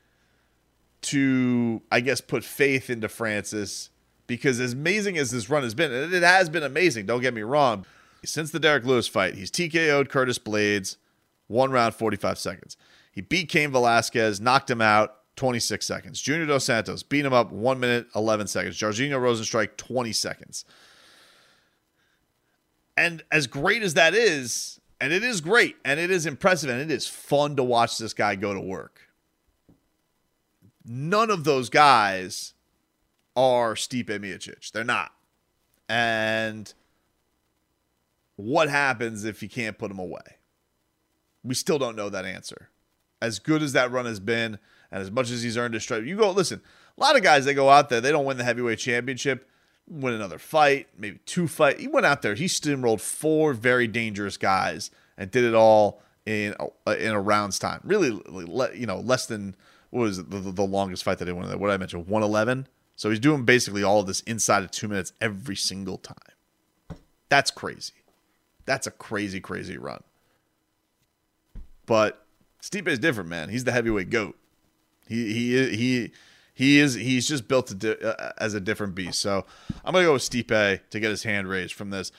to, 1.02 1.82
I 1.90 2.00
guess, 2.00 2.20
put 2.20 2.44
faith 2.44 2.88
into 2.88 3.08
Francis 3.08 3.90
because 4.26 4.60
as 4.60 4.72
amazing 4.72 5.18
as 5.18 5.30
this 5.30 5.50
run 5.50 5.62
has 5.62 5.74
been, 5.74 5.92
and 5.92 6.12
it 6.12 6.22
has 6.22 6.48
been 6.48 6.62
amazing, 6.62 7.06
don't 7.06 7.20
get 7.20 7.34
me 7.34 7.42
wrong, 7.42 7.84
since 8.24 8.50
the 8.50 8.60
Derrick 8.60 8.84
Lewis 8.84 9.08
fight, 9.08 9.34
he's 9.34 9.50
TKO'd 9.50 10.08
Curtis 10.08 10.38
Blaydes, 10.38 10.96
one 11.48 11.70
round, 11.70 11.94
45 11.94 12.38
seconds. 12.38 12.76
He 13.12 13.20
beat 13.20 13.48
Cain 13.48 13.70
Velasquez, 13.70 14.40
knocked 14.40 14.70
him 14.70 14.80
out, 14.80 15.16
26 15.36 15.84
seconds. 15.84 16.20
Junior 16.20 16.46
Dos 16.46 16.64
Santos 16.64 17.02
beat 17.02 17.24
him 17.24 17.32
up, 17.32 17.52
1 17.52 17.80
minute, 17.80 18.06
11 18.14 18.46
seconds. 18.46 18.78
Jairzinho 18.78 19.18
Rozenstruik, 19.18 19.76
20 19.76 20.12
seconds. 20.12 20.64
And 22.96 23.24
as 23.30 23.46
great 23.46 23.82
as 23.82 23.94
that 23.94 24.14
is, 24.14 24.80
and 25.00 25.12
it 25.12 25.24
is 25.24 25.40
great, 25.40 25.76
and 25.84 25.98
it 25.98 26.10
is 26.10 26.26
impressive, 26.26 26.70
and 26.70 26.80
it 26.80 26.90
is 26.90 27.06
fun 27.06 27.56
to 27.56 27.62
watch 27.62 27.98
this 27.98 28.14
guy 28.14 28.36
go 28.36 28.54
to 28.54 28.60
work 28.60 29.00
none 30.84 31.30
of 31.30 31.44
those 31.44 31.68
guys 31.68 32.54
are 33.36 33.74
Stipe 33.74 34.06
Miocic. 34.06 34.70
They're 34.72 34.84
not. 34.84 35.12
And 35.88 36.72
what 38.42 38.68
happens 38.68 39.24
if 39.24 39.42
you 39.42 39.48
can't 39.48 39.78
put 39.78 39.90
him 39.90 39.98
away? 39.98 40.38
We 41.44 41.54
still 41.54 41.78
don't 41.78 41.96
know 41.96 42.08
that 42.08 42.24
answer. 42.24 42.70
As 43.20 43.38
good 43.38 43.62
as 43.62 43.72
that 43.72 43.90
run 43.90 44.06
has 44.06 44.20
been, 44.20 44.58
and 44.90 45.02
as 45.02 45.10
much 45.10 45.30
as 45.30 45.42
he's 45.42 45.56
earned 45.56 45.74
his 45.74 45.84
stripes, 45.84 46.06
you 46.06 46.16
go 46.16 46.30
listen. 46.30 46.60
A 46.98 47.00
lot 47.00 47.16
of 47.16 47.22
guys 47.22 47.44
they 47.44 47.54
go 47.54 47.70
out 47.70 47.88
there, 47.88 48.00
they 48.00 48.10
don't 48.10 48.24
win 48.24 48.36
the 48.36 48.44
heavyweight 48.44 48.78
championship, 48.78 49.48
win 49.88 50.14
another 50.14 50.38
fight, 50.38 50.88
maybe 50.98 51.20
two 51.24 51.48
fight. 51.48 51.78
He 51.78 51.88
went 51.88 52.06
out 52.06 52.22
there, 52.22 52.34
he 52.34 52.46
steamrolled 52.46 53.00
four 53.00 53.54
very 53.54 53.86
dangerous 53.86 54.36
guys 54.36 54.90
and 55.16 55.30
did 55.30 55.44
it 55.44 55.54
all 55.54 56.02
in 56.26 56.54
a, 56.58 56.66
uh, 56.90 56.94
in 56.94 57.12
a 57.12 57.20
round's 57.20 57.58
time. 57.58 57.80
Really, 57.84 58.08
you 58.76 58.86
know, 58.86 58.98
less 58.98 59.26
than 59.26 59.54
what 59.90 60.02
was 60.02 60.16
the, 60.24 60.38
the 60.38 60.62
longest 60.62 61.04
fight 61.04 61.18
that 61.18 61.28
he 61.28 61.32
won? 61.32 61.46
What 61.58 61.68
did 61.68 61.74
I 61.74 61.78
mention? 61.78 62.00
111. 62.00 62.66
So 62.96 63.10
he's 63.10 63.20
doing 63.20 63.44
basically 63.44 63.82
all 63.82 64.00
of 64.00 64.06
this 64.06 64.20
inside 64.22 64.62
of 64.62 64.70
two 64.70 64.88
minutes 64.88 65.12
every 65.20 65.56
single 65.56 65.98
time. 65.98 66.16
That's 67.28 67.50
crazy. 67.50 67.94
That's 68.64 68.86
a 68.86 68.90
crazy, 68.90 69.40
crazy 69.40 69.78
run. 69.78 70.02
But 71.86 72.24
Stipe 72.62 72.88
is 72.88 72.98
different, 72.98 73.28
man. 73.28 73.48
He's 73.48 73.64
the 73.64 73.72
heavyweight 73.72 74.10
goat. 74.10 74.36
He 75.08 75.32
he 75.32 75.76
he 75.76 76.12
he 76.54 76.78
is 76.78 76.94
he's 76.94 77.26
just 77.26 77.48
built 77.48 77.76
di- 77.78 77.98
uh, 77.98 78.32
as 78.38 78.54
a 78.54 78.60
different 78.60 78.94
beast. 78.94 79.20
So 79.20 79.44
I'm 79.84 79.92
gonna 79.92 80.06
go 80.06 80.14
with 80.14 80.22
Stipe 80.22 80.80
to 80.90 81.00
get 81.00 81.10
his 81.10 81.24
hand 81.24 81.48
raised 81.48 81.74
from 81.74 81.90
this. 81.90 82.12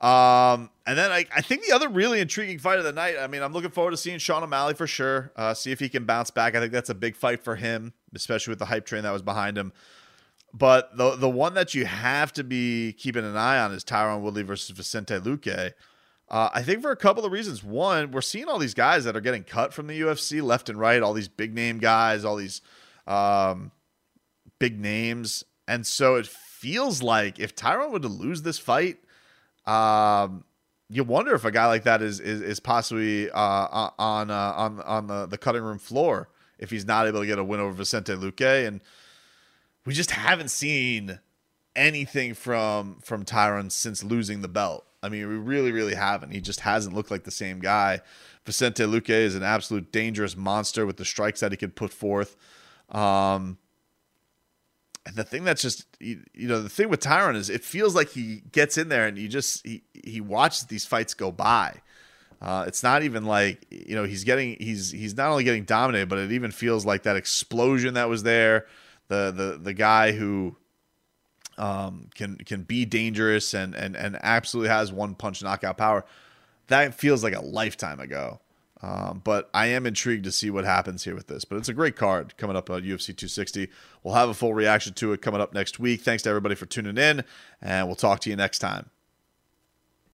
Um, 0.00 0.70
and 0.86 0.96
then 0.96 1.10
I, 1.10 1.26
I 1.34 1.40
think 1.40 1.66
the 1.66 1.72
other 1.72 1.88
really 1.88 2.20
intriguing 2.20 2.60
fight 2.60 2.78
of 2.78 2.84
the 2.84 2.92
night. 2.92 3.16
I 3.20 3.26
mean, 3.26 3.42
I'm 3.42 3.52
looking 3.52 3.70
forward 3.70 3.90
to 3.90 3.96
seeing 3.96 4.18
Sean 4.18 4.44
O'Malley 4.44 4.74
for 4.74 4.86
sure. 4.86 5.32
Uh, 5.34 5.54
see 5.54 5.72
if 5.72 5.80
he 5.80 5.88
can 5.88 6.04
bounce 6.04 6.30
back. 6.30 6.54
I 6.54 6.60
think 6.60 6.72
that's 6.72 6.90
a 6.90 6.94
big 6.94 7.16
fight 7.16 7.42
for 7.42 7.56
him, 7.56 7.92
especially 8.14 8.52
with 8.52 8.60
the 8.60 8.66
hype 8.66 8.86
train 8.86 9.02
that 9.02 9.10
was 9.10 9.22
behind 9.22 9.58
him. 9.58 9.72
But 10.54 10.96
the 10.96 11.16
the 11.16 11.28
one 11.28 11.54
that 11.54 11.74
you 11.74 11.84
have 11.84 12.32
to 12.34 12.44
be 12.44 12.94
keeping 12.94 13.24
an 13.24 13.36
eye 13.36 13.58
on 13.58 13.72
is 13.72 13.84
Tyron 13.84 14.22
Woodley 14.22 14.42
versus 14.42 14.70
Vicente 14.70 15.18
Luque. 15.18 15.72
Uh, 16.30 16.50
I 16.52 16.62
think 16.62 16.82
for 16.82 16.90
a 16.90 16.96
couple 16.96 17.24
of 17.24 17.32
reasons. 17.32 17.62
One, 17.62 18.10
we're 18.10 18.20
seeing 18.20 18.48
all 18.48 18.58
these 18.58 18.74
guys 18.74 19.04
that 19.04 19.16
are 19.16 19.20
getting 19.20 19.44
cut 19.44 19.72
from 19.72 19.86
the 19.86 20.00
UFC 20.00 20.42
left 20.42 20.68
and 20.68 20.78
right, 20.78 21.02
all 21.02 21.14
these 21.14 21.28
big 21.28 21.54
name 21.54 21.78
guys, 21.78 22.24
all 22.24 22.36
these 22.36 22.60
um, 23.06 23.72
big 24.58 24.78
names. 24.78 25.44
And 25.66 25.86
so 25.86 26.16
it 26.16 26.26
feels 26.26 27.02
like 27.02 27.38
if 27.38 27.54
Tyron 27.54 27.90
were 27.92 28.00
to 28.00 28.08
lose 28.08 28.42
this 28.42 28.58
fight, 28.58 28.98
um, 29.66 30.44
you 30.90 31.04
wonder 31.04 31.34
if 31.34 31.44
a 31.44 31.50
guy 31.50 31.66
like 31.66 31.84
that 31.84 32.02
is 32.02 32.20
is, 32.20 32.40
is 32.40 32.60
possibly 32.60 33.30
uh, 33.30 33.90
on 33.98 34.30
uh, 34.30 34.52
on 34.56 34.80
on 34.80 35.06
the, 35.06 35.26
the 35.26 35.38
cutting 35.38 35.62
room 35.62 35.78
floor 35.78 36.30
if 36.58 36.70
he's 36.70 36.86
not 36.86 37.06
able 37.06 37.20
to 37.20 37.26
get 37.26 37.38
a 37.38 37.44
win 37.44 37.60
over 37.60 37.72
Vicente 37.72 38.12
Luque. 38.14 38.66
And 38.66 38.80
we 39.88 39.94
just 39.94 40.10
haven't 40.10 40.50
seen 40.50 41.18
anything 41.74 42.34
from 42.34 42.98
from 43.00 43.24
Tyron 43.24 43.72
since 43.72 44.04
losing 44.04 44.42
the 44.42 44.48
belt. 44.48 44.84
I 45.02 45.08
mean, 45.08 45.26
we 45.26 45.36
really, 45.36 45.72
really 45.72 45.94
haven't. 45.94 46.32
He 46.32 46.42
just 46.42 46.60
hasn't 46.60 46.94
looked 46.94 47.10
like 47.10 47.24
the 47.24 47.30
same 47.30 47.58
guy. 47.58 48.02
Vicente 48.44 48.84
Luque 48.84 49.08
is 49.08 49.34
an 49.34 49.42
absolute 49.42 49.90
dangerous 49.90 50.36
monster 50.36 50.84
with 50.84 50.98
the 50.98 51.06
strikes 51.06 51.40
that 51.40 51.52
he 51.52 51.56
can 51.56 51.70
put 51.70 51.90
forth. 51.90 52.36
Um, 52.90 53.56
and 55.06 55.16
the 55.16 55.24
thing 55.24 55.44
that's 55.44 55.62
just 55.62 55.86
you, 55.98 56.22
you, 56.34 56.48
know 56.48 56.60
the 56.60 56.68
thing 56.68 56.90
with 56.90 57.00
Tyron 57.00 57.34
is 57.34 57.48
it 57.48 57.64
feels 57.64 57.94
like 57.94 58.10
he 58.10 58.42
gets 58.52 58.76
in 58.76 58.90
there 58.90 59.06
and 59.06 59.16
you 59.16 59.26
just 59.26 59.66
he 59.66 59.84
he 59.94 60.20
watches 60.20 60.64
these 60.64 60.84
fights 60.84 61.14
go 61.14 61.32
by. 61.32 61.80
Uh, 62.42 62.64
it's 62.66 62.82
not 62.82 63.04
even 63.04 63.24
like 63.24 63.64
you 63.70 63.94
know 63.94 64.04
he's 64.04 64.24
getting 64.24 64.58
he's 64.60 64.90
he's 64.90 65.16
not 65.16 65.30
only 65.30 65.44
getting 65.44 65.64
dominated, 65.64 66.10
but 66.10 66.18
it 66.18 66.32
even 66.32 66.50
feels 66.50 66.84
like 66.84 67.04
that 67.04 67.16
explosion 67.16 67.94
that 67.94 68.10
was 68.10 68.22
there. 68.22 68.66
The 69.08 69.32
the 69.34 69.58
the 69.62 69.74
guy 69.74 70.12
who 70.12 70.56
um, 71.56 72.08
can 72.14 72.36
can 72.36 72.62
be 72.62 72.84
dangerous 72.84 73.54
and 73.54 73.74
and 73.74 73.96
and 73.96 74.18
absolutely 74.22 74.70
has 74.70 74.92
one 74.92 75.14
punch 75.14 75.42
knockout 75.42 75.76
power. 75.76 76.04
That 76.68 76.94
feels 76.94 77.24
like 77.24 77.34
a 77.34 77.40
lifetime 77.40 78.00
ago. 78.00 78.40
Um, 78.80 79.22
but 79.24 79.50
I 79.52 79.66
am 79.68 79.86
intrigued 79.86 80.24
to 80.24 80.32
see 80.32 80.50
what 80.50 80.64
happens 80.64 81.02
here 81.02 81.14
with 81.14 81.26
this. 81.26 81.44
But 81.44 81.56
it's 81.56 81.68
a 81.68 81.74
great 81.74 81.96
card 81.96 82.36
coming 82.36 82.56
up 82.56 82.70
on 82.70 82.82
UFC 82.82 83.06
260. 83.06 83.68
We'll 84.04 84.14
have 84.14 84.28
a 84.28 84.34
full 84.34 84.54
reaction 84.54 84.94
to 84.94 85.12
it 85.12 85.20
coming 85.20 85.40
up 85.40 85.52
next 85.52 85.80
week. 85.80 86.02
Thanks 86.02 86.22
to 86.22 86.28
everybody 86.28 86.54
for 86.54 86.66
tuning 86.66 86.96
in, 86.96 87.24
and 87.60 87.88
we'll 87.88 87.96
talk 87.96 88.20
to 88.20 88.30
you 88.30 88.36
next 88.36 88.60
time. 88.60 88.90